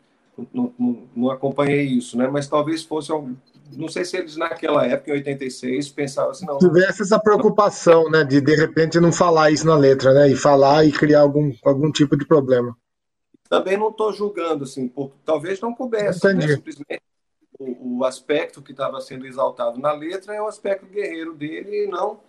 [0.52, 2.26] não, não, não acompanhei isso, né?
[2.28, 3.34] Mas talvez fosse algum,
[3.76, 6.58] não sei se eles naquela época, em 86, pensavam assim, não.
[6.58, 10.84] Tivesse essa preocupação, né, de de repente não falar isso na letra, né, e falar
[10.84, 12.76] e criar algum, algum tipo de problema.
[13.50, 16.24] Também não estou julgando, assim, por, talvez não coubesse.
[16.34, 16.46] Né?
[16.46, 17.02] Simplesmente
[17.58, 21.86] o, o, aspecto que estava sendo exaltado na letra é o aspecto guerreiro dele e
[21.88, 22.20] não.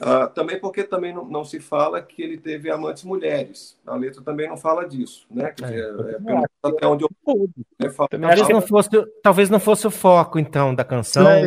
[0.00, 3.78] Uh, também porque também não, não, se fala que ele teve amantes mulheres.
[3.86, 5.52] A letra também não fala disso, né?
[5.54, 7.10] Quer dizer, é, é, pelo até onde eu
[7.78, 8.90] né, falo, talvez, não fosse,
[9.22, 11.28] talvez não fosse o foco, então, da canção.
[11.28, 11.46] É,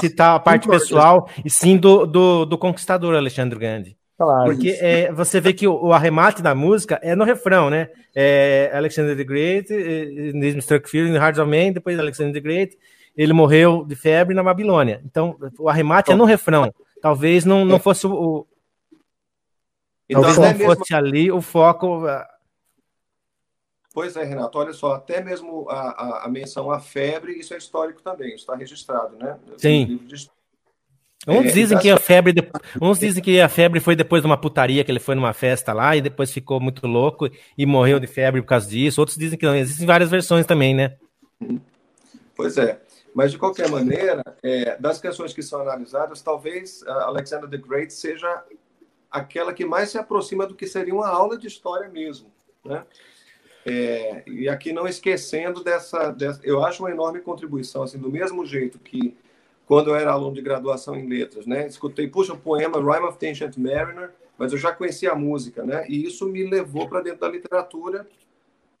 [0.00, 3.96] citar a parte pessoal, e sim do, do, do conquistador Alexandre Grande.
[4.22, 4.52] Claro.
[4.52, 7.90] Porque é, você vê que o, o, arremate da música é no refrão, né?
[8.14, 9.72] É Alexander the Great,
[10.32, 12.78] Nism Struck Fear in Hearts of Man, depois Alexander the Great,
[13.16, 15.02] ele morreu de febre na Babilônia.
[15.04, 16.72] Então, o arremate é no refrão.
[17.00, 18.46] Talvez não, não fosse o.
[20.08, 20.76] Então, talvez não mesmo...
[20.76, 22.02] fosse ali o foco.
[23.92, 27.58] Pois é, Renato, olha só, até mesmo a, a, a menção à febre, isso é
[27.58, 29.36] histórico também, está registrado, né?
[29.58, 30.00] Sim.
[31.26, 32.34] Uns é, dizem que a febre,
[32.80, 35.72] uns dizem que a febre foi depois de uma putaria que ele foi numa festa
[35.72, 39.00] lá e depois ficou muito louco e morreu de febre por causa disso.
[39.00, 39.54] Outros dizem que não.
[39.54, 40.96] Existem várias versões também, né?
[42.34, 42.80] Pois é.
[43.14, 48.42] Mas de qualquer maneira, é, das canções que são analisadas, talvez Alexander the Great seja
[49.10, 52.32] aquela que mais se aproxima do que seria uma aula de história mesmo,
[52.64, 52.84] né?
[53.64, 58.44] É, e aqui não esquecendo dessa, dessa, eu acho uma enorme contribuição, assim, do mesmo
[58.44, 59.14] jeito que
[59.66, 61.66] quando eu era aluno de graduação em letras, né?
[61.66, 65.64] Escutei, puxa, o poema Rhyme of the Ancient Mariner, mas eu já conhecia a música,
[65.64, 65.84] né?
[65.88, 68.06] E isso me levou para dentro da literatura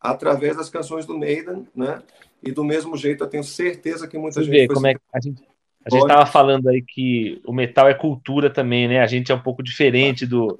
[0.00, 2.02] através das canções do Maiden, né?
[2.42, 4.68] E do mesmo jeito, eu tenho certeza que muita Você gente.
[4.68, 5.42] Vê como é que a gente
[5.84, 9.00] a gente estava falando aí que o metal é cultura também, né?
[9.00, 10.58] A gente é um pouco diferente do,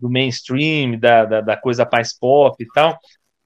[0.00, 2.98] do mainstream, da, da, da coisa mais pop e tal.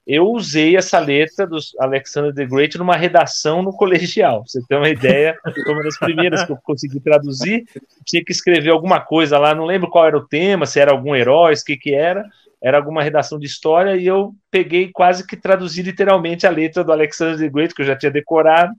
[0.06, 4.40] Eu usei essa letra do Alexander the Great numa redação no colegial.
[4.40, 7.64] Pra você ter uma ideia, foi uma das primeiras que eu consegui traduzir.
[8.04, 11.14] Tinha que escrever alguma coisa lá, não lembro qual era o tema, se era algum
[11.14, 12.24] herói, o que, que era.
[12.60, 16.92] Era alguma redação de história e eu peguei quase que traduzi literalmente a letra do
[16.92, 18.72] Alexander the Great, que eu já tinha decorado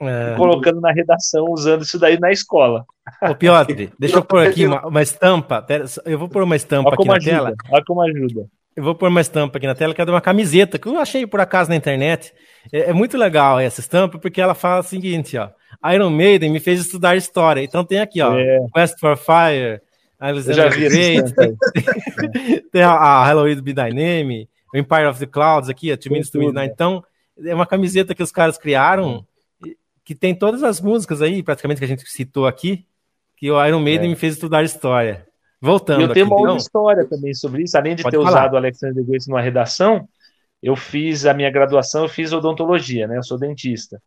[0.00, 0.34] é.
[0.36, 2.84] colocando na redação, usando isso daí na escola.
[3.22, 5.66] Ô, Piotr, deixa eu pôr aqui uma, uma estampa.
[6.04, 7.54] Eu vou pôr uma estampa aqui na ajuda, tela.
[7.70, 8.46] Olha como ajuda.
[8.80, 10.98] Eu vou pôr uma estampa aqui na tela, que é de uma camiseta, que eu
[10.98, 12.32] achei por acaso na internet.
[12.72, 15.50] É, é, muito legal essa estampa, porque ela fala o seguinte, ó.
[15.92, 17.62] Iron Maiden me fez estudar história.
[17.62, 18.34] Então tem aqui, ó.
[18.38, 18.58] É.
[18.74, 19.82] Quest for Fire,
[20.18, 21.34] Alexander Great,
[22.72, 26.10] tem a, a Halloween Be Thy Name, o Empire of the Clouds aqui, a Two
[26.10, 26.72] Minutes to Midnight.
[26.72, 27.04] Então,
[27.44, 29.26] é uma camiseta que os caras criaram
[30.02, 32.86] que tem todas as músicas aí, praticamente, que a gente citou aqui,
[33.36, 34.08] que o Iron Maiden é.
[34.08, 35.26] me fez estudar história.
[35.60, 36.00] Voltando.
[36.00, 38.30] E eu tenho aqui, uma outra história também sobre isso, além de Pode ter falar.
[38.30, 40.08] usado o Alexander Grace numa redação,
[40.62, 43.18] eu fiz a minha graduação, eu fiz odontologia, né?
[43.18, 44.00] Eu sou dentista.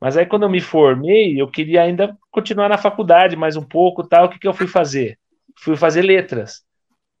[0.00, 4.06] Mas aí quando eu me formei, eu queria ainda continuar na faculdade mais um pouco,
[4.06, 4.26] tal.
[4.26, 5.18] O que, que eu fui fazer?
[5.58, 6.62] Fui fazer letras,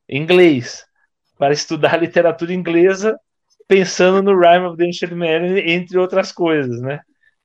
[0.08, 0.84] inglês,
[1.38, 3.18] para estudar literatura inglesa,
[3.66, 7.00] pensando no Rhyme of the Ancient Man, entre outras coisas, né?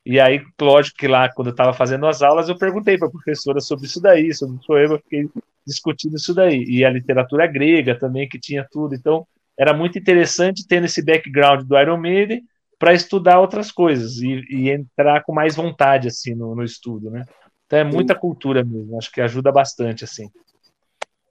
[0.06, 3.12] E aí, lógico que lá, quando eu estava fazendo as aulas, eu perguntei para a
[3.12, 5.28] professora sobre isso daí, sobre o poema, fiquei
[5.66, 6.64] discutindo isso daí.
[6.64, 8.94] E a literatura grega também, que tinha tudo.
[8.94, 9.26] Então,
[9.58, 12.44] era muito interessante ter esse background do Iron Maiden
[12.78, 17.26] para estudar outras coisas e, e, entrar com mais vontade, assim, no, no estudo, né?
[17.66, 18.20] Então, é muita Sim.
[18.20, 20.30] cultura mesmo, acho que ajuda bastante, assim.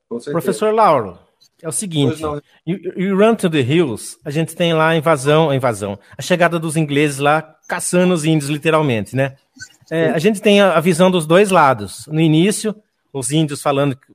[0.08, 1.18] Professor Lauro,
[1.64, 2.20] é o seguinte,
[2.66, 6.58] em Run to the Hills, a gente tem lá a invasão, a invasão, a chegada
[6.58, 9.34] dos ingleses lá caçando os índios, literalmente, né?
[9.90, 12.06] É, a gente tem a, a, visão dos dois lados.
[12.06, 12.76] No início,
[13.10, 14.12] os índios falando que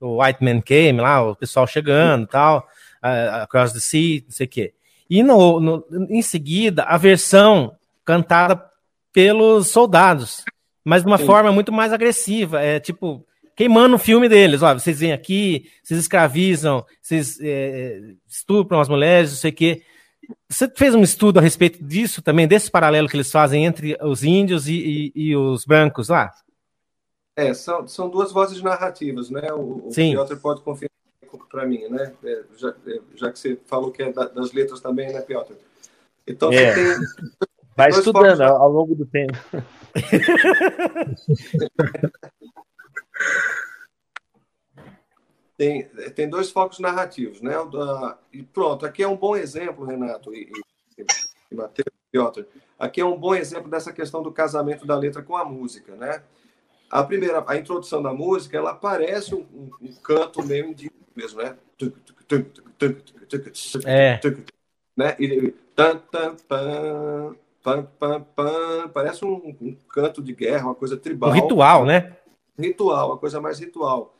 [0.00, 2.66] o White Man came lá, o pessoal chegando tal,
[3.04, 4.74] uh, across the sea, não sei o quê.
[5.08, 7.72] E no, no, em seguida, a versão
[8.04, 8.60] cantada
[9.12, 10.44] pelos soldados,
[10.84, 11.26] mas de uma Sim.
[11.26, 12.60] forma muito mais agressiva.
[12.60, 13.24] É tipo,
[13.60, 14.62] queimando o filme deles.
[14.62, 19.82] Ó, vocês vêm aqui, vocês escravizam, vocês é, estupram as mulheres, não sei o quê.
[20.48, 24.24] Você fez um estudo a respeito disso também, desse paralelo que eles fazem entre os
[24.24, 26.32] índios e, e, e os brancos lá?
[27.36, 29.52] É, são, são duas vozes narrativas, né?
[29.52, 30.12] O, o Sim.
[30.12, 30.88] Piotr pode confirmar
[31.50, 32.14] para mim, né?
[32.24, 35.52] É, já, é, já, que você falou que é da, das letras também, né, Piotr?
[36.26, 36.74] Então, é.
[36.74, 37.06] você tem.
[37.76, 39.36] Vai estudando ao longo do tempo.
[45.56, 45.84] tem,
[46.14, 47.52] tem dois focos narrativos, né?
[48.32, 50.50] e pronto, aqui é um bom exemplo, Renato e,
[50.98, 51.04] e,
[51.50, 52.44] e Matheus, Piotr.
[52.78, 56.22] Aqui é um bom exemplo dessa questão do casamento da letra com a música, né?
[56.90, 61.42] A primeira, a introdução da música, ela parece um, um, um canto meio indígena mesmo,
[61.42, 61.56] né?
[63.84, 64.18] É.
[64.96, 65.16] Né?
[65.20, 70.96] E, tan, tan, pan, pan, pan, pan, parece um, um, canto de guerra, uma coisa
[70.96, 71.30] tribal.
[71.30, 72.16] Um ritual, né?
[72.60, 74.14] Ritual, a coisa mais ritual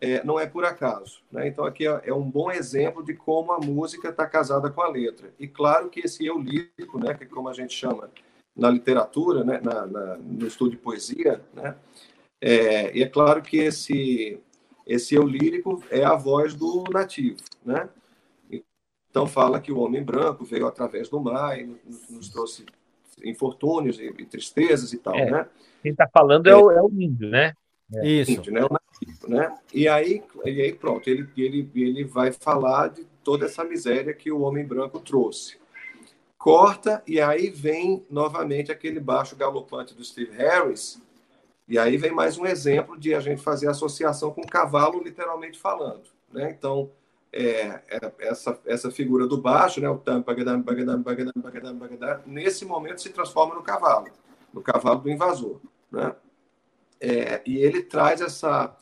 [0.00, 1.20] é, não é por acaso.
[1.30, 1.48] Né?
[1.48, 4.88] Então, aqui é, é, um bom exemplo de como a música está casada com a
[4.88, 5.32] letra.
[5.38, 8.10] E claro que esse eu lírico, né, que é como a gente chama
[8.56, 11.76] na literatura, né, na, na, no estudo de poesia, né,
[12.40, 14.40] é, e é claro que esse,
[14.86, 17.42] esse eu lírico é a voz do nativo.
[17.64, 17.88] Né?
[19.10, 22.64] Então, fala que o homem branco veio através do mar e nos, nos trouxe
[23.22, 25.14] infortúnios e, e, tristezas e tal.
[25.14, 25.48] É, né?
[25.82, 27.52] Quem está falando é, o, é o índio, né?
[28.02, 28.32] Isso.
[28.32, 28.60] Índio, né?
[29.26, 29.58] Né?
[29.72, 34.30] E aí, e aí pronto, ele, ele, ele vai falar de toda essa miséria que
[34.30, 35.58] o homem branco trouxe.
[36.36, 41.00] Corta, e aí vem novamente aquele baixo galopante do Steve Harris,
[41.68, 46.02] e aí vem mais um exemplo de a gente fazer associação com cavalo, literalmente falando.
[46.32, 46.50] Né?
[46.50, 46.90] Então,
[47.32, 52.22] é, é, essa, essa figura do baixo, né, o tam, bagadam, bagadam, bagadam, bagadam, bagadam,
[52.26, 54.08] nesse momento se transforma no cavalo,
[54.52, 55.60] no cavalo do invasor.
[55.92, 56.14] Né?
[57.00, 58.76] É, e ele traz essa,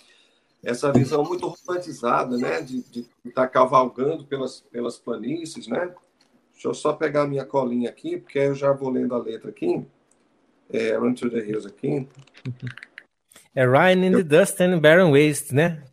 [0.63, 5.95] essa visão muito romantizada, né, de, de estar tá cavalgando pelas, pelas planícies, né?
[6.53, 9.51] Deixa eu só pegar a minha colinha aqui, porque eu já vou lendo a letra
[9.51, 9.87] aqui.
[10.71, 12.09] É, Run to the Hills aqui.
[13.55, 15.85] É Ryan in the Dust and Barren Waste, né?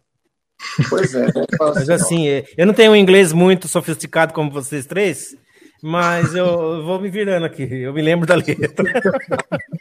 [0.89, 1.25] Pois é.
[1.27, 1.45] Né?
[1.59, 5.37] Mas assim, é, eu não tenho um inglês muito sofisticado como vocês três,
[5.87, 8.83] mas eu vou me virando aqui, eu me lembro da letra.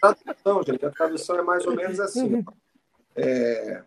[0.02, 2.44] A tradução, gente, a tradução é mais ou menos assim.
[3.16, 3.81] É,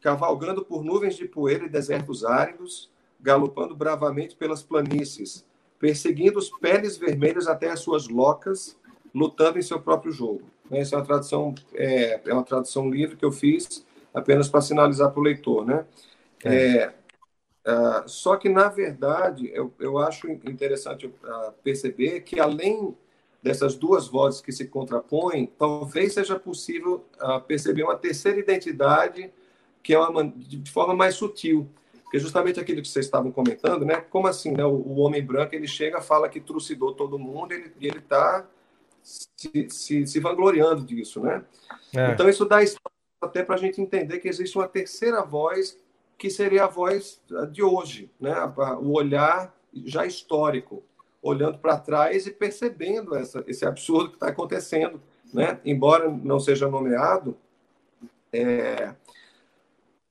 [0.00, 2.90] cavalgando por nuvens de poeira e desertos áridos,
[3.20, 5.44] galopando bravamente pelas planícies,
[5.78, 8.74] perseguindo os peles vermelhos até as suas locas,
[9.14, 10.44] lutando em seu próprio jogo.
[10.70, 10.78] Né?
[10.78, 13.84] Essa é uma tradução, é, é uma tradução livre que eu fiz
[14.14, 15.66] apenas para sinalizar para o leitor.
[15.66, 15.84] Né?
[16.42, 16.54] É.
[16.54, 16.94] É,
[17.66, 22.96] uh, só que, na verdade, eu, eu acho interessante uh, perceber que, além
[23.42, 29.30] dessas duas vozes que se contrapõem, talvez seja possível uh, perceber uma terceira identidade
[29.82, 31.68] que é uma, de forma mais sutil,
[32.04, 33.96] porque justamente aquilo que vocês estavam comentando, né?
[34.00, 34.64] Como assim, né?
[34.64, 38.48] O, o homem branco ele chega, fala que trucidou todo mundo, ele, e ele está
[39.02, 41.44] se, se, se, vangloriando disso, né?
[41.94, 42.12] É.
[42.12, 42.60] Então isso dá
[43.20, 45.78] até para a gente entender que existe uma terceira voz
[46.16, 47.20] que seria a voz
[47.50, 48.34] de hoje, né?
[48.80, 50.82] O olhar já histórico,
[51.22, 55.00] olhando para trás e percebendo essa, esse absurdo que está acontecendo,
[55.32, 55.60] né?
[55.64, 57.36] Embora não seja nomeado,
[58.32, 58.94] é,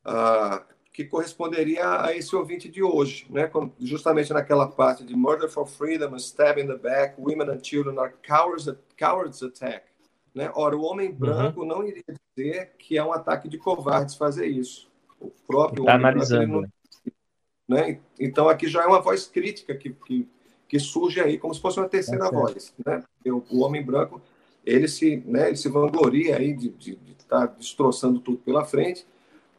[0.04, 0.64] ah,
[0.94, 3.50] que corresponderia a esse ouvinte de hoje, né?
[3.80, 8.14] justamente naquela parte de murder for freedom, stab in the back, women and children are
[8.26, 9.86] cowards, cowards attack.
[10.36, 10.52] Né?
[10.54, 11.16] Ora, o homem uhum.
[11.16, 11.68] branco uhum.
[11.68, 12.04] não iria
[12.36, 14.92] dizer que é um ataque de covardes fazer isso.
[15.24, 16.68] O próprio tá homem analisando.
[17.68, 18.00] Né?
[18.20, 20.28] Então, aqui já é uma voz crítica que, que,
[20.68, 22.74] que surge aí, como se fosse uma terceira é voz.
[22.86, 23.04] Né?
[23.26, 24.22] O, o, homem branco
[24.66, 28.66] ele se, né, ele se vangloria aí de estar de, de tá destroçando tudo pela
[28.66, 29.06] frente,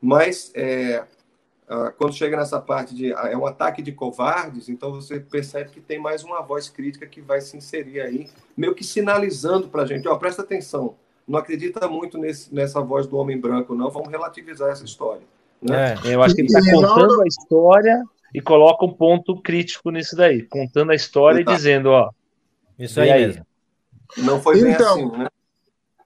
[0.01, 1.05] mas é,
[1.99, 5.99] quando chega nessa parte de é um ataque de covardes, então você percebe que tem
[5.99, 10.07] mais uma voz crítica que vai se inserir aí, meio que sinalizando para a gente,
[10.09, 10.95] ó, presta atenção,
[11.27, 15.23] não acredita muito nesse, nessa voz do homem branco, não, vamos relativizar essa história.
[15.65, 15.95] Né?
[16.05, 18.03] É, eu acho que ele está contando a história
[18.35, 22.11] e coloca um ponto crítico nisso daí, contando a história e, e dizendo, ó,
[22.79, 23.47] isso aí, aí mesmo.
[24.19, 25.29] Não foi bem então, assim, né?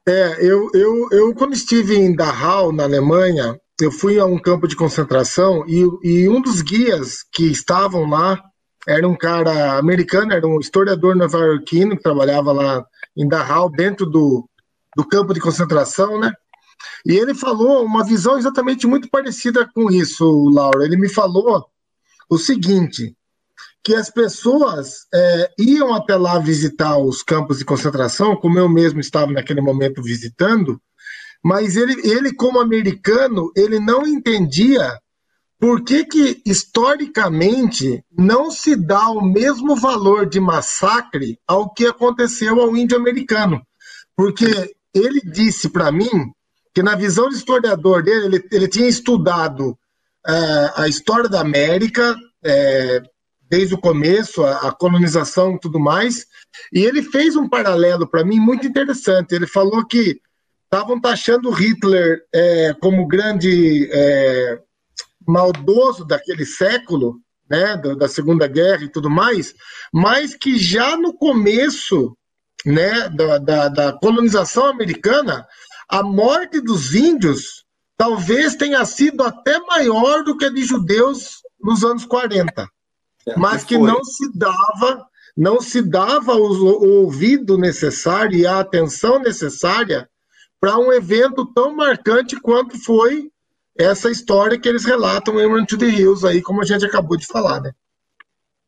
[0.07, 4.67] É, eu, eu, eu quando estive em Dachau, na Alemanha, eu fui a um campo
[4.67, 8.43] de concentração e, e um dos guias que estavam lá
[8.87, 14.49] era um cara americano, era um historiador nova-iorquino que trabalhava lá em Dachau, dentro do,
[14.97, 16.33] do campo de concentração, né?
[17.05, 20.85] E ele falou uma visão exatamente muito parecida com isso, Laura.
[20.85, 21.67] Ele me falou
[22.29, 23.17] o seguinte,
[23.83, 29.01] que as pessoas é, iam até lá visitar os campos de concentração, como eu mesmo
[29.01, 30.81] estava naquele momento visitando,
[31.43, 34.99] mas ele, ele como americano, ele não entendia
[35.59, 42.61] por que, que historicamente não se dá o mesmo valor de massacre ao que aconteceu
[42.61, 43.61] ao índio americano.
[44.17, 46.09] Porque ele disse para mim
[46.79, 49.77] que, na visão do historiador dele, ele, ele tinha estudado
[50.25, 52.15] é, a história da América,
[52.45, 53.03] é,
[53.51, 56.25] desde o começo, a, a, colonização e tudo mais,
[56.73, 59.35] e ele fez um paralelo para mim muito interessante.
[59.35, 60.21] Ele falou que
[60.67, 64.61] estavam taxando Hitler é, como grande é,
[65.27, 67.17] maldoso daquele século,
[67.51, 69.53] né, da Segunda Guerra e tudo mais,
[69.93, 72.17] mas que já no começo
[72.65, 75.45] né, da, da, da colonização americana,
[75.89, 77.65] a morte dos índios
[77.97, 82.69] talvez tenha sido até maior do que a de judeus nos anos 40,
[83.27, 85.07] é, mas que não se dava
[85.37, 90.11] não se dava o, o ouvido necessário e a atenção necessária
[90.61, 93.31] para um evento tão marcante quanto foi
[93.77, 97.17] essa história que eles relatam em Run to the Hills aí, como a gente acabou
[97.17, 97.73] de falar, né?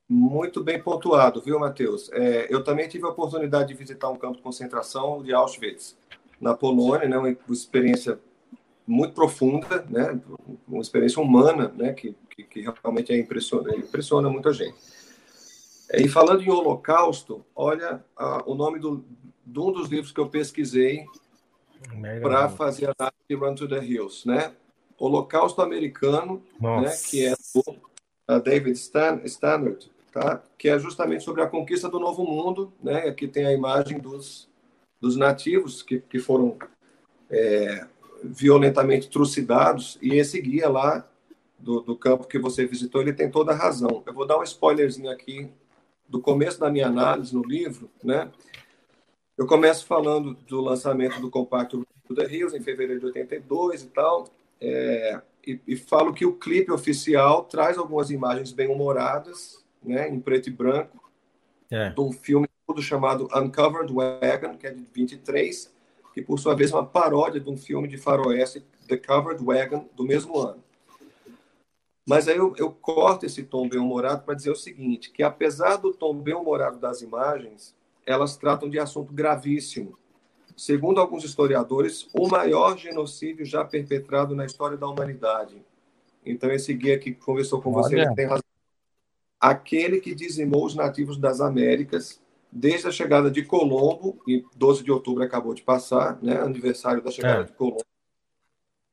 [0.09, 2.09] Muito bem pontuado, viu, Matheus?
[2.13, 5.97] É, eu também tive a oportunidade de visitar um campo de concentração de Auschwitz,
[6.41, 7.19] na Polônia, né?
[7.19, 8.19] Uma experiência
[8.87, 10.19] muito profunda, né?
[10.67, 11.93] Uma experiência humana, né?
[11.93, 14.77] Que, que, que realmente é impressiona, impressiona muita gente.
[15.93, 19.05] E falando em Holocausto, olha a, o nome do,
[19.45, 21.05] de um dos livros que eu pesquisei
[22.21, 24.53] para fazer a análise de Run to the Hills, né?
[24.99, 30.43] Holocausto Americano, né, que é do David Stan, Stannard, tá?
[30.59, 33.09] que é justamente sobre a conquista do Novo Mundo, né?
[33.09, 34.50] Aqui tem a imagem dos,
[35.01, 36.59] dos nativos que, que foram
[37.31, 37.87] é,
[38.23, 41.09] violentamente trucidados, e esse guia lá
[41.59, 44.03] do, do campo que você visitou, ele tem toda a razão.
[44.07, 45.51] Eu vou dar um spoilerzinho aqui
[46.09, 48.31] do começo da minha análise no livro, né?
[49.39, 53.87] Eu começo falando do lançamento do compacto do The Hills em fevereiro de 82 e
[53.87, 54.29] tal,
[54.61, 60.21] é, e, e, falo que o clipe oficial traz algumas imagens bem humoradas, né, em
[60.21, 61.11] preto e branco,
[61.71, 61.89] é.
[61.89, 62.47] de um filme
[62.81, 65.73] chamado Uncovered Wagon, que é de 23,
[66.13, 69.89] que por sua vez é uma paródia de um filme de faroeste, The Covered Wagon,
[69.95, 70.63] do mesmo ano.
[72.07, 75.77] Mas aí eu, eu corto esse tom bem humorado para dizer o seguinte, que apesar
[75.77, 77.75] do tom bem humorado das imagens,
[78.05, 79.97] elas tratam de assunto gravíssimo.
[80.57, 85.63] Segundo alguns historiadores, o maior genocídio já perpetrado na história da humanidade.
[86.25, 87.83] Então, esse guia que conversou com Olha.
[87.83, 88.45] você tem razão.
[89.39, 92.20] aquele que dizimou os nativos das Américas
[92.53, 97.11] desde a chegada de Colombo, e 12 de outubro acabou de passar, né, aniversário da
[97.11, 97.45] chegada é.
[97.45, 97.85] de Colombo,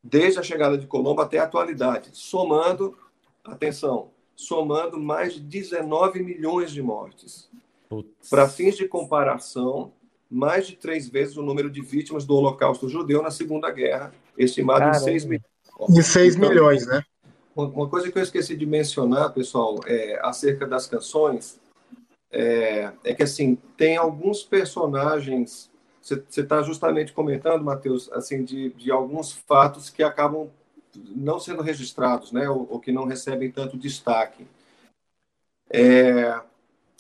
[0.04, 2.98] desde a chegada de Colombo até a atualidade, somando,
[3.44, 7.50] atenção, somando mais de 19 milhões de mortes.
[8.30, 9.94] Para fins de comparação,
[10.30, 14.80] mais de três vezes o número de vítimas do Holocausto judeu na Segunda Guerra, estimado
[14.80, 14.98] Caramba.
[14.98, 15.46] em 6 milhões.
[15.90, 17.02] De 6 então, milhões, né?
[17.56, 21.60] Uma coisa que eu esqueci de mencionar, pessoal, é, acerca das canções,
[22.32, 25.72] é, é que assim tem alguns personagens.
[26.02, 30.50] Você está justamente comentando, Matheus, assim de, de alguns fatos que acabam
[31.16, 34.48] não sendo registrados, né, ou, ou que não recebem tanto destaque.
[35.70, 36.40] É,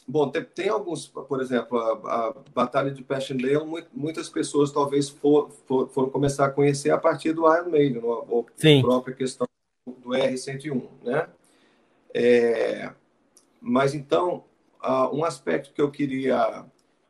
[0.07, 5.49] bom, tem, tem, alguns, por exemplo, a, a Batalha de Passchendaele, muitas pessoas talvez for,
[5.65, 9.47] for, foram começar a conhecer a partir do Iron Maiden, ou, ou a própria questão
[9.85, 11.29] do R101, né?
[12.13, 12.91] É,
[13.61, 14.43] mas então,
[14.83, 16.65] uh, um aspecto que eu queria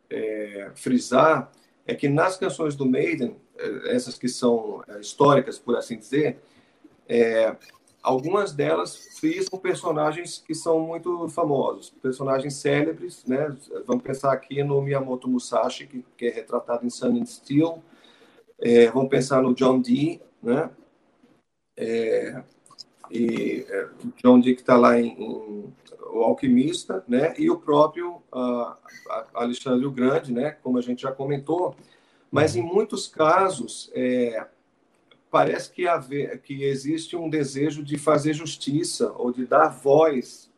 [0.10, 1.52] é, frisar
[1.86, 6.38] é que nas canções do Maiden, é, essas que são é, históricas, por assim dizer,
[7.08, 7.56] é,
[8.04, 13.56] algumas delas frisam personagens que são muito famosos, personagens célebres, né?
[13.86, 17.82] Vamos pensar aqui no Miyamoto Musashi, que, que é retratado em Sun and Steel,
[18.60, 20.70] é, vamos pensar no John Dee, né?
[21.78, 22.44] É,
[23.12, 23.88] e é,
[24.22, 25.74] John Dee que está lá em, em,
[26.14, 27.34] O Alquimista, né?
[27.38, 28.74] E o próprio uh,
[29.34, 30.52] Alexandre o Grande, né?
[30.64, 31.76] Como a gente já comentou.
[32.32, 34.46] Mas em muitos casos é,
[35.32, 40.50] parece que, haver, que existe um desejo de fazer justiça ou de dar voz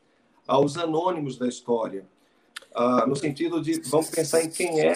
[0.47, 2.03] aos anônimos da história,
[2.75, 4.95] uh, no sentido de vamos pensar em quem é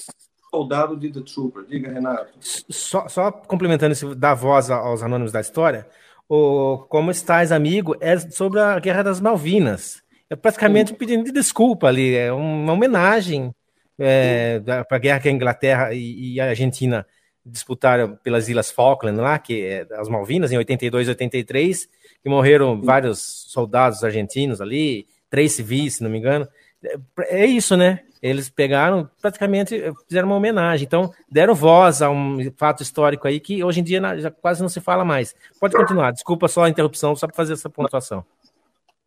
[0.50, 1.64] soldado de The Trooper.
[1.66, 2.32] Diga, Renato.
[2.40, 5.88] Só, só complementando esse dar voz aos anônimos da história,
[6.30, 10.03] o Como Estás, Amigo, é sobre a Guerra das Malvinas.
[10.34, 13.54] É praticamente um pedido de desculpa ali, é uma homenagem
[14.00, 17.06] é, para a guerra que a Inglaterra e, e, a Argentina
[17.46, 21.88] disputaram pelas Ilhas Falkland lá, que é as Malvinas, em 82 e 83,
[22.24, 23.20] que morreram vários
[23.50, 26.48] soldados argentinos ali, três civis, se não me engano.
[26.84, 28.00] É, é isso, né?
[28.20, 30.88] Eles pegaram, praticamente fizeram uma homenagem.
[30.88, 34.70] Então, deram voz a um fato histórico aí que hoje em dia já quase não
[34.70, 35.36] se fala mais.
[35.60, 38.26] Pode continuar, desculpa só a interrupção, só para fazer essa pontuação.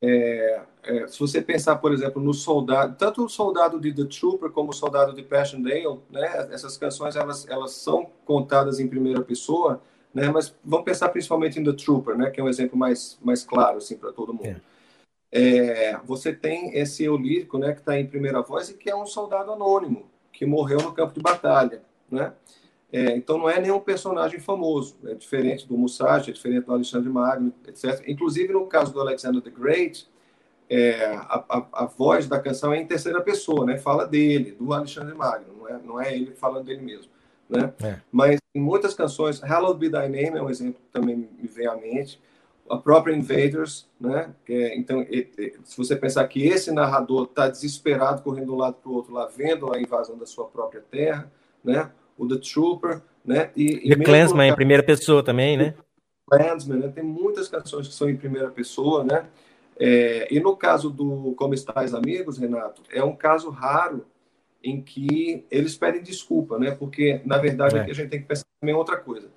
[0.09, 4.51] É, é, se você pensar, por exemplo, no soldado, tanto o soldado de The Trooper
[4.51, 9.81] como o soldado de Passchendaele, né, essas canções elas, elas são contadas em primeira pessoa,
[10.15, 13.43] né, mas vamos pensar principalmente em The Trooper, né, que é um exemplo mais, mais
[13.43, 14.47] claro assim, para todo mundo.
[14.47, 14.77] É.
[15.33, 18.95] É, você tem esse eu lírico, né, que está em primeira voz e que é
[18.95, 22.33] um soldado anônimo que morreu no campo de batalha, né?
[22.93, 27.09] É, então não é nenhum personagem famoso, é diferente do Musashi, é diferente do Alexandre
[27.09, 28.03] Magno, etc.
[28.07, 30.09] Inclusive no caso do Alexander the Great,
[30.69, 33.77] é, a, a, a, voz da canção é em terceira pessoa, né?
[33.77, 37.11] Fala dele, do Alexandre Magno, não é, não é ele falando dele mesmo,
[37.49, 37.73] né?
[37.83, 38.01] É.
[38.11, 41.67] Mas em muitas canções, Hallowed Be Thy Name é um exemplo que também me vem
[41.67, 42.21] à mente
[42.69, 44.35] a própria Invaders, né?
[44.49, 45.05] É, então,
[45.65, 49.13] se você pensar que esse narrador está desesperado correndo de um lado para o outro
[49.13, 51.31] lá, vendo a invasão da sua própria terra,
[51.63, 51.91] né?
[52.17, 53.51] O The Trooper, né?
[53.57, 55.75] E, e Clansman em primeira pessoa também, né?
[56.29, 56.89] Clansman, né?
[56.89, 59.27] Tem muitas canções que são em primeira pessoa, né?
[59.79, 64.07] É, e no caso do Como Estais Amigos, Renato, é um caso raro
[64.63, 66.71] em que eles pedem desculpa, né?
[66.71, 67.81] Porque, na verdade, é.
[67.81, 69.29] aqui a gente tem que pensar também outra coisa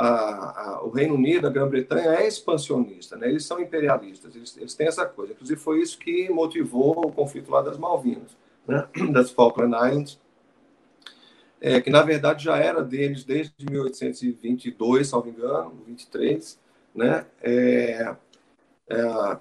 [0.00, 3.28] a, a, o Reino Unido, a Grã-Bretanha é expansionista, né?
[3.28, 5.32] eles são imperialistas, eles, eles, têm essa coisa.
[5.32, 8.36] Inclusive, foi isso que motivou o conflito lá das Malvinas,
[8.66, 8.86] né?
[9.12, 10.18] das Falkland Islands,
[11.60, 16.58] é, que na verdade já era deles desde 1822, salvo engano, 23,
[16.94, 17.26] né?
[17.42, 18.14] É,
[18.88, 19.36] é,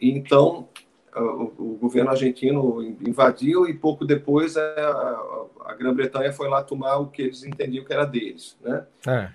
[0.00, 0.68] então,
[1.14, 5.18] o, o, governo argentino invadiu e pouco depois a,
[5.64, 8.86] a Grã-Bretanha foi lá tomar o que eles entendiam que era deles, né?
[9.06, 9.30] É.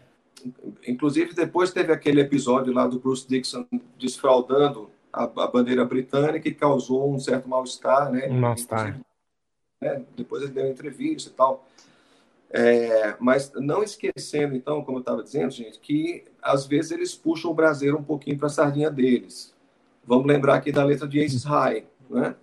[0.87, 3.65] Inclusive depois teve aquele episódio lá do Bruce Dixon
[3.97, 8.27] desfraudando a, a bandeira britânica que causou um certo mal-estar, né?
[8.29, 8.99] Um mal-estar.
[9.81, 10.03] Né?
[10.15, 11.65] Depois ele deu entrevista e tal.
[12.53, 17.49] É, mas não esquecendo, então, como eu estava dizendo, gente, que às vezes eles puxam
[17.49, 19.53] o braseiro um pouquinho para a sardinha deles.
[20.05, 22.35] Vamos lembrar aqui da letra de Aces High, né?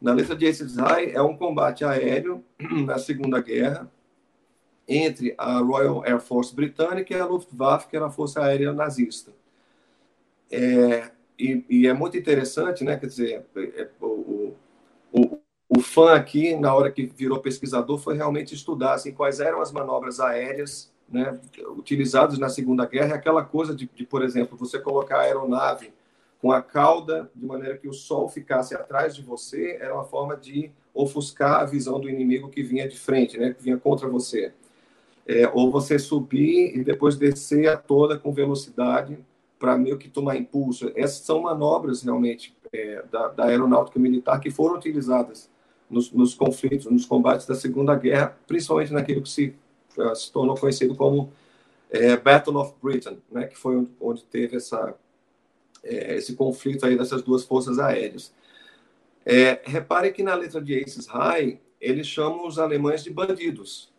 [0.00, 2.44] Na letra de Aces High é um combate aéreo
[2.84, 3.90] na Segunda Guerra
[4.88, 9.32] entre a Royal Air Force britânica e a Luftwaffe, que era a força aérea nazista.
[10.50, 12.96] É, e, e, é muito interessante, né?
[12.96, 14.04] Quer dizer, é, é, o,
[15.68, 19.72] o, fã aqui, na hora que virou pesquisador, foi realmente estudar assim, quais eram as
[19.72, 21.38] manobras aéreas né,
[21.76, 25.92] utilizadas na Segunda Guerra, aquela coisa de, de, por exemplo, você colocar a aeronave
[26.40, 30.36] com a cauda, de maneira que o sol ficasse atrás de você, era uma forma
[30.36, 34.52] de ofuscar a visão do inimigo que vinha de frente, né, que vinha contra você.
[35.26, 39.18] É, ou você subir e depois descer a toda com velocidade
[39.58, 40.92] para meio que tomar impulso.
[40.94, 45.50] Essas são manobras realmente é, da, da, aeronáutica militar que foram utilizadas
[45.88, 49.54] nos, nos, conflitos, nos combates da Segunda Guerra, principalmente naquilo que se,
[49.96, 51.32] uh, se tornou conhecido como
[51.90, 54.94] é, Battle of Britain, né, que foi onde, onde teve essa,
[55.82, 58.32] é, esse conflito aí dessas duas forças aéreas.
[59.24, 63.92] É, repare que na letra de Aces High, eles chamam os alemães de bandidos.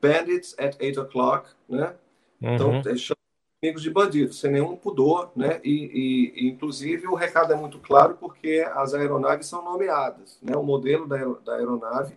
[0.00, 1.94] Bandits at 8 o'clock, né?
[2.40, 2.78] Então, uhum.
[2.78, 3.21] Então, eles chamam
[3.62, 5.60] amigos de bandidos, sem nenhum pudor, né?
[5.62, 10.56] E, e, inclusive, o recado é muito claro porque as aeronaves são nomeadas, né?
[10.56, 12.16] O modelo da, da aeronave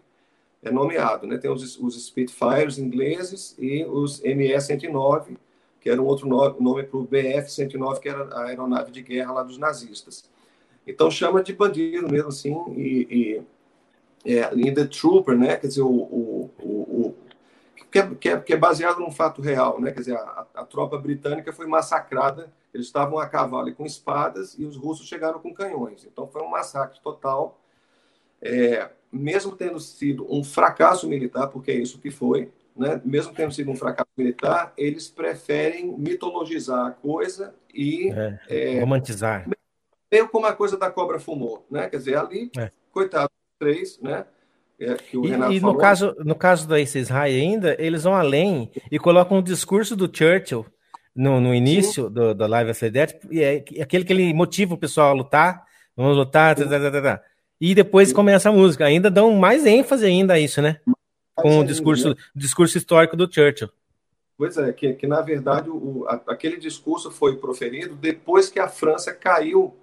[0.63, 1.37] é nomeado, né?
[1.37, 5.37] Tem os, os Spitfires ingleses e os ME-109,
[5.79, 9.33] que era um outro nome, nome para o BF-109, que era a aeronave de guerra
[9.33, 10.27] lá dos nazistas.
[10.87, 13.43] Então chama de bandido mesmo assim, e,
[14.25, 15.57] e é, in the Trooper, né?
[15.57, 17.15] Quer dizer, o, o, o,
[17.95, 17.99] que
[18.29, 19.91] é, que, é, é baseado num fato real, né?
[19.91, 24.57] Quer dizer, a, a tropa britânica foi massacrada, eles estavam a cavalo e com espadas,
[24.57, 26.05] e os russos chegaram com canhões.
[26.05, 27.61] Então foi um massacre total.
[28.41, 32.99] É, mesmo tendo sido um fracasso militar, porque é isso que foi, né?
[33.05, 39.47] mesmo tendo sido um fracasso militar, eles preferem mitologizar a coisa e é, é, romantizar.
[40.11, 41.89] Meio como a coisa da cobra fumou, né?
[41.89, 42.71] Quer dizer, ali, é.
[42.91, 44.25] coitado, três, né?
[44.79, 48.99] É, e, e no, caso, no caso da Isis High ainda, eles vão além e
[48.99, 50.65] colocam o discurso do Churchill
[51.15, 55.11] no, no início do, da Live Acedete, e é aquele que ele motiva o pessoal
[55.11, 55.63] a lutar,
[55.95, 57.21] vamos lutar, tá, tá, tá, tá.
[57.59, 58.15] e depois Sim.
[58.15, 58.85] começa a música.
[58.85, 60.81] Ainda dão mais ênfase ainda a isso, né?
[61.33, 62.15] Com o discurso, né?
[62.35, 63.69] discurso histórico do Churchill.
[64.37, 68.67] Pois é, que, que na verdade o, a, aquele discurso foi proferido depois que a
[68.67, 69.73] França caiu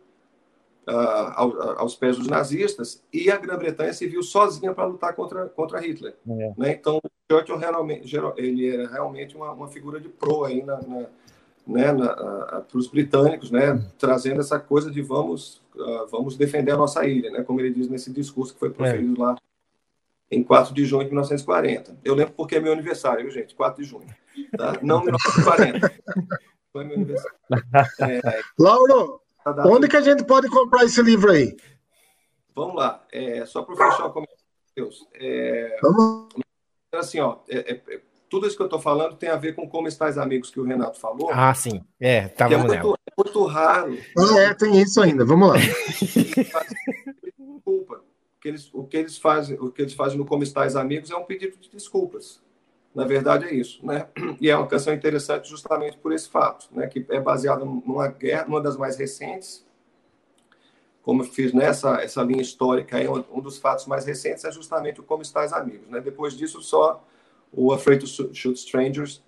[0.89, 5.81] uh, aos pés dos nazistas e a Grã-Bretanha se viu sozinha para lutar contra, contra
[5.81, 6.17] Hitler.
[6.29, 6.53] É.
[6.57, 6.73] Né?
[6.73, 7.01] Então,
[7.31, 11.07] Churchill realmente, ele era realmente uma, uma figura de pro aí na, na
[11.67, 17.07] né, para os britânicos, né, trazendo essa coisa de vamos, uh, vamos defender a nossa
[17.07, 19.27] ilha, né, como ele diz nesse discurso que foi proferido é.
[19.27, 19.37] lá
[20.31, 21.99] em 4 de junho de 1940.
[22.05, 23.55] Eu lembro porque é meu aniversário, viu, gente?
[23.55, 24.07] 4 de junho.
[24.57, 24.79] Tá?
[24.83, 25.93] Não 1940.
[26.73, 27.39] Foi meu aniversário.
[28.01, 29.21] É, Lauro,
[29.67, 31.57] Onde que a gente pode comprar esse livro aí?
[32.55, 33.05] Vamos lá.
[33.11, 34.43] É, só para fechar o comentário,
[34.77, 35.07] Deus.
[35.15, 36.29] É, Vamos.
[36.95, 39.89] Assim, ó, é, é, tudo isso que eu estou falando tem a ver com como
[39.89, 41.31] estáis amigos que o Renato falou.
[41.33, 41.83] Ah, sim.
[41.99, 43.99] É, tá é muito, é muito raro.
[44.19, 45.25] Ah, é, tem isso ainda.
[45.25, 45.55] Vamos lá.
[47.39, 47.95] Desculpa.
[47.97, 51.11] O que eles, o que eles fazem, o que eles fazem no Como Estais Amigos
[51.11, 52.43] é um pedido de desculpas.
[52.95, 54.07] Na verdade é isso, né?
[54.41, 56.87] E é uma canção interessante justamente por esse fato, né?
[56.87, 59.65] Que é baseada numa guerra, uma das mais recentes.
[61.03, 65.01] Como eu fiz nessa essa linha histórica, aí, um dos fatos mais recentes é justamente
[65.01, 66.01] o Como Estás Amigos, né?
[66.01, 67.03] Depois disso só
[67.51, 69.23] o Afraid to Shoot Strangers,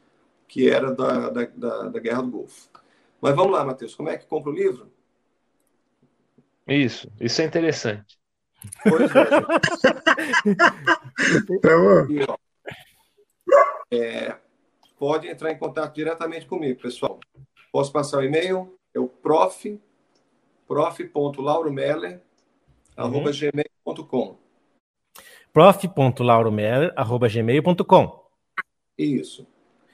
[0.46, 2.68] que era da, da, da, da Guerra do Golfo.
[3.20, 4.92] Mas vamos lá, Matheus, como é que compra o livro?
[6.66, 8.18] Isso, isso é interessante.
[8.82, 9.24] Pois é.
[11.60, 11.70] Tá
[12.10, 12.36] e, ó,
[13.90, 14.36] é,
[14.98, 17.18] pode entrar em contato diretamente comigo, pessoal.
[17.72, 18.76] Posso passar o e-mail?
[18.94, 19.80] É o prof,
[20.66, 22.22] prof.lauromeller,
[22.96, 23.50] arroba uhum.
[23.84, 24.38] gmail.com.
[25.52, 28.24] prof.lauromeller, arroba gmail.com.
[28.96, 29.46] Isso.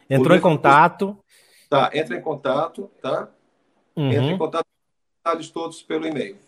[0.08, 1.18] Entrou em contato.
[1.68, 3.30] Tá, entra em contato, tá?
[3.96, 4.10] Uhum.
[4.10, 4.66] Entra em contato
[5.22, 6.38] detalhes todos pelo e-mail.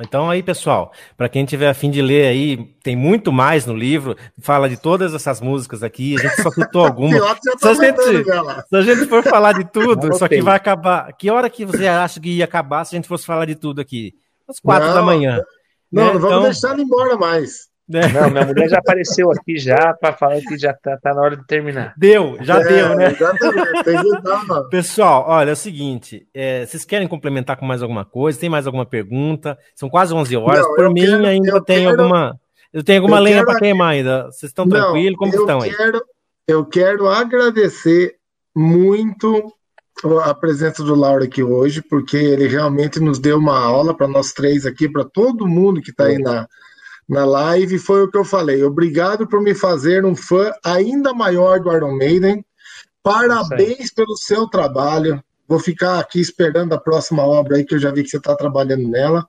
[0.00, 3.74] Então aí, pessoal, para quem tiver a fim de ler aí, tem muito mais no
[3.74, 7.20] livro, fala de todas essas músicas aqui, a gente só citou algumas.
[7.58, 8.24] se, a gente,
[8.68, 11.12] se a gente for falar de tudo, isso aqui vai acabar.
[11.14, 13.80] Que hora que você acha que ia acabar se a gente fosse falar de tudo
[13.80, 14.14] aqui?
[14.48, 15.40] Às quatro não, da manhã.
[15.90, 16.12] Não, né?
[16.12, 16.42] não vamos então...
[16.44, 17.68] deixar ele embora mais.
[17.90, 18.12] É.
[18.12, 21.36] Não, minha mulher já apareceu aqui já para falar que já tá, tá, na hora
[21.36, 21.94] de terminar.
[21.96, 23.16] Deu, já é, deu, né?
[24.70, 28.38] Pessoal, olha, é o seguinte, é, vocês querem complementar com mais alguma coisa?
[28.38, 29.56] Tem mais alguma pergunta?
[29.74, 30.66] São quase 11 horas.
[30.66, 32.38] Não, Por mim, quero, ainda tem quero, alguma.
[32.70, 34.26] Eu tenho alguma lenha para queimar ainda.
[34.26, 35.18] Vocês estão tranquilos?
[35.18, 35.74] Como estão aí?
[35.74, 36.02] Quero,
[36.46, 38.16] eu quero agradecer
[38.54, 39.50] muito
[40.24, 44.32] a presença do Lauro aqui hoje, porque ele realmente nos deu uma aula para nós
[44.32, 46.46] três aqui, para todo mundo que está aí na
[47.08, 48.62] na live foi o que eu falei.
[48.62, 52.44] Obrigado por me fazer um fã ainda maior do Iron Maiden.
[53.02, 55.22] Parabéns pelo seu trabalho.
[55.48, 58.36] Vou ficar aqui esperando a próxima obra aí, que eu já vi que você está
[58.36, 59.26] trabalhando nela.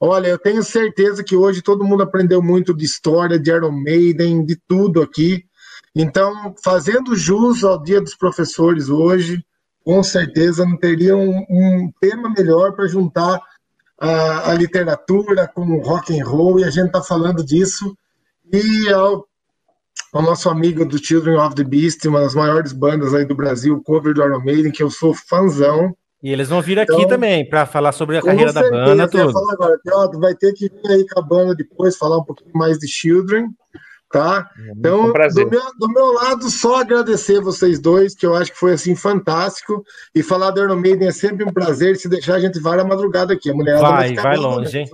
[0.00, 4.44] Olha, eu tenho certeza que hoje todo mundo aprendeu muito de história, de Iron Maiden,
[4.44, 5.44] de tudo aqui.
[5.94, 9.44] Então, fazendo jus ao Dia dos Professores hoje,
[9.84, 13.38] com certeza não teria um, um tema melhor para juntar
[14.02, 17.96] a, a, literatura com o rock and roll e a gente está falando disso
[18.52, 19.24] e ao,
[20.12, 23.80] ao, nosso amigo do Children of the Beast, uma das maiores bandas aí do Brasil,
[23.84, 25.94] cover do Iron Maiden, que eu sou fãzão.
[26.20, 29.08] E eles vão vir aqui então, também para falar sobre a carreira certeza, da banda,
[29.08, 29.38] tudo.
[29.52, 32.88] Agora, vai ter que vir aí com a banda depois falar um pouquinho mais de
[32.88, 33.46] Children.
[34.12, 34.46] Tá?
[34.58, 38.58] É então, do meu, do meu, lado, só agradecer vocês dois, que eu acho que
[38.58, 39.82] foi assim fantástico.
[40.14, 41.96] E falar do Iron Maiden é sempre um prazer.
[41.96, 43.50] Se deixar, a gente vai a madrugada aqui.
[43.50, 44.90] A mulher vai, vai, vai longe, hein?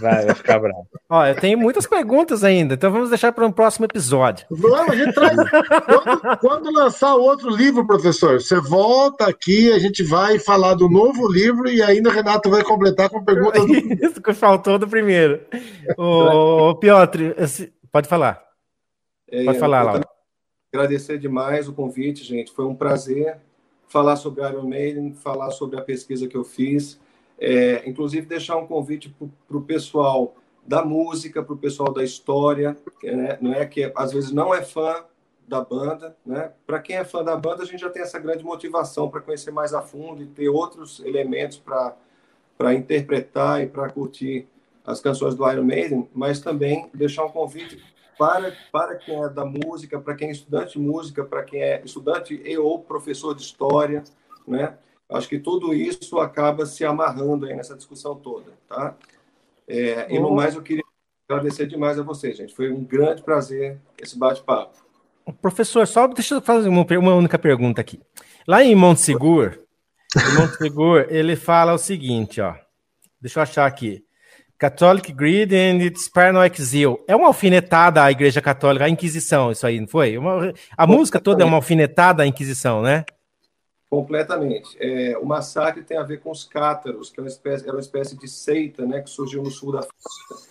[0.00, 0.86] Vai, vai ficar bravo.
[1.08, 4.46] Ó, eu tenho muitas perguntas ainda, então vamos deixar para um próximo episódio.
[4.50, 5.36] Vamos, a gente traz.
[5.86, 11.30] quando, quando, lançar outro livro, professor, você volta aqui, a gente vai falar do novo
[11.30, 13.64] livro e ainda o Renato vai completar com perguntas.
[13.64, 13.74] Do...
[14.04, 15.40] Isso que faltou do primeiro.
[15.96, 17.34] Ô, Piotr,
[17.92, 18.44] Pode falar.
[19.28, 20.08] É, Pode falar, Laura.
[20.72, 22.52] Agradecer demais o convite, gente.
[22.52, 23.38] Foi um prazer
[23.88, 27.00] falar sobre Iron Maiden, falar sobre a pesquisa que eu fiz.
[27.38, 29.14] É, inclusive, deixar um convite
[29.48, 33.90] para o pessoal da música, para o pessoal da história, que, né, não é que
[33.96, 35.04] às vezes não é fã
[35.48, 36.52] da banda, né?
[36.64, 39.50] Para quem é fã da banda, a gente já tem essa grande motivação para conhecer
[39.50, 41.96] mais a fundo e ter outros elementos para
[42.56, 44.46] para interpretar e para curtir
[44.90, 47.82] as canções do Iron Maiden, mas também deixar um convite
[48.18, 51.80] para, para quem é da música, para quem é estudante de música, para quem é
[51.84, 54.04] estudante e ou professor de história,
[54.46, 54.76] né?
[55.08, 58.94] Acho que tudo isso acaba se amarrando aí nessa discussão toda, tá?
[59.66, 60.84] É, e no mais, eu queria
[61.28, 62.54] agradecer demais a vocês, gente.
[62.54, 64.78] Foi um grande prazer esse bate-papo.
[65.40, 68.00] Professor, só deixa eu fazer uma, uma única pergunta aqui.
[68.46, 69.58] Lá em Montsegur,
[70.16, 72.54] em Montsegur, ele fala o seguinte, ó.
[73.20, 74.04] Deixa eu achar aqui.
[74.60, 77.02] Catholic Greed and its Paranoid Zeal.
[77.08, 80.18] É uma alfinetada à Igreja Católica, a Inquisição, isso aí, não foi?
[80.18, 83.06] Uma, a música toda é uma alfinetada à Inquisição, né?
[83.88, 84.76] Completamente.
[84.78, 87.80] É, o massacre tem a ver com os cátaros, que é uma espécie, era uma
[87.80, 90.50] espécie de seita né, que surgiu no sul da França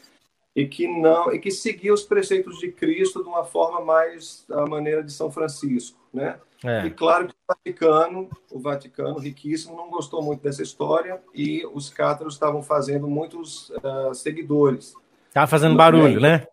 [0.56, 4.66] e que não e que seguia os preceitos de Cristo de uma forma mais a
[4.66, 6.40] maneira de São Francisco, né?
[6.64, 6.86] É.
[6.86, 11.90] E claro que o Vaticano, o Vaticano riquíssimo, não gostou muito dessa história e os
[11.90, 14.94] cátaros estavam fazendo muitos uh, seguidores.
[15.28, 16.48] Estava fazendo barulho, né?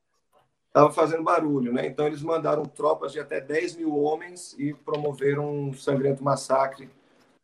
[0.69, 1.87] Estava fazendo barulho, né?
[1.87, 6.89] Então eles mandaram tropas de até 10 mil homens e promoveram um sangrento massacre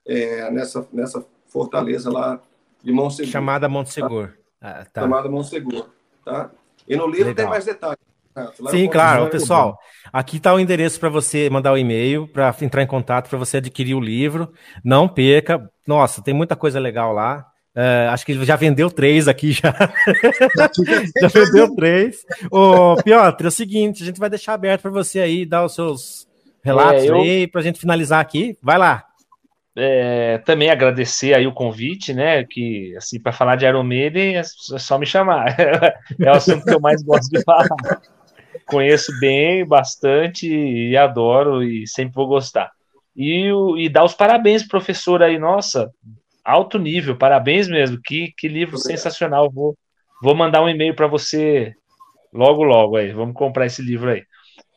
[0.07, 2.41] é, nessa, nessa fortaleza lá
[2.83, 3.33] de Monsegur.
[3.33, 4.29] Chamada Monsegur.
[4.29, 4.37] Tá?
[4.61, 5.01] Ah, tá.
[5.01, 5.89] Chamada Monsegur,
[6.25, 6.51] tá?
[6.87, 7.35] E no livro Legal.
[7.35, 8.12] tem mais detalhes.
[8.71, 9.79] Sim, claro, pessoal.
[10.13, 13.39] Aqui está o endereço para você mandar o um e-mail, para entrar em contato, para
[13.39, 14.53] você adquirir o livro.
[14.85, 15.71] Não perca.
[15.87, 17.47] Nossa, tem muita coisa legal lá.
[17.75, 19.75] Uh, acho que ele já vendeu três aqui já.
[21.21, 22.19] já vendeu três.
[22.51, 25.75] Ô, Piotr, é o seguinte, a gente vai deixar aberto para você aí dar os
[25.75, 26.29] seus
[26.63, 27.17] relatos é, eu...
[27.17, 28.57] aí para a gente finalizar aqui.
[28.63, 29.05] Vai lá.
[29.75, 32.45] É, também agradecer aí o convite, né?
[32.45, 35.57] Que assim para falar de Iron Maiden é só me chamar.
[36.21, 37.69] é o assunto que eu mais gosto de falar
[38.73, 42.73] conheço bem, bastante e adoro e sempre vou gostar.
[43.15, 45.93] E, e dar os parabéns, professor, aí, nossa,
[46.45, 48.97] alto nível, parabéns mesmo, que, que livro Obrigado.
[48.97, 49.51] sensacional.
[49.51, 49.77] Vou,
[50.23, 51.75] vou mandar um e-mail para você
[52.33, 54.23] logo, logo aí, vamos comprar esse livro aí.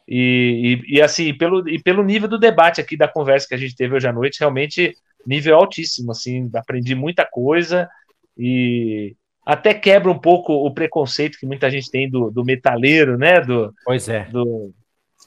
[0.07, 3.57] E, e, e, assim, pelo, e pelo nível do debate aqui da conversa que a
[3.57, 4.93] gente teve hoje à noite, realmente
[5.25, 7.89] nível altíssimo, assim, aprendi muita coisa
[8.37, 9.15] e,
[9.45, 13.39] até quebra um pouco o preconceito que muita gente tem do, do metaleiro, né?
[13.39, 14.23] Do, pois é.
[14.25, 14.73] Do,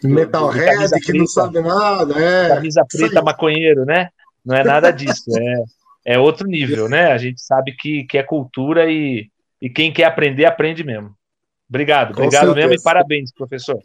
[0.02, 2.48] do Metalhead que preta, não sabe nada, é.
[2.48, 4.08] Camisa preta maconheiro, né?
[4.44, 7.12] Não é nada disso, é, é outro nível, né?
[7.12, 9.28] A gente sabe que, que é cultura e,
[9.60, 11.14] e quem quer aprender, aprende mesmo.
[11.68, 13.78] Obrigado, obrigado mesmo e parabéns, professor.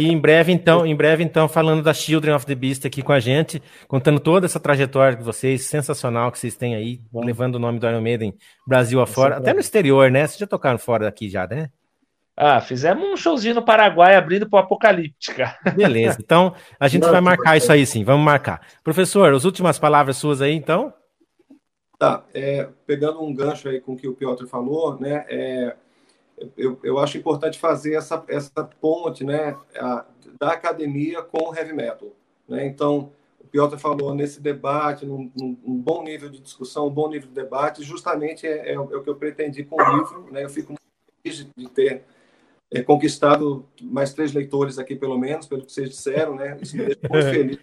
[0.00, 3.12] E em breve, então, em breve, então, falando da Children of the Beast aqui com
[3.12, 7.24] a gente, contando toda essa trajetória de vocês, sensacional que vocês têm aí, Bom.
[7.24, 8.34] levando o nome do Iron Maiden
[8.66, 10.26] Brasil afora, até no exterior, né?
[10.26, 11.70] Vocês já tocaram fora daqui já, né?
[12.36, 15.56] Ah, fizemos um showzinho no Paraguai abrindo para o Apocalíptica.
[15.74, 18.60] Beleza, então a gente Não, vai marcar isso aí sim, vamos marcar.
[18.82, 20.92] Professor, as últimas palavras suas aí, então?
[21.98, 25.24] Tá, é, pegando um gancho aí com o que o Piotr falou, né?
[25.28, 25.76] É,
[26.56, 30.04] eu, eu acho importante fazer essa, essa ponte né, a,
[30.38, 32.10] da academia com o heavy metal.
[32.48, 32.66] Né?
[32.66, 37.28] Então, o Piotr falou nesse debate, num, num, bom nível de discussão, um bom nível
[37.28, 40.28] de debate, justamente é, é, é o que eu pretendi com o livro.
[40.30, 40.44] Né?
[40.44, 40.82] Eu fico muito
[41.22, 42.04] feliz de ter
[42.70, 46.36] é, conquistado mais três leitores aqui, pelo menos, pelo que vocês disseram.
[46.36, 46.56] Né?
[46.60, 47.58] Isso me deixa muito feliz,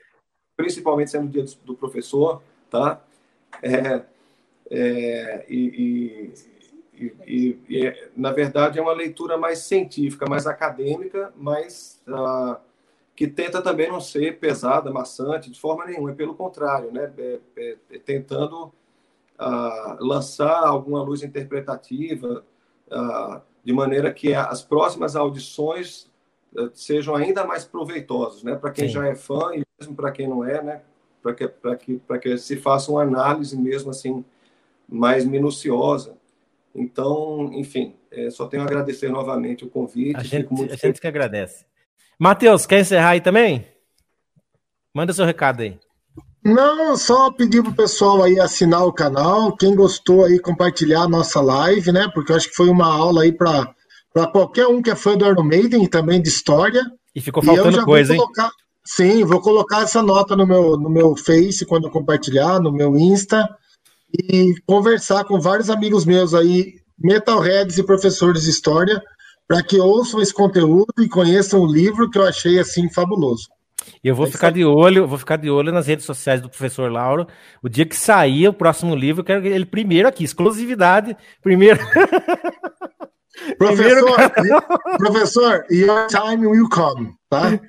[0.57, 2.41] principalmente sendo o dia do, do professor.
[2.69, 3.01] Tá?
[3.61, 4.03] É,
[4.69, 6.54] é, e, e
[6.97, 12.57] e, e, e, na verdade, é uma leitura mais científica, mais acadêmica, mas uh,
[13.15, 17.11] que tenta também não ser pesada, maçante, de forma nenhuma, é pelo contrário, né?
[17.17, 18.65] É, é, é tentando
[19.39, 22.43] uh, lançar alguma luz interpretativa,
[22.91, 26.11] uh, de maneira que as próximas audições
[26.55, 28.55] uh, sejam ainda mais proveitosas, né?
[28.55, 28.93] Para quem Sim.
[28.95, 30.81] já é fã e mesmo para quem não é, né?
[31.21, 31.47] Para que,
[31.79, 34.23] que, que se faça uma análise mesmo assim
[34.87, 36.15] mais minuciosa.
[36.75, 40.17] Então, enfim, é, só tenho a agradecer novamente o convite.
[40.17, 41.65] A gente, a gente que agradece.
[42.19, 43.65] Matheus, quer encerrar aí também?
[44.93, 45.79] Manda seu recado aí.
[46.43, 51.41] Não, só pedir pro pessoal aí assinar o canal, quem gostou aí compartilhar a nossa
[51.41, 52.07] live, né?
[52.13, 53.73] Porque eu acho que foi uma aula aí para
[54.31, 56.83] qualquer um que é fã do Iron Maiden e também de história.
[57.15, 58.51] E ficou faltando e coisa, colocar, hein?
[58.85, 62.95] Sim, vou colocar essa nota no meu, no meu Face quando eu compartilhar, no meu
[62.95, 63.49] Insta,
[64.23, 69.01] e conversar com vários amigos meus aí, metalheads e professores de história,
[69.47, 73.47] para que ouçam esse conteúdo e conheçam o livro que eu achei assim fabuloso.
[74.03, 76.91] Eu vou é ficar de olho, vou ficar de olho nas redes sociais do professor
[76.91, 77.27] Lauro.
[77.61, 81.79] O dia que sair o próximo livro, eu quero ele primeiro aqui, exclusividade, primeiro.
[83.57, 84.31] Professor,
[84.97, 87.59] professor, your time will come, tá?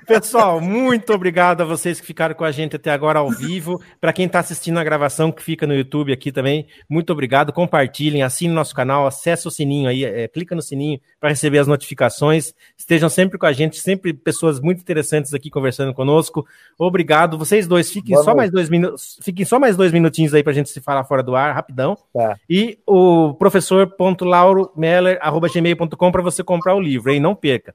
[0.06, 3.80] Pessoal, muito obrigado a vocês que ficaram com a gente até agora ao vivo.
[4.00, 7.52] Para quem está assistindo a gravação que fica no YouTube aqui também, muito obrigado.
[7.52, 11.66] Compartilhem, assinem nosso canal, acesse o sininho aí, é, clica no sininho para receber as
[11.66, 12.54] notificações.
[12.76, 16.46] Estejam sempre com a gente, sempre pessoas muito interessantes aqui conversando conosco.
[16.78, 17.38] Obrigado.
[17.38, 18.38] Vocês dois fiquem Boa só noite.
[18.38, 21.22] mais dois minutos, fiquem só mais dois minutinhos aí para a gente se falar fora
[21.22, 21.96] do ar, rapidão.
[22.12, 22.36] Tá.
[22.48, 27.20] E o professor lauro.meller.gmail.com para você comprar o livro, hein?
[27.20, 27.74] Não perca.